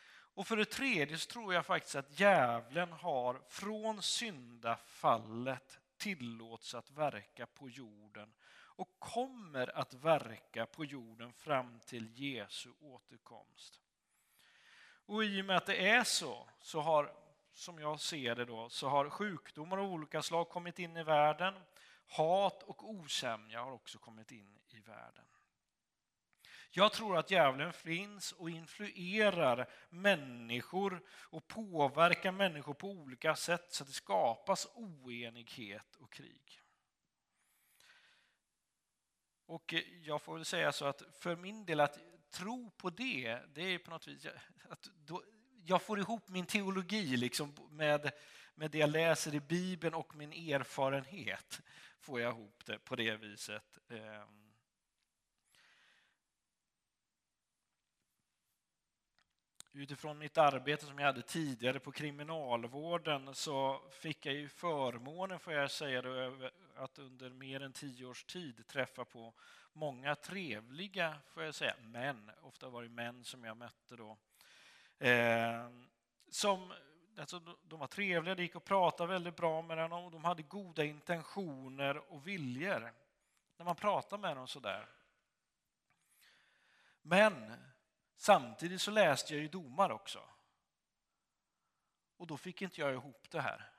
Och 0.08 0.48
för 0.48 0.58
det 0.58 0.66
tredje 0.66 1.18
så 1.18 1.30
tror 1.32 1.54
jag 1.54 1.66
faktiskt 1.66 1.96
att 1.96 2.20
djävulen 2.20 2.92
har 2.92 3.42
från 3.50 4.02
syndafallet 4.02 5.80
tillåts 5.98 6.76
att 6.76 6.92
verka 6.92 7.46
på 7.46 7.70
jorden 7.70 8.34
och 8.54 9.00
kommer 9.00 9.78
att 9.78 9.94
verka 9.94 10.66
på 10.66 10.86
jorden 10.86 11.34
fram 11.34 11.80
till 11.80 12.20
Jesu 12.20 12.70
återkomst. 12.82 13.82
Och 15.06 15.24
i 15.24 15.42
och 15.42 15.46
med 15.46 15.58
att 15.58 15.66
det 15.66 15.90
är 15.90 16.04
så, 16.04 16.50
så 16.60 16.82
har, 16.82 17.14
som 17.54 17.80
jag 17.80 18.00
ser 18.00 18.36
det 18.36 18.46
då, 18.46 18.70
så 18.70 18.90
har 18.90 19.10
sjukdomar 19.10 19.78
av 19.78 19.94
olika 19.94 20.22
slag 20.22 20.50
kommit 20.50 20.80
in 20.80 20.98
i 20.98 21.04
världen. 21.04 21.54
Hat 22.08 22.64
och 22.64 22.90
osämja 22.90 23.62
har 23.62 23.72
också 23.72 23.98
kommit 23.98 24.32
in 24.32 24.60
i 24.70 24.80
världen. 24.80 25.26
Jag 26.78 26.94
tror 26.94 27.18
att 27.18 27.32
djävulen 27.32 27.74
finns 27.74 28.32
och 28.32 28.50
influerar 28.50 29.70
människor 29.90 31.04
och 31.10 31.48
påverkar 31.48 32.32
människor 32.32 32.74
på 32.74 32.90
olika 32.90 33.36
sätt 33.36 33.66
så 33.70 33.84
att 33.84 33.88
det 33.88 33.94
skapas 33.94 34.68
oenighet 34.74 35.96
och 35.96 36.14
krig. 36.14 36.62
Och 39.46 39.74
jag 40.04 40.22
får 40.22 40.36
väl 40.36 40.46
säga 40.46 40.72
så 40.72 40.86
att 40.86 41.04
för 41.20 41.36
min 41.36 41.66
del 41.66 41.80
att 41.80 42.00
tro 42.32 42.70
på 42.70 42.90
det, 42.90 43.40
det 43.54 43.62
är 43.62 43.78
på 43.78 43.92
något 43.92 44.08
vis 44.08 44.28
att 44.70 44.90
då, 44.96 45.24
jag 45.66 45.82
får 45.82 46.00
ihop 46.00 46.30
min 46.30 46.46
teologi 46.46 47.18
liksom 47.18 47.56
med, 47.70 48.12
med 48.56 48.72
det 48.72 48.78
jag 48.78 48.90
läser 48.90 49.36
i 49.36 49.40
Bibeln 49.40 49.94
och 49.94 50.16
min 50.16 50.32
erfarenhet. 50.32 51.62
Får 52.06 52.22
jag 52.22 52.34
ihop 52.34 52.66
det 52.66 52.80
på 52.80 52.96
det 52.96 53.16
viset. 53.16 53.80
Ehm. 53.90 54.54
Utifrån 59.72 60.18
mitt 60.18 60.38
arbete 60.38 60.86
som 60.86 61.00
jag 61.00 61.06
hade 61.06 61.22
tidigare 61.22 61.80
på 61.80 61.92
kriminalvården 61.92 63.36
så 63.36 63.82
fick 63.92 64.26
jag 64.26 64.36
ju 64.36 64.50
förmånen, 64.50 65.40
får 65.40 65.54
jag 65.54 65.72
säga, 65.72 66.02
då, 66.02 66.38
att 66.76 67.00
under 67.00 67.30
mer 67.30 67.62
än 67.62 67.74
tio 67.74 68.06
års 68.06 68.24
tid 68.24 68.68
träffa 68.68 69.06
på 69.06 69.34
många 69.74 70.16
trevliga, 70.16 71.18
får 71.28 71.44
jag 71.44 71.56
säga, 71.56 71.76
män. 71.82 72.32
Ofta 72.42 72.70
var 72.70 72.84
det 72.84 72.90
män 72.90 73.24
som 73.24 73.44
jag 73.44 73.58
mötte 73.58 73.96
då. 73.96 74.18
Eh, 75.00 75.70
som, 76.30 76.74
alltså, 77.18 77.40
de 77.64 77.80
var 77.80 77.88
trevliga, 77.88 78.36
det 78.36 78.42
gick 78.42 78.56
att 78.56 78.66
prata 78.66 79.06
väldigt 79.06 79.36
bra 79.36 79.62
med 79.62 79.78
dem 79.78 79.92
och 79.92 80.12
de 80.12 80.24
hade 80.24 80.44
goda 80.44 80.84
intentioner 80.84 82.12
och 82.14 82.28
viljor 82.28 82.94
när 83.58 83.66
man 83.66 83.76
pratar 83.76 84.18
med 84.18 84.38
dem 84.38 84.48
sådär. 84.48 84.90
Men 87.02 87.54
samtidigt 88.16 88.82
så 88.82 88.92
läste 88.92 89.34
jag 89.34 89.42
ju 89.42 89.48
domar 89.48 89.90
också. 89.90 90.20
Och 92.18 92.28
då 92.28 92.38
fick 92.38 92.62
inte 92.62 92.82
jag 92.82 92.94
ihop 92.94 93.28
det 93.30 93.42
här. 93.42 93.72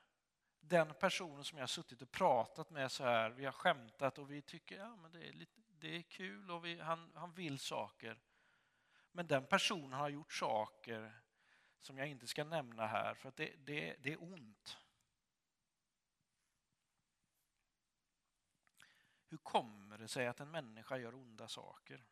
Den 0.59 0.93
personen 0.93 1.43
som 1.43 1.57
jag 1.57 1.69
suttit 1.69 2.01
och 2.01 2.11
pratat 2.11 2.69
med 2.69 2.91
så 2.91 3.03
här, 3.03 3.29
vi 3.29 3.45
har 3.45 3.51
skämtat 3.51 4.17
och 4.17 4.31
vi 4.31 4.41
tycker 4.41 4.77
ja, 4.77 4.95
men 4.95 5.11
det 5.11 5.27
är, 5.27 5.33
lite, 5.33 5.61
det 5.67 5.95
är 5.95 6.01
kul 6.01 6.51
och 6.51 6.65
vi, 6.65 6.79
han, 6.79 7.11
han 7.15 7.33
vill 7.33 7.59
saker. 7.59 8.19
Men 9.11 9.27
den 9.27 9.45
personen 9.45 9.93
har 9.93 10.09
gjort 10.09 10.33
saker 10.33 11.21
som 11.81 11.97
jag 11.97 12.07
inte 12.07 12.27
ska 12.27 12.43
nämna 12.43 12.87
här 12.87 13.13
för 13.13 13.29
att 13.29 13.35
det, 13.35 13.55
det, 13.65 13.95
det 13.99 14.13
är 14.13 14.23
ont. 14.23 14.77
Hur 19.29 19.37
kommer 19.37 19.97
det 19.97 20.07
sig 20.07 20.27
att 20.27 20.39
en 20.39 20.51
människa 20.51 20.97
gör 20.97 21.15
onda 21.15 21.47
saker? 21.47 22.05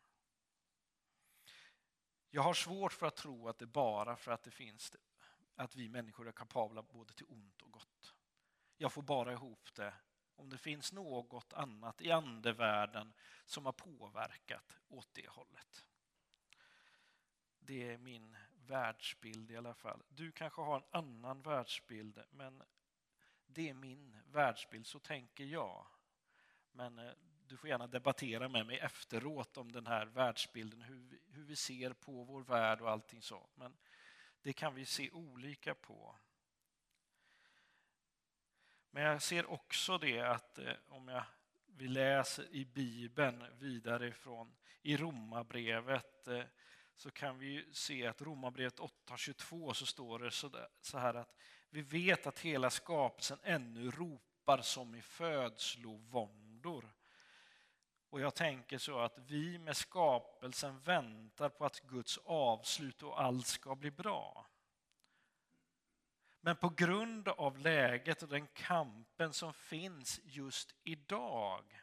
Jag 2.30 2.42
har 2.42 2.54
svårt 2.54 2.92
för 2.92 3.06
att 3.06 3.16
tro 3.16 3.48
att 3.48 3.58
det 3.58 3.66
bara 3.66 4.16
för 4.16 4.32
att 4.32 4.42
det 4.42 4.50
finns 4.50 4.96
att 5.54 5.76
vi 5.76 5.88
människor 5.88 6.28
är 6.28 6.32
kapabla 6.32 6.82
både 6.82 7.12
till 7.12 7.26
ont 7.28 7.62
och 7.62 7.72
gott. 7.72 8.14
Jag 8.76 8.92
får 8.92 9.02
bara 9.02 9.32
ihop 9.32 9.74
det 9.74 9.94
om 10.36 10.50
det 10.50 10.58
finns 10.58 10.92
något 10.92 11.52
annat 11.52 12.00
i 12.00 12.10
andevärlden 12.10 13.14
som 13.44 13.64
har 13.64 13.72
påverkat 13.72 14.76
åt 14.88 15.08
det 15.12 15.28
hållet. 15.28 15.84
Det 17.58 17.92
är 17.92 17.98
min 17.98 18.36
världsbild 18.66 19.50
i 19.50 19.56
alla 19.56 19.74
fall. 19.74 20.02
Du 20.08 20.32
kanske 20.32 20.62
har 20.62 20.76
en 20.76 20.84
annan 20.90 21.42
världsbild, 21.42 22.22
men 22.30 22.62
det 23.46 23.68
är 23.68 23.74
min 23.74 24.18
världsbild, 24.26 24.86
så 24.86 24.98
tänker 24.98 25.44
jag. 25.44 25.86
Men 26.72 26.98
eh, 26.98 27.12
du 27.46 27.56
får 27.56 27.68
gärna 27.68 27.86
debattera 27.86 28.48
med 28.48 28.66
mig 28.66 28.78
efteråt 28.78 29.56
om 29.56 29.72
den 29.72 29.86
här 29.86 30.06
världsbilden, 30.06 30.82
hur 30.82 30.96
vi, 30.96 31.20
hur 31.28 31.44
vi 31.44 31.56
ser 31.56 31.92
på 31.92 32.24
vår 32.24 32.42
värld 32.42 32.80
och 32.80 32.90
allting 32.90 33.22
så. 33.22 33.48
Men 33.54 33.76
det 34.42 34.52
kan 34.52 34.74
vi 34.74 34.84
se 34.84 35.10
olika 35.10 35.74
på. 35.74 36.16
Men 38.90 39.02
jag 39.02 39.22
ser 39.22 39.50
också 39.50 39.98
det 39.98 40.20
att 40.20 40.58
eh, 40.58 40.74
om 40.88 41.08
jag, 41.08 41.24
vi 41.66 41.88
läser 41.88 42.54
i 42.54 42.64
Bibeln 42.64 43.44
vidare 43.58 44.08
ifrån 44.08 44.56
i 44.82 44.96
Romarbrevet 44.96 46.28
eh, 46.28 46.44
så 46.96 47.10
kan 47.10 47.38
vi 47.38 47.68
se 47.72 48.06
att 48.06 48.22
Romarbrevet 48.22 48.78
8.22 48.78 49.72
så 49.72 49.86
står 49.86 50.18
det 50.18 50.30
så 50.80 50.98
här 50.98 51.14
att 51.14 51.34
vi 51.70 51.82
vet 51.82 52.26
att 52.26 52.38
hela 52.38 52.70
skapelsen 52.70 53.38
ännu 53.42 53.90
ropar 53.90 54.58
som 54.58 54.94
i 54.94 55.02
födslovåndor. 55.02 56.92
Och 58.10 58.20
jag 58.20 58.34
tänker 58.34 58.78
så 58.78 58.98
att 58.98 59.18
vi 59.18 59.58
med 59.58 59.76
skapelsen 59.76 60.80
väntar 60.80 61.48
på 61.48 61.64
att 61.64 61.80
Guds 61.80 62.18
avslut 62.24 63.02
och 63.02 63.22
allt 63.22 63.46
ska 63.46 63.74
bli 63.74 63.90
bra. 63.90 64.46
Men 66.40 66.56
på 66.56 66.68
grund 66.68 67.28
av 67.28 67.58
läget 67.58 68.22
och 68.22 68.28
den 68.28 68.46
kampen 68.46 69.32
som 69.32 69.54
finns 69.54 70.20
just 70.24 70.74
idag, 70.82 71.80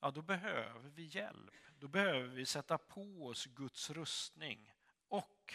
ja 0.00 0.10
då 0.10 0.22
behöver 0.22 0.88
vi 0.88 1.04
hjälp. 1.04 1.67
Då 1.80 1.88
behöver 1.88 2.28
vi 2.28 2.46
sätta 2.46 2.78
på 2.78 3.26
oss 3.26 3.46
Guds 3.46 3.90
rustning 3.90 4.72
och 5.08 5.54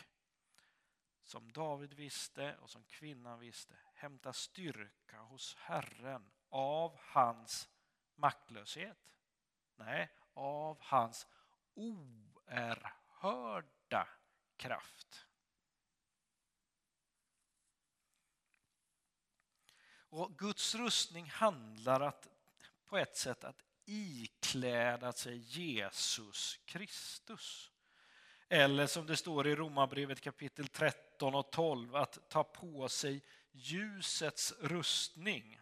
som 1.24 1.52
David 1.52 1.94
visste 1.94 2.58
och 2.58 2.70
som 2.70 2.84
kvinnan 2.84 3.40
visste, 3.40 3.76
hämta 3.94 4.34
styrka 4.34 5.20
hos 5.20 5.56
Herren 5.56 6.32
av 6.50 6.98
hans 7.00 7.70
maktlöshet. 8.16 9.18
Nej, 9.76 10.12
av 10.34 10.78
hans 10.82 11.28
oerhörda 11.74 12.88
kraft. 14.56 15.28
Och 20.10 20.38
Guds 20.38 20.76
rustning 20.76 21.30
handlar 21.30 22.02
att, 22.02 22.28
på 22.86 22.98
ett 22.98 23.18
sätt 23.18 23.44
att 23.44 23.64
ikläda 23.86 25.12
sig 25.12 25.38
Jesus 25.38 26.60
Kristus. 26.66 27.72
Eller 28.50 28.88
som 28.88 29.06
det 29.06 29.18
står 29.18 29.48
i 29.48 29.56
Romarbrevet 29.56 30.22
kapitel 30.22 30.68
13 30.68 31.36
och 31.36 31.52
12, 31.52 31.96
att 31.96 32.30
ta 32.30 32.44
på 32.44 32.90
sig 32.90 33.22
ljusets 33.52 34.54
rustning. 34.62 35.60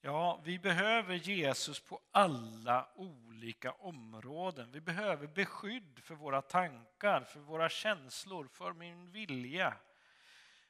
Ja, 0.00 0.40
vi 0.44 0.58
behöver 0.58 1.14
Jesus 1.14 1.80
på 1.80 2.00
alla 2.10 2.88
olika 2.94 3.72
områden. 3.72 4.72
Vi 4.72 4.80
behöver 4.80 5.26
beskydd 5.26 6.00
för 6.02 6.14
våra 6.14 6.42
tankar, 6.42 7.20
för 7.20 7.40
våra 7.40 7.68
känslor, 7.68 8.48
för 8.52 8.72
min 8.72 9.10
vilja. 9.10 9.74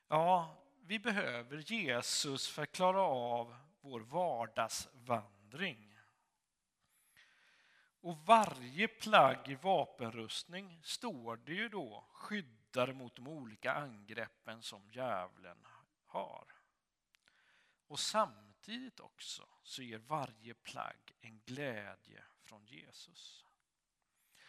Ja, 0.09 0.57
vi 0.86 0.98
behöver 0.98 1.57
Jesus 1.57 2.48
för 2.48 2.62
att 2.62 2.72
klara 2.72 3.03
av 3.03 3.57
vår 3.80 4.00
vardagsvandring. 4.00 5.41
Och 8.03 8.18
varje 8.18 8.88
plagg 8.88 9.48
i 9.48 9.55
vapenrustning 9.55 10.80
står 10.84 11.36
det 11.36 11.55
ju 11.55 11.68
då 11.68 12.05
skyddar 12.12 12.92
mot 12.92 13.16
de 13.16 13.28
olika 13.28 13.72
angreppen 13.72 14.62
som 14.62 14.90
djävulen 14.90 15.66
har. 16.07 16.44
Och 17.86 17.98
samtidigt 18.00 19.00
också 19.00 19.48
så 19.62 19.82
ger 19.82 19.98
varje 19.98 20.55
plagg 20.55 21.12
en 21.20 21.40
glädje 21.44 22.24
från 22.44 22.66
Jesus. 22.66 23.46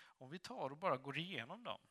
Om 0.01 0.29
vi 0.29 0.39
tar 0.39 0.69
och 0.69 0.77
bara 0.77 0.97
går 0.97 1.17
igenom 1.17 1.63
dem. 1.63 1.81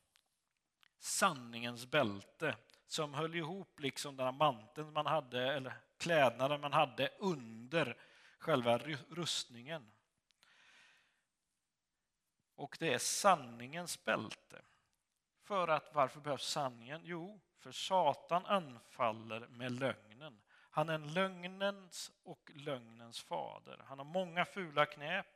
Sanningens 0.98 1.86
bälte 1.86 2.56
som 2.86 3.14
höll 3.14 3.34
ihop 3.34 3.80
liksom 3.80 4.16
den 4.16 4.26
här 4.26 4.32
manteln 4.32 4.92
man 4.92 5.06
hade, 5.06 5.52
eller 5.52 5.80
klädnaden 5.98 6.60
man 6.60 6.72
hade 6.72 7.08
under 7.18 8.01
själva 8.42 8.78
rustningen. 9.08 9.92
Och 12.54 12.76
det 12.80 12.94
är 12.94 12.98
sanningens 12.98 14.04
bälte. 14.04 14.62
För 15.42 15.68
att 15.68 15.94
varför 15.94 16.20
behövs 16.20 16.46
sanningen? 16.46 17.00
Jo, 17.04 17.40
för 17.58 17.72
Satan 17.72 18.46
anfaller 18.46 19.40
med 19.40 19.72
lögnen. 19.72 20.42
Han 20.70 20.88
är 20.88 20.98
lögnens 20.98 22.12
och 22.22 22.50
lögnens 22.54 23.20
fader. 23.20 23.84
Han 23.86 23.98
har 23.98 24.04
många 24.04 24.44
fula 24.44 24.86
knep 24.86 25.26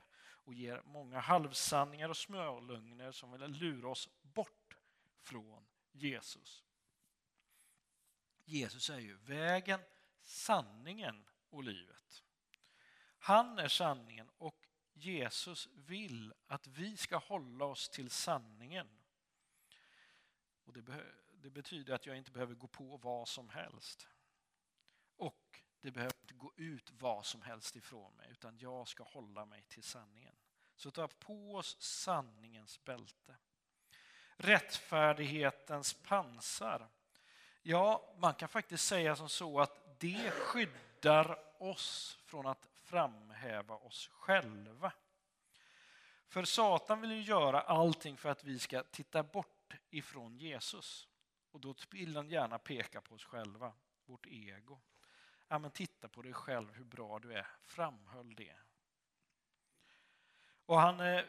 och 0.45 0.55
ger 0.55 0.83
många 0.85 1.21
halvsanningar 1.21 2.09
och 2.09 2.17
smörlögner 2.17 3.13
som 3.13 3.33
vill 3.33 3.51
lura 3.51 3.89
oss 3.89 4.09
bort 4.23 4.77
från 5.23 5.67
Jesus. 5.93 6.65
Jesus 8.45 8.91
är 8.91 8.99
ju 8.99 9.17
vägen, 9.17 9.81
sanningen 10.23 11.25
och 11.51 11.65
livet. 11.65 12.26
Han 13.27 13.59
är 13.59 13.69
sanningen 13.69 14.31
och 14.39 14.69
Jesus 14.93 15.69
vill 15.75 16.35
att 16.47 16.67
vi 16.67 16.97
ska 16.97 17.17
hålla 17.17 17.65
oss 17.65 17.89
till 17.89 18.11
sanningen. 18.11 18.89
Och 20.65 20.73
det, 20.73 21.05
det 21.33 21.51
betyder 21.51 21.95
att 21.95 22.07
jag 22.07 22.17
inte 22.17 22.31
behöver 22.31 22.55
gå 22.55 22.67
på 22.67 22.97
vad 22.97 23.29
som 23.29 23.49
helst. 23.49 24.09
Och 25.17 25.63
det 25.81 25.91
behöver 25.91 26.15
inte 26.21 26.35
gå 26.35 26.53
ut 26.57 26.91
vad 26.91 27.27
som 27.27 27.43
helst 27.43 27.77
ifrån 27.77 28.17
mig 28.17 28.29
utan 28.31 28.59
jag 28.59 28.89
ska 28.89 29.05
hålla 29.05 29.45
mig 29.45 29.63
till 29.63 29.83
sanningen. 29.83 30.37
Så 30.77 30.91
ta 30.91 31.09
på 31.09 31.55
oss 31.55 31.77
sanningens 31.81 32.85
bälte. 32.85 33.37
Rättfärdighetens 34.37 35.95
pansar. 35.95 36.89
Ja, 37.63 38.15
man 38.19 38.35
kan 38.35 38.49
faktiskt 38.49 38.85
säga 38.85 39.17
som 39.17 39.29
så 39.29 39.61
att 39.61 40.01
det 40.01 40.31
skyddar 40.31 41.63
oss 41.63 42.19
från 42.25 42.47
att 42.47 42.76
framhäva 42.87 43.75
oss 43.75 44.09
själva. 44.13 44.93
För 46.29 46.45
Satan 46.45 47.01
vill 47.01 47.13
ju 47.13 47.23
göra 47.23 47.61
allting 47.61 48.17
för 48.17 48.29
att 48.29 48.45
vi 48.45 48.59
ska 48.59 48.83
titta 48.83 49.23
bort 49.23 49.75
ifrån 49.91 50.39
Jesus. 50.39 51.09
Och 51.51 51.61
då 51.61 51.75
vill 51.91 52.17
han 52.17 52.29
gärna 52.29 52.59
peka 52.59 53.01
på 53.01 53.15
oss 53.15 53.25
själva, 53.25 53.73
vårt 54.05 54.27
ego. 54.27 54.81
Ja, 55.49 55.59
men 55.59 55.71
titta 55.71 56.09
på 56.09 56.23
dig 56.23 56.33
själv, 56.33 56.73
hur 56.75 56.85
bra 56.85 57.19
du 57.19 57.33
är. 57.33 57.47
Framhöll 57.63 58.35
det. 58.35 58.57
Och 60.67 60.81
han 60.81 61.01
eh, 61.01 61.25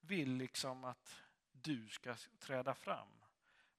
vill 0.00 0.32
liksom 0.32 0.84
att 0.84 1.22
du 1.52 1.88
ska 1.88 2.16
träda 2.38 2.74
fram. 2.74 3.08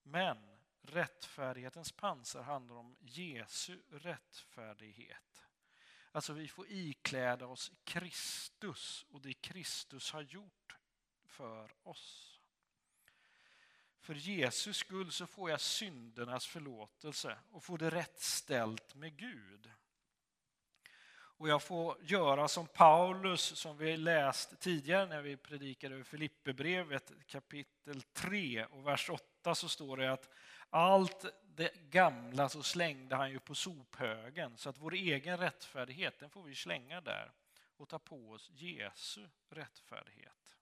Men 0.03 0.53
rättfärdighetens 0.81 1.91
pansar 1.91 2.41
handlar 2.41 2.75
om 2.75 2.95
Jesu 2.99 3.81
rättfärdighet. 3.89 5.32
Alltså 6.15 6.33
vi 6.33 6.47
får 6.47 6.65
ikläda 6.69 7.45
oss 7.47 7.71
Kristus 7.83 9.05
och 9.09 9.21
det 9.21 9.33
Kristus 9.33 10.11
har 10.11 10.21
gjort 10.21 10.75
för 11.25 11.71
oss. 11.83 12.39
För 13.99 14.15
Jesus 14.15 14.77
skull 14.77 15.11
så 15.11 15.27
får 15.27 15.49
jag 15.49 15.61
syndernas 15.61 16.45
förlåtelse 16.45 17.37
och 17.51 17.63
får 17.63 17.77
det 17.77 17.89
rätt 17.89 18.21
ställt 18.21 18.95
med 18.95 19.17
Gud. 19.17 19.71
Och 21.37 21.49
jag 21.49 21.63
får 21.63 21.97
göra 22.01 22.47
som 22.47 22.67
Paulus, 22.67 23.41
som 23.41 23.77
vi 23.77 23.97
läst 23.97 24.59
tidigare 24.59 25.05
när 25.05 25.21
vi 25.21 25.37
predikade 25.37 25.93
över 25.95 26.03
Filipperbrevet 26.03 27.11
kapitel 27.27 28.01
3 28.01 28.65
och 28.65 28.87
vers 28.87 29.09
8 29.09 29.55
så 29.55 29.69
står 29.69 29.97
det 29.97 30.11
att 30.11 30.29
allt 30.69 31.25
det 31.55 31.73
gamla 31.89 32.49
så 32.49 32.63
slängde 32.63 33.15
han 33.15 33.31
ju 33.31 33.39
på 33.39 33.55
sophögen 33.55 34.57
så 34.57 34.69
att 34.69 34.77
vår 34.77 34.93
egen 34.93 35.37
rättfärdighet 35.37 36.19
den 36.19 36.29
får 36.29 36.43
vi 36.43 36.55
slänga 36.55 37.01
där 37.01 37.31
och 37.77 37.89
ta 37.89 37.99
på 37.99 38.31
oss 38.31 38.49
Jesu 38.53 39.27
rättfärdighet. 39.49 40.55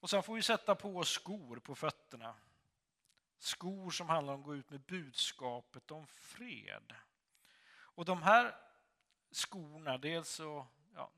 Och 0.00 0.10
sen 0.10 0.22
får 0.22 0.34
vi 0.34 0.42
sätta 0.42 0.74
på 0.74 0.96
oss 0.96 1.08
skor 1.08 1.56
på 1.56 1.74
fötterna. 1.74 2.34
Skor 3.38 3.90
som 3.90 4.08
handlar 4.08 4.34
om 4.34 4.40
att 4.40 4.46
gå 4.46 4.54
ut 4.54 4.70
med 4.70 4.80
budskapet 4.80 5.90
om 5.90 6.06
fred. 6.06 6.94
Och 7.94 8.04
de 8.04 8.22
här 8.22 8.54
skorna, 9.30 9.98
dels 9.98 10.28
så, 10.28 10.66
ja, 10.94 11.10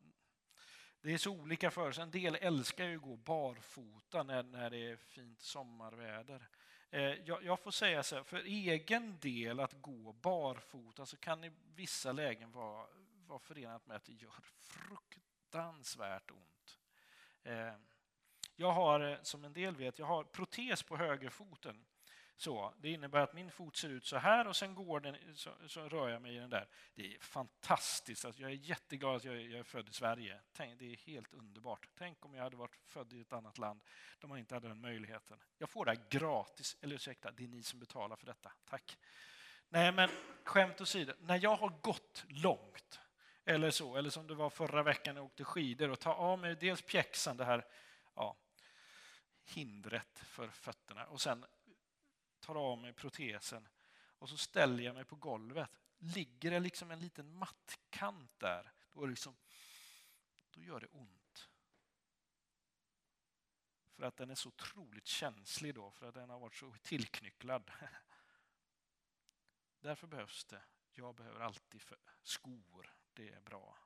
det 1.00 1.12
är 1.12 1.18
så 1.18 1.30
olika 1.30 1.70
för 1.70 1.88
oss. 1.88 1.98
En 1.98 2.10
del 2.10 2.34
älskar 2.34 2.84
ju 2.84 2.96
att 2.96 3.02
gå 3.02 3.16
barfota 3.16 4.22
när, 4.22 4.42
när 4.42 4.70
det 4.70 4.90
är 4.90 4.96
fint 4.96 5.42
sommarväder. 5.42 6.48
Eh, 6.90 7.00
jag, 7.00 7.44
jag, 7.44 7.60
får 7.60 7.70
säga 7.70 8.02
så 8.02 8.16
här, 8.16 8.22
för 8.22 8.44
egen 8.44 9.18
del 9.20 9.60
att 9.60 9.82
gå 9.82 10.12
barfota 10.12 11.06
så 11.06 11.16
kan 11.16 11.44
i 11.44 11.52
vissa 11.74 12.12
lägen 12.12 12.52
vara, 12.52 12.86
vara 13.26 13.38
förenat 13.38 13.86
med 13.86 13.96
att 13.96 14.04
det 14.04 14.12
gör 14.12 14.34
fruktansvärt 14.58 16.30
ont. 16.30 16.78
Eh, 17.42 17.74
jag 18.56 18.72
har, 18.72 19.00
eh, 19.00 19.22
som 19.22 19.44
en 19.44 19.52
del 19.52 19.76
vet, 19.76 19.98
jag 19.98 20.06
har 20.06 20.24
protes 20.24 20.82
på 20.82 20.96
högerfoten. 20.96 21.84
Så, 22.36 22.74
det 22.78 22.90
innebär 22.90 23.20
att 23.20 23.34
min 23.34 23.50
fot 23.50 23.76
ser 23.76 23.88
ut 23.88 24.06
så 24.06 24.16
här 24.16 24.46
och 24.46 24.56
sen 24.56 24.74
går 24.74 25.00
den, 25.00 25.16
så, 25.34 25.50
så 25.66 25.88
rör 25.88 26.08
jag 26.08 26.22
mig 26.22 26.36
i 26.36 26.38
den 26.38 26.50
där. 26.50 26.68
Det 26.94 27.14
är 27.14 27.20
fantastiskt. 27.20 28.24
Alltså 28.24 28.42
jag 28.42 28.50
är 28.50 28.54
jätteglad 28.54 29.16
att 29.16 29.24
jag, 29.24 29.42
jag 29.42 29.58
är 29.58 29.62
född 29.62 29.88
i 29.88 29.92
Sverige. 29.92 30.40
Tänk, 30.52 30.78
det 30.78 30.92
är 30.92 30.96
helt 30.96 31.34
underbart. 31.34 31.88
Tänk 31.94 32.24
om 32.24 32.34
jag 32.34 32.42
hade 32.42 32.56
varit 32.56 32.76
född 32.84 33.12
i 33.12 33.20
ett 33.20 33.32
annat 33.32 33.58
land 33.58 33.80
där 34.20 34.28
man 34.28 34.38
inte 34.38 34.54
hade 34.54 34.68
den 34.68 34.80
möjligheten. 34.80 35.38
Jag 35.58 35.70
får 35.70 35.84
det 35.84 35.90
här 35.90 36.04
gratis. 36.10 36.76
Eller 36.80 36.94
ursäkta, 36.94 37.30
det 37.30 37.44
är 37.44 37.48
ni 37.48 37.62
som 37.62 37.80
betalar 37.80 38.16
för 38.16 38.26
detta. 38.26 38.52
Tack. 38.64 38.98
Nej, 39.68 39.92
men 39.92 40.10
skämt 40.44 40.80
åsido. 40.80 41.12
När 41.20 41.42
jag 41.42 41.56
har 41.56 41.68
gått 41.68 42.24
långt 42.28 43.00
eller 43.44 43.70
så, 43.70 43.96
eller 43.96 44.10
som 44.10 44.26
det 44.26 44.34
var 44.34 44.50
förra 44.50 44.82
veckan 44.82 45.14
när 45.14 45.20
jag 45.20 45.26
åkte 45.26 45.44
skidor 45.44 45.90
och 45.90 46.00
ta 46.00 46.14
av 46.14 46.38
mig 46.38 46.56
dels 46.56 46.82
pjäxan, 46.82 47.36
det 47.36 47.44
här 47.44 47.64
ja, 48.14 48.36
hindret 49.44 50.18
för 50.18 50.48
fötterna 50.48 51.06
och 51.06 51.20
sen 51.20 51.44
tar 52.44 52.54
av 52.54 52.78
mig 52.78 52.92
protesen 52.92 53.68
och 54.18 54.28
så 54.28 54.36
ställer 54.36 54.84
jag 54.84 54.94
mig 54.94 55.04
på 55.04 55.16
golvet. 55.16 55.70
Ligger 55.98 56.50
det 56.50 56.60
liksom 56.60 56.90
en 56.90 57.00
liten 57.00 57.34
mattkant 57.34 58.38
där, 58.38 58.72
då, 58.92 59.02
är 59.02 59.06
det 59.06 59.10
liksom, 59.10 59.36
då 60.50 60.62
gör 60.62 60.80
det 60.80 60.86
ont. 60.86 61.50
För 63.94 64.02
att 64.02 64.16
den 64.16 64.30
är 64.30 64.34
så 64.34 64.48
otroligt 64.48 65.06
känslig 65.06 65.74
då, 65.74 65.90
för 65.90 66.08
att 66.08 66.14
den 66.14 66.30
har 66.30 66.38
varit 66.38 66.54
så 66.54 66.74
tillknycklad. 66.82 67.70
Därför 69.80 70.06
behövs 70.06 70.44
det. 70.44 70.62
Jag 70.92 71.14
behöver 71.14 71.40
alltid 71.40 71.82
skor. 72.22 72.94
Det 73.12 73.28
är 73.28 73.40
bra. 73.40 73.78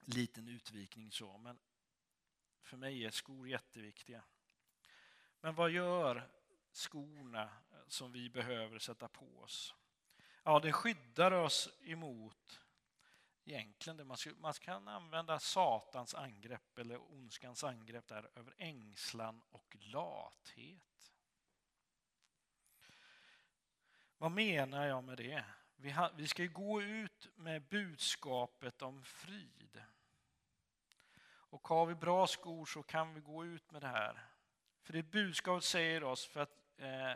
Liten 0.00 0.48
utvikning 0.48 1.12
så, 1.12 1.38
men 1.38 1.58
för 2.62 2.76
mig 2.76 3.04
är 3.04 3.10
skor 3.10 3.48
jätteviktiga. 3.48 4.24
Men 5.40 5.54
vad 5.54 5.70
gör 5.70 6.28
skorna 6.72 7.50
som 7.86 8.12
vi 8.12 8.30
behöver 8.30 8.78
sätta 8.78 9.08
på 9.08 9.40
oss? 9.40 9.74
Ja, 10.42 10.60
det 10.60 10.72
skyddar 10.72 11.32
oss 11.32 11.68
emot 11.82 12.60
egentligen 13.44 13.96
det 13.96 14.04
man, 14.04 14.16
man 14.36 14.52
kan 14.52 14.88
använda 14.88 15.38
Satans 15.38 16.14
angrepp 16.14 16.78
eller 16.78 17.12
ondskans 17.12 17.64
angrepp 17.64 18.08
där 18.08 18.30
över 18.34 18.54
ängslan 18.58 19.42
och 19.50 19.76
lathet. 19.80 21.12
Vad 24.18 24.30
menar 24.30 24.86
jag 24.86 25.04
med 25.04 25.16
det? 25.16 25.44
Vi, 25.76 25.90
ha, 25.90 26.10
vi 26.16 26.28
ska 26.28 26.44
gå 26.44 26.82
ut 26.82 27.28
med 27.36 27.62
budskapet 27.62 28.82
om 28.82 29.04
frid. 29.04 29.82
Och 31.22 31.68
har 31.68 31.86
vi 31.86 31.94
bra 31.94 32.26
skor 32.26 32.66
så 32.66 32.82
kan 32.82 33.14
vi 33.14 33.20
gå 33.20 33.44
ut 33.44 33.70
med 33.70 33.82
det 33.82 33.88
här. 33.88 34.26
För 34.82 34.92
det 34.92 35.02
budskapet 35.02 35.64
säger 35.64 36.04
oss 36.04 36.26
för 36.26 36.40
att 36.40 36.58
eh, 36.76 37.14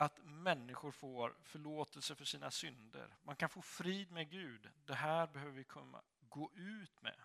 att 0.00 0.24
människor 0.24 0.90
får 0.90 1.36
förlåtelse 1.42 2.14
för 2.14 2.24
sina 2.24 2.50
synder. 2.50 3.16
Man 3.22 3.36
kan 3.36 3.48
få 3.48 3.62
frid 3.62 4.10
med 4.10 4.30
Gud. 4.30 4.70
Det 4.84 4.94
här 4.94 5.26
behöver 5.26 5.52
vi 5.52 5.64
komma, 5.64 6.02
gå 6.20 6.50
ut 6.54 7.02
med. 7.02 7.20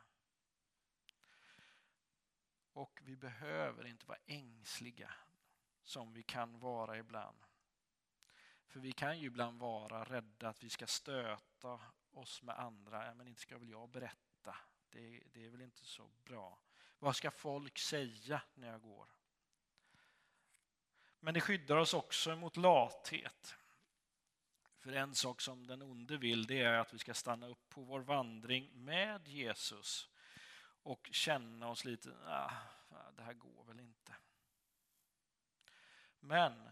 Och 2.73 2.99
vi 3.03 3.15
behöver 3.15 3.87
inte 3.87 4.05
vara 4.05 4.17
ängsliga 4.25 5.13
som 5.83 6.13
vi 6.13 6.23
kan 6.23 6.59
vara 6.59 6.97
ibland. 6.97 7.37
För 8.67 8.79
vi 8.79 8.91
kan 8.91 9.19
ju 9.19 9.27
ibland 9.27 9.59
vara 9.59 10.03
rädda 10.03 10.49
att 10.49 10.63
vi 10.63 10.69
ska 10.69 10.87
stöta 10.87 11.79
oss 12.11 12.41
med 12.41 12.59
andra. 12.59 13.13
Men 13.13 13.27
inte 13.27 13.41
ska 13.41 13.57
väl 13.57 13.69
jag 13.69 13.89
berätta. 13.89 14.57
Det, 14.89 15.23
det 15.33 15.45
är 15.45 15.49
väl 15.49 15.61
inte 15.61 15.85
så 15.85 16.09
bra. 16.23 16.59
Vad 17.03 17.15
ska 17.15 17.31
folk 17.31 17.77
säga 17.77 18.41
när 18.53 18.67
jag 18.67 18.81
går? 18.81 19.07
Men 21.19 21.33
det 21.33 21.41
skyddar 21.41 21.75
oss 21.77 21.93
också 21.93 22.35
mot 22.35 22.57
lathet. 22.57 23.55
För 24.79 24.93
en 24.93 25.15
sak 25.15 25.41
som 25.41 25.67
den 25.67 25.81
onde 25.81 26.17
vill 26.17 26.45
det 26.45 26.61
är 26.61 26.73
att 26.73 26.93
vi 26.93 26.99
ska 26.99 27.13
stanna 27.13 27.47
upp 27.47 27.69
på 27.69 27.81
vår 27.81 27.99
vandring 27.99 28.69
med 28.73 29.27
Jesus 29.27 30.09
och 30.83 31.09
känna 31.11 31.69
oss 31.69 31.85
lite, 31.85 32.15
ah, 32.25 32.51
det 33.15 33.23
här 33.23 33.33
går 33.33 33.63
väl 33.63 33.79
inte. 33.79 34.15
Men 36.19 36.69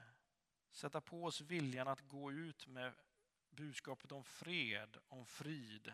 sätta 0.71 1.01
på 1.01 1.23
oss 1.25 1.41
viljan 1.41 1.87
att 1.87 2.07
gå 2.07 2.31
ut 2.31 2.67
med 2.67 2.93
budskapet 3.49 4.11
om 4.11 4.23
fred, 4.23 4.97
om 5.07 5.25
frid 5.25 5.93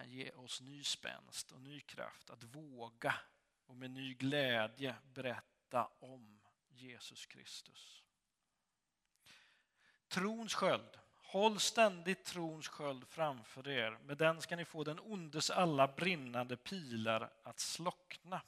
kan 0.00 0.10
ge 0.10 0.30
oss 0.30 0.60
ny 0.60 0.84
spänst 0.84 1.52
och 1.52 1.60
ny 1.60 1.80
kraft 1.80 2.30
att 2.30 2.44
våga 2.44 3.14
och 3.66 3.76
med 3.76 3.90
ny 3.90 4.14
glädje 4.14 4.94
berätta 5.14 5.88
om 6.00 6.40
Jesus 6.68 7.26
Kristus. 7.26 8.02
Trons 10.08 10.54
sköld. 10.54 10.98
Håll 11.16 11.60
ständigt 11.60 12.24
trons 12.24 12.68
sköld 12.68 13.08
framför 13.08 13.68
er. 13.68 13.90
Med 13.90 14.16
den 14.16 14.40
ska 14.40 14.56
ni 14.56 14.64
få 14.64 14.84
den 14.84 15.00
ondes 15.00 15.50
alla 15.50 15.88
brinnande 15.88 16.56
pilar 16.56 17.32
att 17.42 17.60
slockna. 17.60 18.42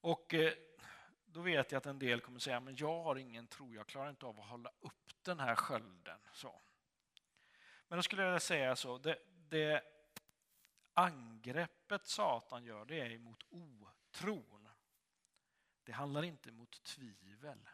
Och 0.00 0.34
eh, 0.34 0.52
då 1.26 1.40
vet 1.40 1.72
jag 1.72 1.78
att 1.78 1.86
en 1.86 1.98
del 1.98 2.20
kommer 2.20 2.38
säga, 2.38 2.60
men 2.60 2.76
jag 2.76 3.02
har 3.02 3.16
ingen 3.16 3.46
tro, 3.46 3.74
jag 3.74 3.86
klarar 3.86 4.10
inte 4.10 4.26
av 4.26 4.40
att 4.40 4.46
hålla 4.46 4.70
upp 4.80 5.10
den 5.22 5.40
här 5.40 5.54
skölden. 5.56 6.18
Så. 6.32 6.60
Men 7.92 7.98
då 7.98 8.02
skulle 8.02 8.22
jag 8.22 8.28
vilja 8.28 8.40
säga 8.40 8.76
så, 8.76 8.98
det, 8.98 9.18
det 9.52 9.82
angreppet 10.94 12.06
Satan 12.06 12.64
gör, 12.64 12.84
det 12.84 13.00
är 13.00 13.18
mot 13.18 13.44
otron. 13.50 14.68
Det 15.84 15.92
handlar 15.92 16.22
inte 16.22 16.52
mot 16.52 16.82
tvivel. 16.82 17.68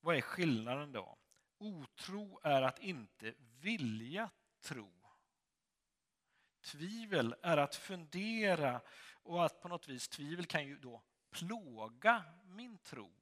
Vad 0.00 0.16
är 0.16 0.20
skillnaden 0.20 0.92
då? 0.92 1.18
Otro 1.58 2.40
är 2.42 2.62
att 2.62 2.78
inte 2.78 3.34
vilja 3.60 4.30
tro. 4.60 4.92
Tvivel 6.60 7.34
är 7.42 7.56
att 7.56 7.74
fundera 7.74 8.80
och 9.22 9.44
att 9.44 9.60
på 9.60 9.68
något 9.68 9.88
vis 9.88 10.08
tvivel 10.08 10.46
kan 10.46 10.66
ju 10.66 10.78
då 10.78 11.02
plåga 11.30 12.24
min 12.44 12.78
tro 12.78 13.12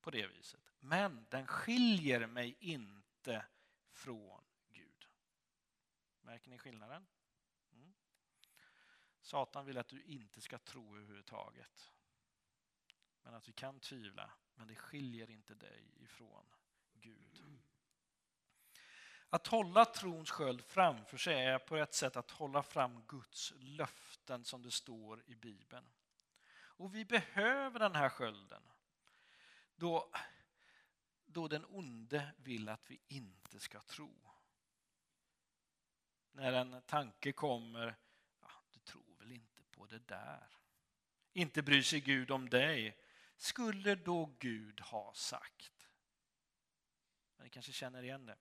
på 0.00 0.10
det 0.10 0.26
viset. 0.26 0.60
Men 0.80 1.26
den 1.30 1.46
skiljer 1.46 2.26
mig 2.26 2.56
inte 2.60 3.46
från 3.92 4.39
Märker 6.30 6.50
ni 6.50 6.58
skillnaden? 6.58 7.06
Mm. 7.72 7.94
Satan 9.20 9.66
vill 9.66 9.78
att 9.78 9.88
du 9.88 10.02
inte 10.02 10.40
ska 10.40 10.58
tro 10.58 10.96
överhuvudtaget. 10.96 11.92
Men 13.22 13.34
att 13.34 13.48
vi 13.48 13.52
kan 13.52 13.80
tvivla, 13.80 14.30
men 14.54 14.66
det 14.68 14.74
skiljer 14.74 15.30
inte 15.30 15.54
dig 15.54 15.94
ifrån 15.96 16.54
Gud. 16.92 17.44
Att 19.30 19.46
hålla 19.46 19.84
trons 19.84 20.30
sköld 20.30 20.64
framför 20.64 21.16
sig 21.16 21.44
är 21.44 21.58
på 21.58 21.76
ett 21.76 21.94
sätt 21.94 22.16
att 22.16 22.30
hålla 22.30 22.62
fram 22.62 23.06
Guds 23.06 23.52
löften 23.56 24.44
som 24.44 24.62
det 24.62 24.70
står 24.70 25.22
i 25.26 25.34
Bibeln. 25.34 25.90
Och 26.52 26.94
vi 26.94 27.04
behöver 27.04 27.78
den 27.78 27.94
här 27.94 28.08
skölden 28.08 28.62
då, 29.76 30.12
då 31.26 31.48
den 31.48 31.64
onde 31.64 32.34
vill 32.36 32.68
att 32.68 32.90
vi 32.90 33.00
inte 33.08 33.60
ska 33.60 33.80
tro. 33.80 34.29
När 36.32 36.52
en 36.52 36.82
tanke 36.82 37.32
kommer, 37.32 37.96
ja, 38.40 38.50
du 38.70 38.78
tror 38.78 39.16
väl 39.18 39.32
inte 39.32 39.62
på 39.70 39.86
det 39.86 40.08
där. 40.08 40.48
Inte 41.32 41.62
bryr 41.62 41.82
sig 41.82 42.00
Gud 42.00 42.30
om 42.30 42.50
dig. 42.50 42.98
Skulle 43.36 43.94
då 43.94 44.34
Gud 44.38 44.80
ha 44.80 45.14
sagt? 45.14 45.88
Men 47.36 47.44
ni 47.44 47.50
kanske 47.50 47.72
känner 47.72 48.02
igen 48.02 48.26
det. 48.26 48.36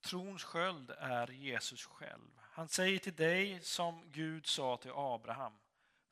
Trons 0.00 0.44
sköld 0.44 0.90
är 0.90 1.30
Jesus 1.30 1.84
själv. 1.84 2.40
Han 2.40 2.68
säger 2.68 2.98
till 2.98 3.16
dig 3.16 3.60
som 3.62 4.12
Gud 4.12 4.46
sa 4.46 4.76
till 4.76 4.92
Abraham. 4.94 5.58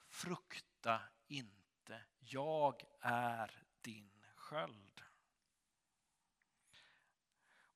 Frukta 0.08 1.00
inte, 1.28 2.00
jag 2.18 2.84
är 3.00 3.62
din 3.80 4.10
sköld. 4.34 4.93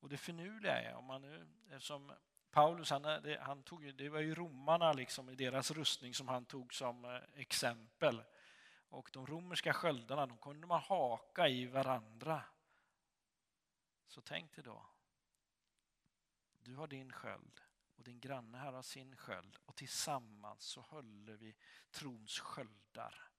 Och 0.00 0.08
det 0.08 0.16
finurliga 0.16 0.82
är, 0.82 0.94
om 0.94 1.04
man 1.04 1.22
nu, 1.22 1.48
eftersom 1.70 2.12
Paulus, 2.50 2.90
han, 2.90 3.02
det, 3.02 3.38
han 3.42 3.62
tog, 3.62 3.94
det 3.94 4.08
var 4.08 4.20
ju 4.20 4.34
romarna 4.34 4.92
liksom 4.92 5.30
i 5.30 5.34
deras 5.34 5.70
rustning 5.70 6.14
som 6.14 6.28
han 6.28 6.44
tog 6.44 6.74
som 6.74 7.04
eh, 7.04 7.20
exempel. 7.34 8.22
Och 8.90 9.10
de 9.12 9.26
romerska 9.26 9.72
sköldarna, 9.72 10.26
de 10.26 10.38
kunde 10.38 10.66
man 10.66 10.80
haka 10.80 11.48
i 11.48 11.66
varandra. 11.66 12.42
Så 14.06 14.20
tänk 14.20 14.54
dig 14.54 14.64
då, 14.64 14.86
du 16.62 16.74
har 16.74 16.86
din 16.86 17.12
sköld 17.12 17.60
och 17.96 18.04
din 18.04 18.20
granne 18.20 18.58
här 18.58 18.72
har 18.72 18.82
sin 18.82 19.16
sköld 19.16 19.56
och 19.64 19.76
tillsammans 19.76 20.64
så 20.64 20.80
håller 20.80 21.36
vi 21.36 21.56
trons 21.90 22.40
sköldar 22.40 23.30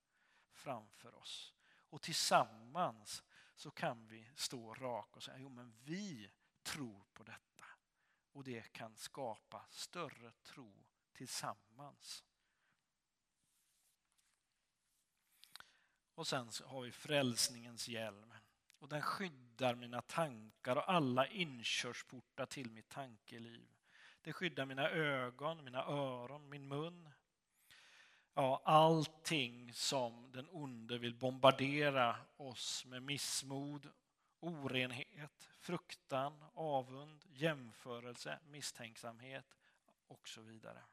framför 0.52 1.16
oss. 1.16 1.54
Och 1.90 2.02
tillsammans 2.02 3.24
så 3.56 3.72
kan 3.72 4.08
vi 4.08 4.32
stå 4.36 4.74
raka 4.74 5.16
och 5.16 5.24
säga, 5.24 5.38
jo 5.38 5.50
men 5.50 5.74
vi 5.84 6.32
tror 6.70 7.06
på 7.14 7.24
detta. 7.24 7.66
Och 8.32 8.44
det 8.44 8.72
kan 8.72 8.96
skapa 8.96 9.66
större 9.70 10.32
tro 10.32 10.74
tillsammans. 11.14 12.24
Och 16.16 16.28
sen 16.28 16.50
har 16.66 16.82
vi 16.82 16.92
frälsningens 16.92 17.88
hjälm. 17.88 18.34
Och 18.80 18.90
den 18.90 19.02
skyddar 19.02 19.76
mina 19.76 20.02
tankar 20.02 20.76
och 20.76 20.92
alla 20.92 21.28
inkörsportar 21.28 22.46
till 22.46 22.72
mitt 22.72 22.90
tankeliv. 22.90 23.68
Det 24.22 24.34
skyddar 24.34 24.66
mina 24.66 24.90
ögon, 24.90 25.64
mina 25.64 25.84
öron, 25.84 26.50
min 26.50 26.68
mun. 26.68 27.10
Ja, 28.34 28.62
allting 28.66 29.74
som 29.74 30.32
den 30.32 30.48
onde 30.52 30.98
vill 30.98 31.16
bombardera 31.16 32.16
oss 32.38 32.86
med 32.86 33.04
missmod, 33.04 33.90
orenhet, 34.40 35.50
fruktan, 35.60 36.46
avund, 36.54 37.26
jämförelse, 37.30 38.40
misstänksamhet 38.46 39.58
och 40.08 40.28
så 40.28 40.42
vidare. 40.42 40.84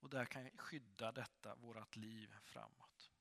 Och 0.00 0.10
där 0.10 0.24
kan 0.24 0.50
skydda 0.50 1.12
detta 1.12 1.54
vårt 1.54 1.96
liv 1.96 2.36
framåt. 2.44 3.12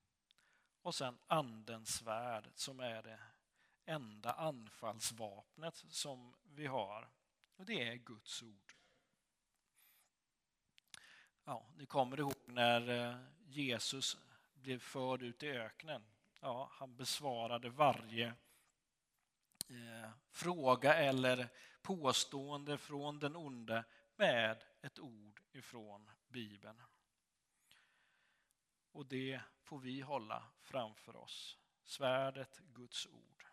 Och 0.82 0.96
sen 0.96 1.18
andens 1.28 1.96
svärd 1.96 2.50
som 2.56 2.80
är 2.80 3.04
det 3.04 3.20
enda 3.86 4.34
anfallsvapnet 4.34 5.76
som 5.76 6.36
vi 6.44 6.66
har. 6.66 7.10
Och 7.56 7.66
det 7.66 7.88
är 7.88 7.96
Guds 7.96 8.44
ord. 8.44 8.74
Ja, 11.44 11.66
ni 11.76 11.86
kommer 11.86 12.20
ihåg 12.20 12.36
när 12.46 12.90
eh, 12.90 13.18
Jesus 13.46 14.18
blev 14.54 14.80
förd 14.80 15.22
ut 15.22 15.44
i 15.44 15.50
öknen. 15.50 16.04
Ja, 16.40 16.70
han 16.72 16.96
besvarade 16.96 17.70
varje 17.70 18.28
eh, 19.70 20.10
fråga 20.30 20.96
eller 20.96 21.50
påstående 21.82 22.78
från 22.78 23.20
den 23.20 23.36
onde 23.36 23.84
med 24.16 24.64
ett 24.82 25.00
ord 25.00 25.42
ifrån 25.52 26.10
Bibeln. 26.28 26.82
Och 28.92 29.06
det 29.06 29.42
får 29.62 29.80
vi 29.80 30.02
hålla 30.02 30.44
framför 30.62 31.16
oss. 31.16 31.58
Svärdet, 31.84 32.62
Guds 32.74 33.08
ord. 33.08 33.45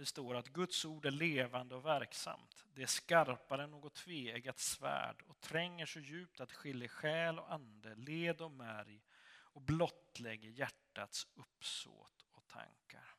Det 0.00 0.06
står 0.06 0.34
att 0.34 0.48
Guds 0.48 0.84
ord 0.84 1.06
är 1.06 1.10
levande 1.10 1.74
och 1.74 1.84
verksamt. 1.84 2.64
Det 2.74 2.82
är 2.82 2.86
skarpare 2.86 3.64
än 3.64 3.70
något 3.70 3.94
tveeggat 3.94 4.58
svärd 4.58 5.22
och 5.26 5.40
tränger 5.40 5.86
så 5.86 6.00
djupt 6.00 6.40
att 6.40 6.52
skiljer 6.52 6.88
själ 6.88 7.38
och 7.38 7.52
ande, 7.52 7.94
led 7.94 8.40
och 8.40 8.50
märg 8.50 9.02
och 9.28 9.60
blottlägger 9.60 10.50
hjärtats 10.50 11.26
uppsåt 11.34 12.24
och 12.32 12.46
tankar. 12.46 13.14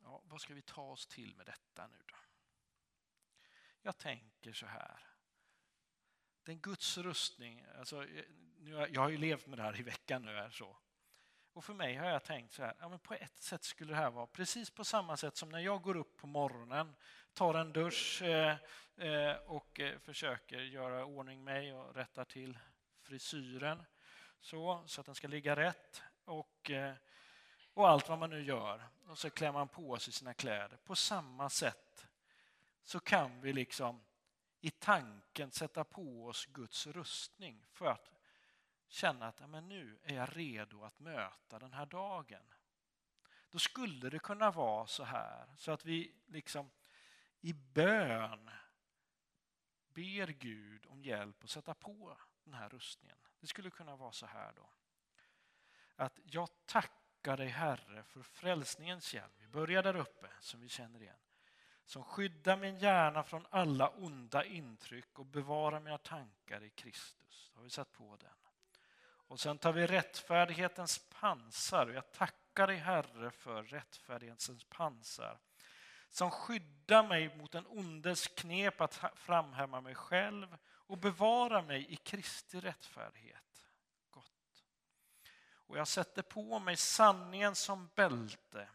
Ja, 0.00 0.22
vad 0.24 0.40
ska 0.40 0.54
vi 0.54 0.62
ta 0.62 0.82
oss 0.82 1.06
till 1.06 1.36
med 1.36 1.46
detta 1.46 1.86
nu 1.86 1.98
då? 2.06 2.16
Jag 3.82 3.98
tänker 3.98 4.52
så 4.52 4.66
här. 4.66 5.00
Den 6.42 6.60
Guds 6.60 6.98
rustning, 6.98 7.64
alltså, 7.78 8.06
nu 8.58 8.74
har, 8.74 8.88
jag 8.88 9.00
har 9.00 9.08
ju 9.08 9.18
levt 9.18 9.46
med 9.46 9.58
det 9.58 9.62
här 9.62 9.80
i 9.80 9.82
veckan 9.82 10.22
nu. 10.22 10.36
Är 10.36 10.50
så. 10.50 10.78
Och 11.58 11.64
för 11.64 11.74
mig 11.74 11.94
har 11.94 12.10
jag 12.10 12.24
tänkt 12.24 12.52
så 12.52 12.62
här, 12.62 12.74
ja, 12.80 12.88
men 12.88 12.98
på 12.98 13.14
ett 13.14 13.42
sätt 13.42 13.64
skulle 13.64 13.92
det 13.92 13.96
här 13.96 14.10
vara 14.10 14.26
precis 14.26 14.70
på 14.70 14.84
samma 14.84 15.16
sätt 15.16 15.36
som 15.36 15.48
när 15.48 15.58
jag 15.58 15.82
går 15.82 15.96
upp 15.96 16.16
på 16.16 16.26
morgonen, 16.26 16.96
tar 17.32 17.54
en 17.54 17.72
dusch 17.72 18.22
eh, 18.22 18.56
eh, 18.96 19.36
och 19.36 19.80
eh, 19.80 19.98
försöker 19.98 20.60
göra 20.60 21.04
ordning 21.04 21.44
mig 21.44 21.72
och 21.72 21.94
rätta 21.94 22.24
till 22.24 22.58
frisyren 23.02 23.82
så, 24.40 24.82
så 24.86 25.00
att 25.00 25.06
den 25.06 25.14
ska 25.14 25.28
ligga 25.28 25.56
rätt. 25.56 26.02
Och, 26.24 26.70
eh, 26.70 26.94
och 27.74 27.88
allt 27.88 28.08
vad 28.08 28.18
man 28.18 28.30
nu 28.30 28.42
gör. 28.42 28.88
Och 29.06 29.18
så 29.18 29.30
klär 29.30 29.52
man 29.52 29.68
på 29.68 29.98
sig 29.98 30.12
sina 30.12 30.34
kläder. 30.34 30.78
På 30.84 30.96
samma 30.96 31.50
sätt 31.50 32.06
så 32.82 33.00
kan 33.00 33.40
vi 33.40 33.52
liksom 33.52 34.04
i 34.60 34.70
tanken 34.70 35.50
sätta 35.50 35.84
på 35.84 36.26
oss 36.26 36.46
Guds 36.46 36.86
rustning 36.86 37.66
för 37.72 37.86
att 37.86 38.17
känna 38.88 39.26
att 39.26 39.40
ja, 39.40 39.46
men 39.46 39.68
nu 39.68 39.98
är 40.02 40.14
jag 40.14 40.36
redo 40.36 40.84
att 40.84 40.98
möta 41.00 41.58
den 41.58 41.72
här 41.72 41.86
dagen. 41.86 42.42
Då 43.50 43.58
skulle 43.58 44.10
det 44.10 44.18
kunna 44.18 44.50
vara 44.50 44.86
så 44.86 45.04
här 45.04 45.54
så 45.56 45.72
att 45.72 45.84
vi 45.84 46.14
liksom 46.26 46.70
i 47.40 47.52
bön 47.52 48.50
ber 49.88 50.26
Gud 50.26 50.86
om 50.86 51.02
hjälp 51.02 51.44
att 51.44 51.50
sätta 51.50 51.74
på 51.74 52.18
den 52.44 52.54
här 52.54 52.68
rustningen. 52.68 53.18
Det 53.40 53.46
skulle 53.46 53.70
kunna 53.70 53.96
vara 53.96 54.12
så 54.12 54.26
här 54.26 54.52
då. 54.56 54.70
Att 55.96 56.20
jag 56.24 56.48
tackar 56.66 57.36
dig 57.36 57.48
Herre 57.48 58.02
för 58.02 58.22
frälsningens 58.22 59.14
hjälp. 59.14 59.32
Vi 59.38 59.48
börjar 59.48 59.82
där 59.82 59.96
uppe 59.96 60.30
som 60.40 60.60
vi 60.60 60.68
känner 60.68 61.02
igen. 61.02 61.18
Som 61.84 62.04
skyddar 62.04 62.56
min 62.56 62.78
hjärna 62.78 63.22
från 63.22 63.46
alla 63.50 63.88
onda 63.88 64.44
intryck 64.44 65.18
och 65.18 65.26
bevarar 65.26 65.80
mina 65.80 65.98
tankar 65.98 66.62
i 66.62 66.70
Kristus. 66.70 67.50
Då 67.52 67.58
har 67.58 67.64
vi 67.64 67.70
satt 67.70 67.92
på 67.92 68.16
den. 68.16 68.47
Och 69.28 69.40
sen 69.40 69.58
tar 69.58 69.72
vi 69.72 69.86
rättfärdighetens 69.86 70.98
pansar. 71.20 71.86
Och 71.86 71.94
jag 71.94 72.12
tackar 72.12 72.66
dig 72.66 72.76
Herre 72.76 73.30
för 73.30 73.62
rättfärdighetens 73.62 74.64
pansar 74.64 75.38
som 76.10 76.30
skyddar 76.30 77.08
mig 77.08 77.36
mot 77.36 77.52
den 77.52 77.66
ondes 77.66 78.26
knep 78.26 78.80
att 78.80 79.00
framhäva 79.14 79.80
mig 79.80 79.94
själv 79.94 80.56
och 80.68 80.98
bevara 80.98 81.62
mig 81.62 81.92
i 81.92 81.96
Kristi 81.96 82.60
rättfärdighet. 82.60 83.68
Gott. 84.10 84.64
Och 85.50 85.78
jag 85.78 85.88
sätter 85.88 86.22
på 86.22 86.58
mig 86.58 86.76
sanningen 86.76 87.54
som 87.54 87.90
bälte 87.94 88.68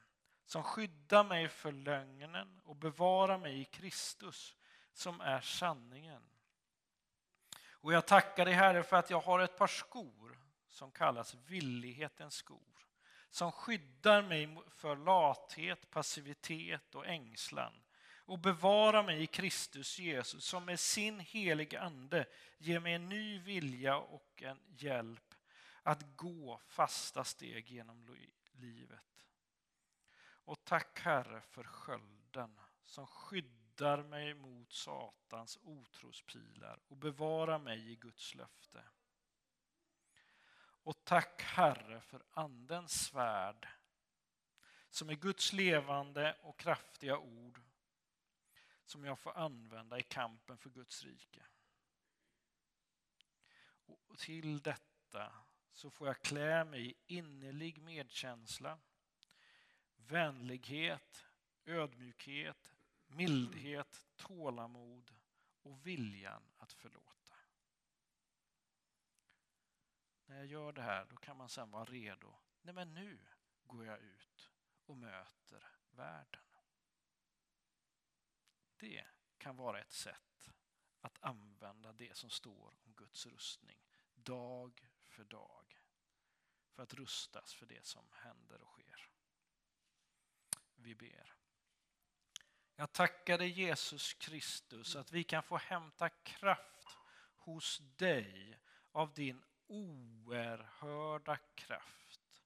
som 0.45 0.63
skyddar 0.63 1.23
mig 1.23 1.49
för 1.49 1.71
lögnen 1.71 2.61
och 2.65 2.75
bevarar 2.75 3.37
mig 3.37 3.61
i 3.61 3.65
Kristus 3.65 4.55
som 4.93 5.21
är 5.21 5.41
sanningen. 5.41 6.21
Och 7.69 7.93
jag 7.93 8.07
tackar 8.07 8.45
dig 8.45 8.53
Herre 8.53 8.83
för 8.83 8.97
att 8.97 9.09
jag 9.09 9.19
har 9.19 9.39
ett 9.39 9.57
par 9.57 9.67
skor 9.67 10.42
som 10.73 10.91
kallas 10.91 11.33
villighetens 11.33 12.33
skor 12.33 12.73
som 13.33 13.51
skyddar 13.51 14.21
mig 14.21 14.57
för 14.69 14.95
lathet, 14.95 15.89
passivitet 15.89 16.95
och 16.95 17.07
ängslan 17.07 17.73
och 18.25 18.39
bevarar 18.39 19.03
mig 19.03 19.23
i 19.23 19.27
Kristus 19.27 19.99
Jesus 19.99 20.45
som 20.45 20.65
med 20.65 20.79
sin 20.79 21.19
heliga 21.19 21.81
Ande 21.81 22.25
ger 22.57 22.79
mig 22.79 22.93
en 22.93 23.09
ny 23.09 23.39
vilja 23.39 23.97
och 23.97 24.43
en 24.43 24.59
hjälp 24.67 25.35
att 25.83 26.15
gå 26.15 26.59
fasta 26.67 27.23
steg 27.23 27.69
genom 27.69 28.17
livet. 28.51 29.25
Och 30.45 30.65
tack 30.65 30.99
Herre 30.99 31.41
för 31.41 31.63
skölden 31.63 32.59
som 32.83 33.07
skyddar 33.07 34.03
mig 34.03 34.33
mot 34.33 34.73
Satans 34.73 35.59
otrospilar 35.61 36.79
och 36.87 36.97
bevarar 36.97 37.59
mig 37.59 37.91
i 37.91 37.95
Guds 37.95 38.35
löfte. 38.35 38.83
Och 40.83 41.05
tack 41.05 41.41
Herre 41.41 42.01
för 42.01 42.23
Andens 42.31 43.05
svärd 43.05 43.67
som 44.89 45.09
är 45.09 45.13
Guds 45.13 45.53
levande 45.53 46.37
och 46.41 46.59
kraftiga 46.59 47.17
ord 47.17 47.61
som 48.85 49.05
jag 49.05 49.19
får 49.19 49.37
använda 49.37 49.99
i 49.99 50.03
kampen 50.03 50.57
för 50.57 50.69
Guds 50.69 51.03
rike. 51.03 51.45
Och 53.85 54.17
till 54.17 54.61
detta 54.61 55.33
så 55.71 55.89
får 55.89 56.07
jag 56.07 56.21
klä 56.21 56.63
mig 56.63 56.87
i 56.87 56.95
innerlig 57.07 57.81
medkänsla, 57.81 58.79
vänlighet, 59.95 61.25
ödmjukhet, 61.65 62.75
mildhet, 63.07 64.07
tålamod 64.15 65.11
och 65.61 65.87
viljan 65.87 66.43
att 66.57 66.73
förlåta. 66.73 67.12
När 70.25 70.35
jag 70.35 70.45
gör 70.45 70.71
det 70.71 70.81
här 70.81 71.05
då 71.09 71.15
kan 71.15 71.37
man 71.37 71.49
sen 71.49 71.71
vara 71.71 71.85
redo. 71.85 72.33
Nej 72.61 72.73
men 72.73 72.93
nu 72.93 73.19
går 73.63 73.85
jag 73.85 73.99
ut 73.99 74.51
och 74.85 74.97
möter 74.97 75.67
världen. 75.91 76.41
Det 78.77 79.05
kan 79.37 79.55
vara 79.55 79.79
ett 79.79 79.91
sätt 79.91 80.49
att 81.01 81.23
använda 81.23 81.93
det 81.93 82.17
som 82.17 82.29
står 82.29 82.75
om 82.83 82.93
Guds 82.93 83.25
rustning 83.25 83.83
dag 84.15 84.89
för 85.03 85.23
dag 85.23 85.79
för 86.71 86.83
att 86.83 86.93
rustas 86.93 87.53
för 87.53 87.65
det 87.65 87.85
som 87.85 88.05
händer 88.11 88.61
och 88.61 88.71
sker. 88.71 89.09
Vi 90.75 90.95
ber. 90.95 91.33
Jag 92.75 92.93
tackar 92.93 93.37
dig 93.37 93.49
Jesus 93.49 94.13
Kristus 94.13 94.95
att 94.95 95.11
vi 95.11 95.23
kan 95.23 95.43
få 95.43 95.57
hämta 95.57 96.09
kraft 96.09 96.87
hos 97.35 97.77
dig 97.77 98.59
av 98.91 99.13
din 99.13 99.43
oerhörda 99.73 101.37
kraft. 101.55 102.43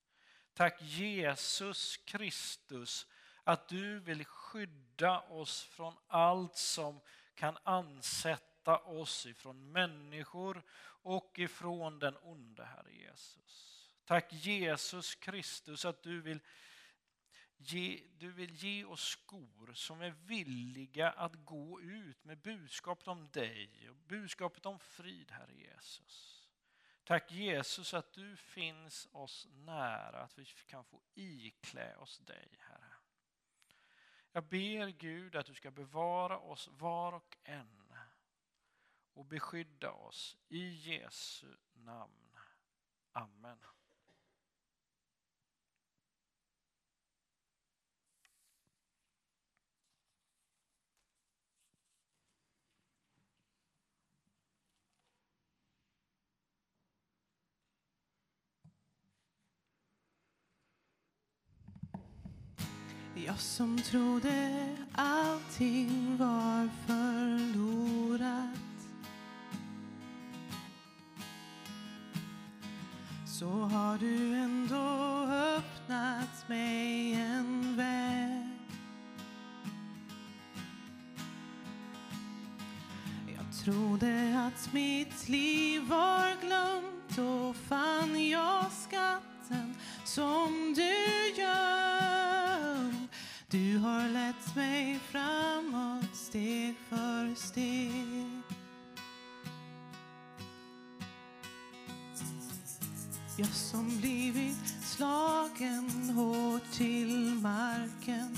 Tack 0.53 0.81
Jesus 0.81 1.97
Kristus 1.97 3.07
att 3.43 3.67
du 3.67 3.99
vill 3.99 4.25
skydda 4.25 5.19
oss 5.19 5.63
från 5.63 5.93
allt 6.07 6.55
som 6.55 6.99
kan 7.35 7.57
ansätta 7.63 8.77
oss 8.77 9.25
ifrån 9.25 9.71
människor 9.71 10.63
och 11.03 11.39
ifrån 11.39 11.99
den 11.99 12.17
onde 12.21 12.65
Herre 12.65 12.93
Jesus. 12.93 13.89
Tack 14.05 14.33
Jesus 14.33 15.15
Kristus 15.15 15.85
att 15.85 16.03
du 16.03 16.21
vill 16.21 16.39
Ge, 17.59 18.03
du 18.17 18.31
vill 18.31 18.55
ge 18.55 18.85
oss 18.85 19.01
skor 19.01 19.73
som 19.73 20.01
är 20.01 20.09
villiga 20.09 21.09
att 21.09 21.45
gå 21.45 21.81
ut 21.81 22.23
med 22.23 22.37
budskapet 22.37 23.07
om 23.07 23.29
dig 23.31 23.89
och 23.89 23.95
budskapet 23.95 24.65
om 24.65 24.79
frid, 24.79 25.31
Herre 25.31 25.53
Jesus. 25.55 26.36
Tack 27.07 27.31
Jesus 27.31 27.93
att 27.93 28.13
du 28.13 28.35
finns 28.35 29.07
oss 29.11 29.47
nära, 29.51 30.21
att 30.21 30.37
vi 30.37 30.45
kan 30.45 30.85
få 30.85 31.01
iklä 31.13 31.95
oss 31.95 32.17
dig, 32.17 32.57
Herre. 32.59 32.93
Jag 34.31 34.43
ber 34.43 34.87
Gud 34.87 35.35
att 35.35 35.45
du 35.45 35.53
ska 35.53 35.71
bevara 35.71 36.39
oss 36.39 36.69
var 36.71 37.13
och 37.13 37.37
en 37.43 37.93
och 39.13 39.25
beskydda 39.25 39.91
oss 39.91 40.37
i 40.47 40.69
Jesu 40.69 41.55
namn. 41.73 42.39
Amen. 43.11 43.57
Jag 63.25 63.39
som 63.39 63.77
trodde 63.77 64.67
allting 64.95 66.17
var 66.17 66.69
förlorat. 66.87 68.49
Så 73.25 73.49
har 73.49 73.97
du 73.97 74.35
ändå 74.35 74.75
öppnat 75.33 76.49
mig 76.49 77.13
en 77.13 77.75
väg. 77.77 78.47
Jag 83.35 83.63
trodde 83.63 84.39
att 84.47 84.73
mitt 84.73 85.29
liv 85.29 85.81
var 85.87 86.41
glömt 86.41 87.15
då 87.15 87.53
fann 87.53 88.29
jag 88.29 88.65
skatten 88.71 89.75
som 90.05 90.73
du 90.75 91.41
gör. 91.41 92.36
Du 93.49 93.77
har 93.77 94.09
lett 94.09 94.55
mig 94.55 94.99
framåt 94.99 96.15
steg 96.15 96.75
för 96.89 97.35
steg. 97.35 98.41
Jag 103.37 103.47
som 103.47 103.97
blivit 103.97 104.83
slagen 104.83 106.09
hårt 106.09 106.71
till 106.71 107.39
marken. 107.41 108.37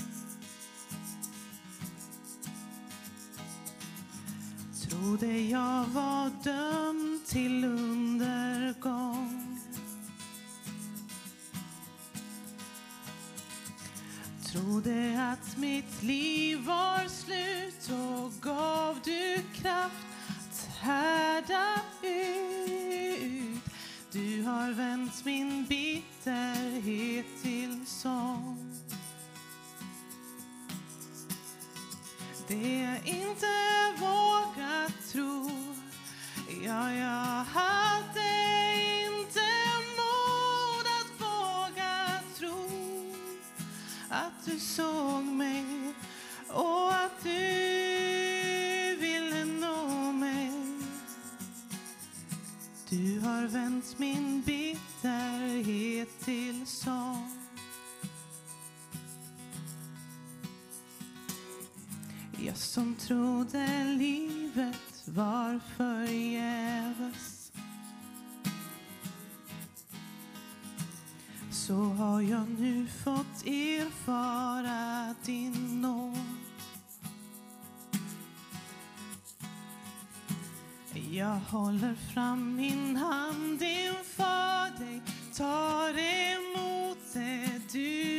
Trodde 4.88 5.38
jag 5.38 5.84
var 5.86 6.30
dömd 6.44 7.26
till 7.26 7.64
undergång. 7.64 9.49
Trodde 14.52 15.32
att 15.32 15.56
mitt 15.56 16.02
liv 16.02 16.64
var 16.64 17.08
slut 17.08 17.90
och 17.90 18.32
gav 18.42 18.98
du 19.04 19.42
kraft 19.54 19.94
att 20.38 20.68
härda 20.80 21.80
ut. 22.02 23.64
Du 24.12 24.42
har 24.42 24.72
vänt 24.72 25.24
min 25.24 25.64
bitterhet 25.64 27.26
till 27.42 27.86
sång. 27.86 28.76
Det 32.48 32.80
jag 32.80 32.98
inte 33.06 33.46
vågat 33.98 34.92
tro 35.12 35.50
Ja, 36.64 36.92
jag 36.92 37.44
hade 37.44 38.30
att 44.10 44.44
du 44.44 44.58
såg 44.58 45.24
mig 45.24 45.94
och 46.48 46.94
att 46.94 47.22
du 47.22 48.96
ville 49.00 49.44
nå 49.44 50.12
mig. 50.12 50.52
Du 52.88 53.20
har 53.20 53.46
vänt 53.46 53.98
min 53.98 54.42
bitterhet 54.42 56.20
till 56.24 56.66
sång 56.66 57.40
Jag 62.42 62.56
som 62.56 62.94
trodde 62.94 63.84
livet 63.84 65.02
var 65.04 65.60
förgäves. 65.76 67.29
Så 71.70 71.76
har 71.76 72.20
jag 72.20 72.48
nu 72.58 72.86
fått 73.04 73.46
erfara 73.46 75.14
din 75.24 75.80
nåd. 75.80 76.16
Jag 81.10 81.40
håller 81.50 81.94
fram 81.94 82.56
min 82.56 82.96
hand 82.96 83.62
inför 83.62 84.78
dig, 84.78 85.02
tar 85.36 85.98
emot 85.98 86.98
det 87.14 87.60
du 87.72 88.09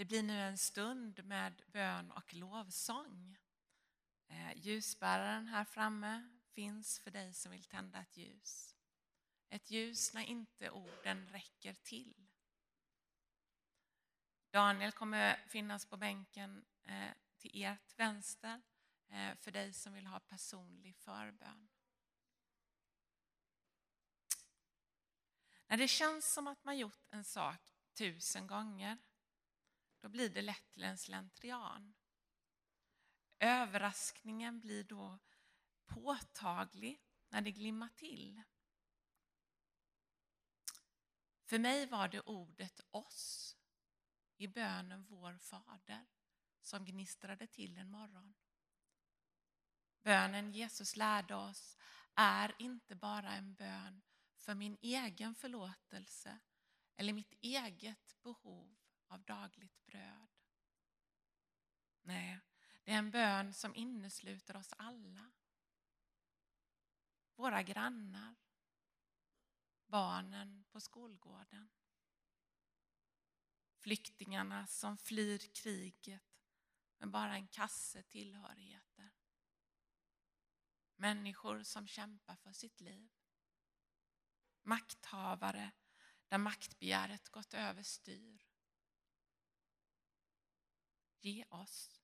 Det 0.00 0.04
blir 0.04 0.22
nu 0.22 0.40
en 0.40 0.58
stund 0.58 1.24
med 1.24 1.62
bön 1.66 2.10
och 2.10 2.34
lovsång. 2.34 3.38
Eh, 4.28 4.52
ljusbäraren 4.56 5.46
här 5.46 5.64
framme 5.64 6.28
finns 6.52 6.98
för 6.98 7.10
dig 7.10 7.34
som 7.34 7.52
vill 7.52 7.64
tända 7.64 7.98
ett 7.98 8.16
ljus. 8.16 8.76
Ett 9.48 9.70
ljus 9.70 10.14
när 10.14 10.22
inte 10.22 10.70
orden 10.70 11.28
räcker 11.28 11.74
till. 11.74 12.28
Daniel 14.50 14.92
kommer 14.92 15.36
finnas 15.48 15.86
på 15.86 15.96
bänken 15.96 16.64
eh, 16.84 17.10
till 17.38 17.64
ert 17.64 17.98
vänster 17.98 18.62
eh, 19.08 19.34
för 19.36 19.50
dig 19.50 19.72
som 19.72 19.92
vill 19.92 20.06
ha 20.06 20.20
personlig 20.20 20.96
förbön. 20.96 21.68
När 25.66 25.76
det 25.76 25.88
känns 25.88 26.32
som 26.32 26.46
att 26.46 26.64
man 26.64 26.78
gjort 26.78 27.06
en 27.10 27.24
sak 27.24 27.60
tusen 27.94 28.46
gånger 28.46 28.98
då 30.00 30.08
blir 30.08 30.30
det 30.30 30.42
lätt 30.42 30.70
till 30.70 30.84
en 30.84 30.98
slentrian. 30.98 31.94
Överraskningen 33.38 34.60
blir 34.60 34.84
då 34.84 35.18
påtaglig 35.86 37.02
när 37.28 37.40
det 37.40 37.50
glimmar 37.50 37.88
till. 37.88 38.42
För 41.44 41.58
mig 41.58 41.86
var 41.86 42.08
det 42.08 42.20
ordet 42.20 42.80
oss 42.90 43.56
i 44.36 44.48
bönen 44.48 45.04
Vår 45.04 45.38
Fader 45.38 46.06
som 46.60 46.84
gnistrade 46.84 47.46
till 47.46 47.78
en 47.78 47.90
morgon. 47.90 48.34
Bönen 50.02 50.52
Jesus 50.52 50.96
lärde 50.96 51.34
oss 51.34 51.76
är 52.14 52.54
inte 52.58 52.94
bara 52.94 53.32
en 53.32 53.54
bön 53.54 54.02
för 54.36 54.54
min 54.54 54.78
egen 54.80 55.34
förlåtelse 55.34 56.38
eller 56.96 57.12
mitt 57.12 57.34
eget 57.40 58.22
behov 58.22 58.79
av 59.10 59.24
dagligt 59.24 59.86
bröd. 59.86 60.28
Nej, 62.02 62.40
det 62.84 62.92
är 62.92 62.98
en 62.98 63.10
bön 63.10 63.54
som 63.54 63.74
innesluter 63.74 64.56
oss 64.56 64.74
alla. 64.76 65.30
Våra 67.34 67.62
grannar, 67.62 68.36
barnen 69.86 70.64
på 70.70 70.80
skolgården, 70.80 71.70
flyktingarna 73.78 74.66
som 74.66 74.98
flyr 74.98 75.38
kriget 75.54 76.22
med 76.98 77.10
bara 77.10 77.34
en 77.34 77.48
kasse 77.48 78.02
tillhörigheter. 78.02 79.10
Människor 80.96 81.62
som 81.62 81.86
kämpar 81.86 82.36
för 82.36 82.52
sitt 82.52 82.80
liv. 82.80 83.10
Makthavare 84.62 85.72
där 86.28 86.38
maktbegäret 86.38 87.28
gått 87.28 87.54
över 87.54 87.82
styr. 87.82 88.49
Ge 91.20 91.44
oss. 91.48 92.00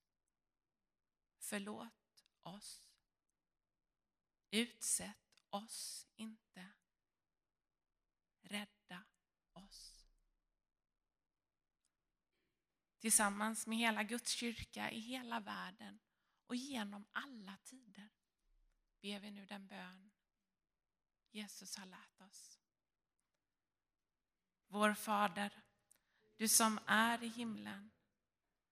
Förlåt 1.38 2.26
oss. 2.42 2.82
Utsätt 4.50 5.42
oss 5.50 6.06
inte. 6.16 6.72
Rädda 8.42 9.04
oss. 9.52 9.96
tillsammans 13.06 13.66
med 13.66 13.78
hela 13.78 14.02
Guds 14.02 14.30
kyrka 14.30 14.90
i 14.90 15.00
hela 15.00 15.40
världen 15.40 16.00
och 16.46 16.56
genom 16.56 17.06
alla 17.12 17.56
tider 17.56 18.08
ber 19.00 19.20
vi 19.20 19.30
nu 19.30 19.46
den 19.46 19.66
bön 19.66 20.10
Jesus 21.30 21.76
har 21.76 21.86
lärt 21.86 22.20
oss. 22.20 22.60
Vår 24.66 24.94
Fader, 24.94 25.62
du 26.36 26.48
som 26.48 26.78
är 26.86 27.22
i 27.22 27.28
himlen. 27.28 27.90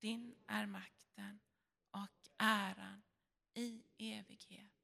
din 0.00 0.34
är 0.46 0.66
makten 0.66 1.40
och 1.90 2.28
äran 2.38 3.02
i 3.54 3.82
evighet. 3.98 4.77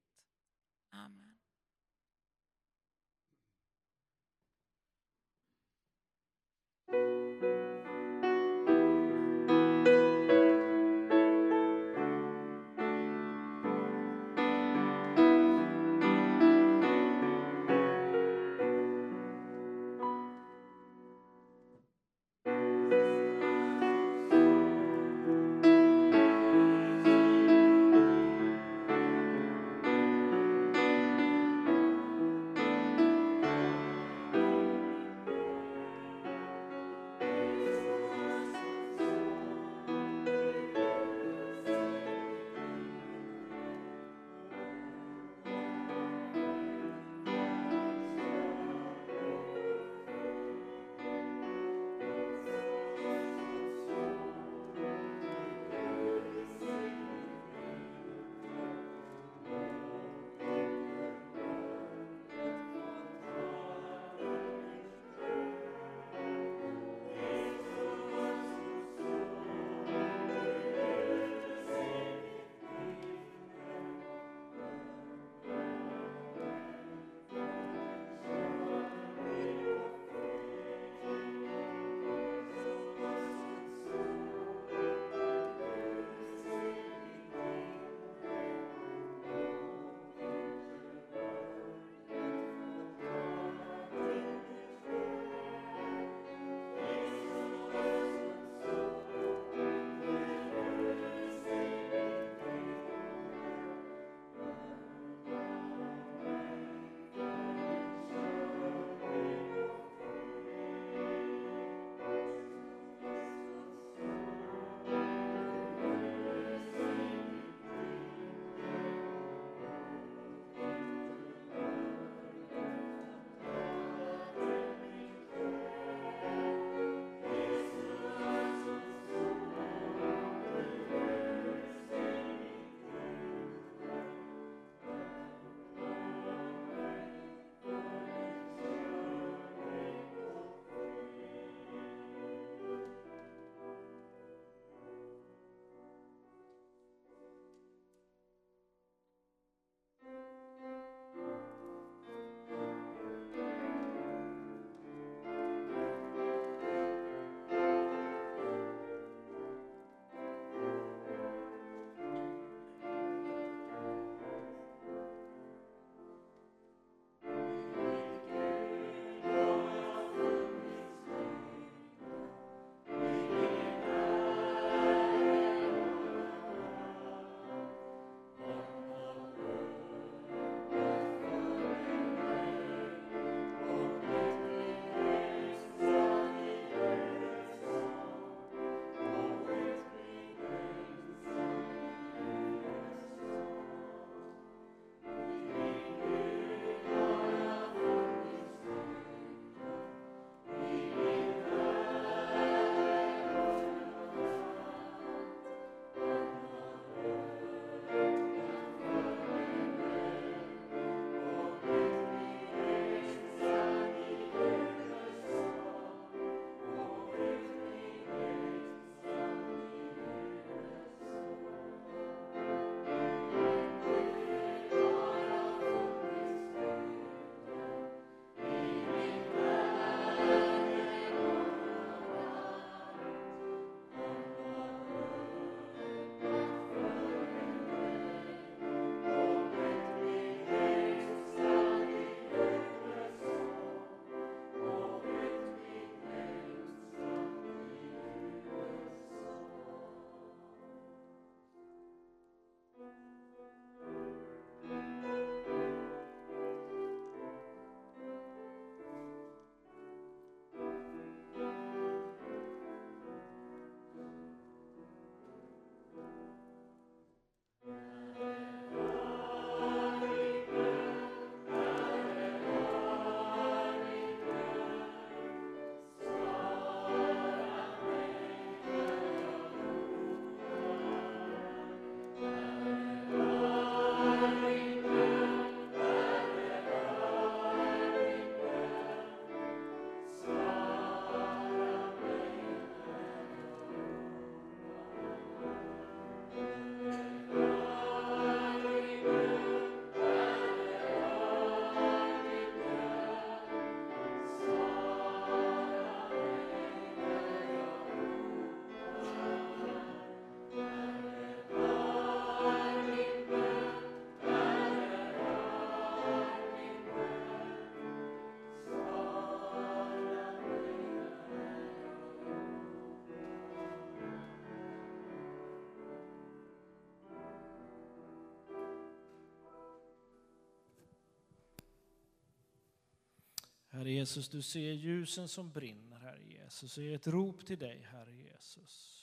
Herre 333.74 333.90
Jesus, 333.90 334.28
du 334.28 334.42
ser 334.42 334.72
ljusen 334.72 335.28
som 335.28 335.52
brinner, 335.52 335.98
Herre 335.98 336.24
Jesus. 336.24 336.78
Och 336.78 336.84
ett 336.84 337.06
rop 337.06 337.46
till 337.46 337.58
dig, 337.58 337.82
Herre 337.82 338.12
Jesus. 338.12 339.00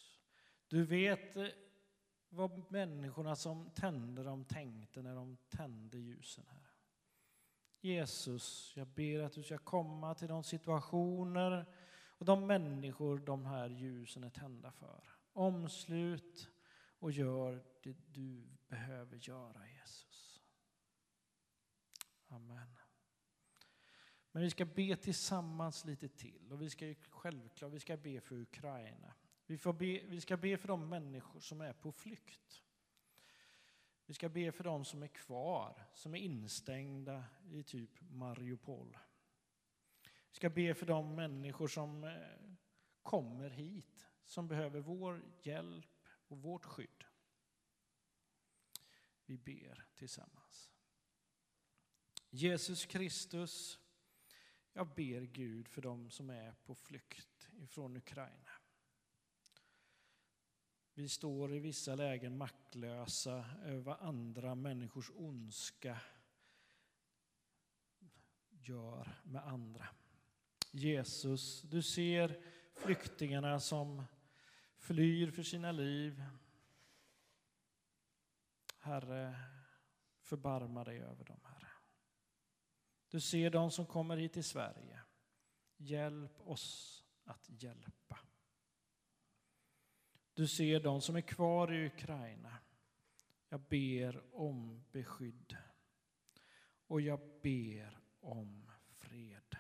Du 0.68 0.84
vet 0.84 1.36
eh, 1.36 1.48
vad 2.30 2.72
människorna 2.72 3.36
som 3.36 3.70
tände 3.70 4.24
dem 4.24 4.46
tänkte 4.46 5.02
när 5.02 5.16
de 5.16 5.38
tände 5.50 5.98
ljusen, 5.98 6.46
Herre. 6.48 6.70
Jesus, 7.82 8.74
jag 8.76 8.88
ber 8.88 9.20
att 9.20 9.34
du 9.34 9.44
ska 9.44 9.58
komma 9.58 10.16
till 10.16 10.28
de 10.28 10.44
situationer 10.44 11.66
och 12.08 12.26
de 12.26 12.48
människor 12.48 13.20
de 13.20 13.46
här 13.46 13.70
ljusen 13.70 14.24
är 14.24 14.30
tända 14.30 14.72
för. 14.72 15.04
Omslut 15.34 16.50
och 17.00 17.12
gör 17.12 17.64
det 17.84 17.96
du 18.08 18.58
behöver 18.68 19.18
göra, 19.18 19.68
Jesus. 19.70 20.42
Amen. 22.28 22.81
Men 24.32 24.44
vi 24.44 24.50
ska 24.50 24.66
be 24.66 24.96
tillsammans 24.96 25.86
lite 25.86 26.10
till 26.10 26.52
och 26.52 26.62
vi 26.62 26.70
ska 26.70 26.96
självklart 27.10 27.72
vi 27.72 27.80
ska 27.80 27.98
be 27.98 28.22
för 28.22 28.36
Ukraina. 28.36 29.14
Vi, 29.46 29.58
får 29.58 29.74
be, 29.74 30.02
vi 30.06 30.22
ska 30.22 30.38
be 30.38 30.58
för 30.58 30.68
de 30.68 30.90
människor 30.90 31.40
som 31.40 31.62
är 31.62 31.74
på 31.74 31.92
flykt. 31.92 32.64
Vi 34.06 34.14
ska 34.14 34.30
be 34.30 34.52
för 34.52 34.64
de 34.64 34.86
som 34.86 35.04
är 35.04 35.08
kvar, 35.08 35.88
som 35.94 36.14
är 36.14 36.20
instängda 36.20 37.26
i 37.52 37.64
typ 37.64 38.02
Mariupol. 38.02 38.98
Vi 40.04 40.36
ska 40.36 40.50
be 40.50 40.74
för 40.74 40.86
de 40.86 41.16
människor 41.16 41.68
som 41.68 42.04
eh, 42.04 42.12
kommer 43.02 43.50
hit, 43.50 44.08
som 44.26 44.48
behöver 44.48 44.80
vår 44.80 45.24
hjälp 45.42 46.08
och 46.28 46.38
vårt 46.38 46.66
skydd. 46.66 47.04
Vi 49.26 49.38
ber 49.38 49.86
tillsammans. 49.96 50.72
Jesus 52.30 52.86
Kristus, 52.86 53.80
jag 54.74 54.88
ber 54.88 55.22
Gud 55.22 55.68
för 55.68 55.82
dem 55.82 56.10
som 56.10 56.30
är 56.30 56.54
på 56.66 56.76
flykt 56.76 57.50
ifrån 57.58 57.98
Ukraina. 57.98 58.52
Vi 60.94 61.10
står 61.10 61.54
i 61.54 61.60
vissa 61.60 61.96
lägen 61.96 62.38
maktlösa 62.38 63.46
över 63.64 63.82
vad 63.82 64.00
andra 64.00 64.56
människors 64.56 65.12
ondska 65.16 66.00
gör 68.50 69.16
med 69.24 69.48
andra. 69.48 69.88
Jesus, 70.72 71.62
du 71.62 71.82
ser 71.82 72.44
flyktingarna 72.74 73.60
som 73.60 74.04
flyr 74.78 75.32
för 75.32 75.44
sina 75.44 75.72
liv. 75.72 76.24
Herre, 78.80 79.36
förbarma 80.20 80.84
dig 80.84 81.00
över 81.00 81.26
dem, 81.26 81.40
Herre. 81.44 81.61
Du 83.12 83.20
ser 83.20 83.50
de 83.50 83.72
som 83.72 83.86
kommer 83.86 84.18
hit 84.18 84.34
till 84.34 84.44
Sverige. 84.44 85.02
Hjälp 85.78 86.42
oss 86.48 87.04
att 87.24 87.50
hjälpa. 87.50 88.20
Du 90.34 90.48
ser 90.48 90.80
de 90.80 91.02
som 91.02 91.16
är 91.16 91.22
kvar 91.22 91.74
i 91.74 91.86
Ukraina. 91.86 92.58
Jag 93.50 93.62
ber 93.62 94.36
om 94.36 94.84
beskydd. 94.92 95.58
Och 96.88 97.02
jag 97.02 97.20
ber 97.42 98.00
om 98.20 98.72
fred. 98.98 99.58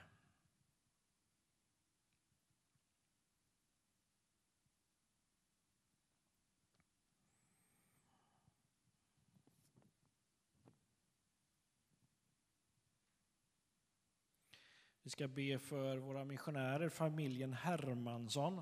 Vi 15.00 15.00
ska 15.11 15.27
be 15.27 15.59
för 15.59 15.97
våra 15.97 16.25
missionärer, 16.25 16.89
familjen 16.89 17.53
Hermansson 17.53 18.61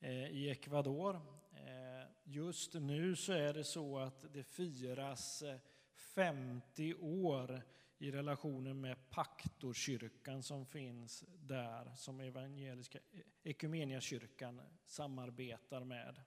eh, 0.00 0.26
i 0.26 0.50
Ecuador. 0.50 1.20
Eh, 1.52 2.08
just 2.24 2.74
nu 2.74 3.16
så 3.16 3.32
är 3.32 3.54
det 3.54 3.64
så 3.64 3.98
att 3.98 4.32
det 4.32 4.42
firas 4.42 5.42
eh, 5.42 5.58
50 5.94 6.94
år 6.94 7.62
i 7.98 8.10
relationen 8.10 8.80
med 8.80 9.10
Paktorkyrkan 9.10 10.42
som 10.42 10.66
finns 10.66 11.24
där, 11.40 11.94
som 11.96 12.20
evangeliska 12.20 12.98
Ekumeniakyrkan 13.42 14.60
samarbetar 14.86 15.84
med. 15.84 16.20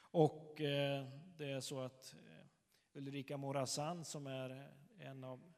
Och 0.00 0.54
det 1.36 1.50
är 1.50 1.60
så 1.60 1.80
att 1.80 2.14
Ulrika 2.92 3.36
Morazan 3.36 4.04
som 4.04 4.26
är 4.26 4.72
en 4.98 5.24
av 5.24 5.51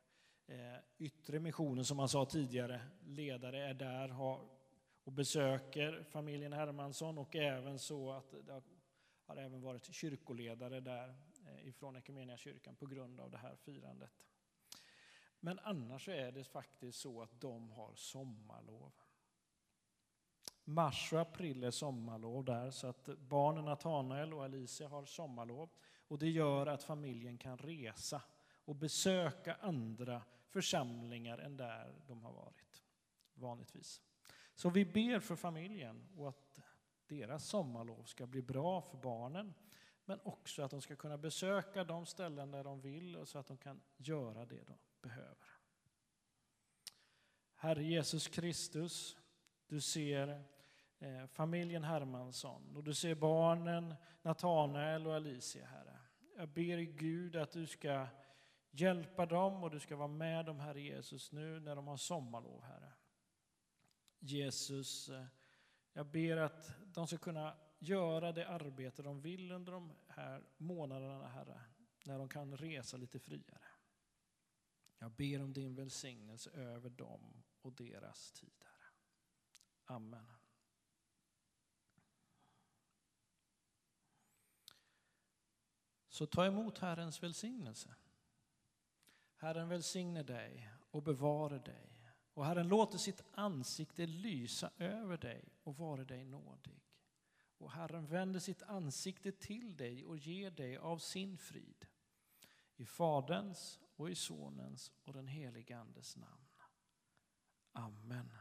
Eh, 0.47 0.76
yttre 0.99 1.40
missionen, 1.40 1.84
som 1.84 1.97
man 1.97 2.09
sa 2.09 2.24
tidigare, 2.24 2.80
ledare 3.05 3.64
är 3.64 3.74
där 3.74 4.22
och 5.05 5.12
besöker 5.12 6.03
familjen 6.03 6.53
Hermansson 6.53 7.18
och 7.18 7.36
även 7.36 7.78
så 7.78 8.12
att 8.12 8.34
det 8.47 8.62
har, 9.26 9.36
även 9.36 9.61
varit 9.61 9.95
kyrkoledare 9.95 10.80
där 10.80 11.14
eh, 11.47 11.68
ifrån 11.68 12.03
kyrkan 12.36 12.76
på 12.76 12.86
grund 12.86 13.20
av 13.20 13.30
det 13.30 13.38
här 13.38 13.57
firandet. 13.57 14.11
Men 15.40 15.59
annars 15.59 16.09
är 16.09 16.32
det 16.32 16.45
faktiskt 16.45 16.99
så 16.99 17.22
att 17.22 17.40
de 17.40 17.72
har 17.72 17.95
sommarlov. 17.95 18.92
Mars 20.64 21.12
och 21.12 21.20
april 21.20 21.64
är 21.64 21.70
sommarlov 21.70 22.45
där, 22.45 22.70
så 22.70 22.86
att 22.86 23.05
barnen 23.18 23.64
Natanael 23.64 24.34
och 24.34 24.45
Alicia 24.45 24.88
har 24.88 25.05
sommarlov. 25.05 25.70
Och 26.09 26.18
det 26.18 26.30
gör 26.30 26.66
att 26.66 26.82
familjen 26.82 27.38
kan 27.38 27.59
resa 27.59 28.22
och 28.65 28.77
besöka 28.77 29.55
andra 29.55 30.23
församlingar 30.49 31.39
än 31.39 31.57
där 31.57 31.95
de 32.07 32.23
har 32.23 32.33
varit 32.33 32.83
vanligtvis. 33.35 34.03
Så 34.55 34.71
vi 34.71 34.85
ber 34.85 35.21
för 35.21 35.37
familjen 35.37 36.09
och 36.17 36.29
att 36.29 36.61
deras 37.07 37.49
sommarlov 37.49 38.05
ska 38.05 38.27
bli 38.27 38.43
bra 38.43 38.81
för 38.81 38.99
barnen, 38.99 39.55
men 40.05 40.21
också 40.25 40.62
att 40.62 40.71
de 40.71 40.81
ska 40.81 40.97
kunna 40.97 41.19
besöka 41.19 41.85
de 41.85 42.07
ställen 42.07 42.51
där 42.51 42.65
de 42.65 42.81
vill 42.81 43.17
och 43.17 43.29
så 43.29 43.39
att 43.39 43.47
de 43.47 43.57
kan 43.57 43.81
göra 43.97 44.47
det 44.47 44.62
de 44.62 44.79
behöver. 45.01 45.49
Herre 47.55 47.85
Jesus 47.85 48.29
Kristus, 48.29 49.17
du 49.67 49.81
ser 49.81 50.45
eh, 50.99 51.27
familjen 51.27 51.85
Hermansson 51.85 52.77
och 52.77 52.85
du 52.85 52.95
ser 52.95 53.15
barnen 53.15 53.95
Natanael 54.23 55.07
och 55.07 55.15
Alicia, 55.15 55.67
Herre. 55.67 55.99
Jag 56.37 56.49
ber 56.49 56.79
Gud 56.79 57.37
att 57.37 57.53
du 57.53 57.67
ska 57.67 58.07
hjälpa 58.75 59.27
dem 59.27 59.64
och 59.64 59.70
du 59.70 59.81
ska 59.81 59.97
vara 59.97 60.09
med 60.09 60.47
dem, 60.47 60.61
Herre 60.61 60.81
Jesus, 60.81 61.33
nu 61.33 61.61
när 61.61 61.77
de 61.77 61.87
har 61.87 61.97
sommarlov, 61.97 62.62
Herre. 62.62 62.93
Jesus, 64.18 65.09
eh, 65.09 65.27
jag 65.93 66.07
ber 66.07 66.37
att 66.37 66.75
de 66.84 67.07
ska 67.07 67.18
kunna 67.18 67.57
göra 67.79 68.33
det 68.33 68.49
arbete 68.49 69.03
de 69.03 69.21
vill 69.21 69.53
under 69.53 69.72
de 69.72 69.92
här 70.09 70.45
månaderna, 70.57 71.29
Herre, 71.29 71.61
när 72.05 72.18
de 72.18 72.29
kan 72.29 72.57
resa 72.57 72.96
lite 72.96 73.18
friare. 73.18 73.68
Jag 74.99 75.11
ber 75.11 75.42
om 75.42 75.53
din 75.53 75.75
välsignelse 75.75 76.51
över 76.51 76.91
dem 76.91 77.42
och 77.63 77.72
deras 77.72 78.33
tid, 78.33 78.64
Herre. 78.64 78.92
Amen. 79.84 80.26
Så 86.09 86.26
ta 86.26 86.46
emot 86.46 86.79
Herrens 86.79 87.22
välsignelse. 87.22 87.95
Herren 89.45 89.68
välsigne 89.68 90.22
dig 90.22 90.71
och 90.91 91.03
bevare 91.03 91.58
dig. 91.58 92.00
Och 92.34 92.46
Herren 92.46 92.68
låter 92.68 92.99
sitt 92.99 93.22
ansikte 93.33 94.07
lysa 94.07 94.71
över 94.79 95.16
dig 95.16 95.45
och 95.62 95.76
vara 95.76 96.04
dig 96.04 96.25
nådig. 96.25 96.83
Och 97.58 97.71
Herren 97.71 98.07
vänder 98.07 98.41
sitt 98.41 98.62
ansikte 98.62 99.33
till 99.33 99.76
dig 99.76 100.04
och 100.04 100.16
ger 100.16 100.50
dig 100.50 100.76
av 100.76 100.99
sin 100.99 101.38
frid. 101.38 101.87
I 102.76 102.87
Faderns 102.87 103.80
och 103.96 104.11
i 104.11 104.14
Sonens 104.14 104.92
och 105.04 105.12
den 105.12 105.26
helige 105.26 105.79
Andes 105.79 106.16
namn. 106.16 106.49
Amen. 107.72 108.33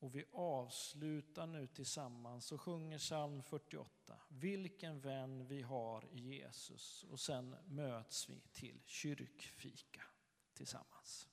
Och 0.00 0.14
vi 0.14 0.24
avslutar 0.32 1.46
nu 1.46 1.66
tillsammans 1.66 2.52
och 2.52 2.60
sjunger 2.60 2.98
psalm 2.98 3.42
48. 3.42 4.14
Vilken 4.28 5.00
vän 5.00 5.46
vi 5.46 5.62
har 5.62 6.04
i 6.12 6.18
Jesus. 6.18 7.04
Och 7.10 7.20
sen 7.20 7.56
möts 7.66 8.28
vi 8.28 8.40
till 8.52 8.82
kyrkfika 8.86 10.02
tillsammans. 10.54 11.28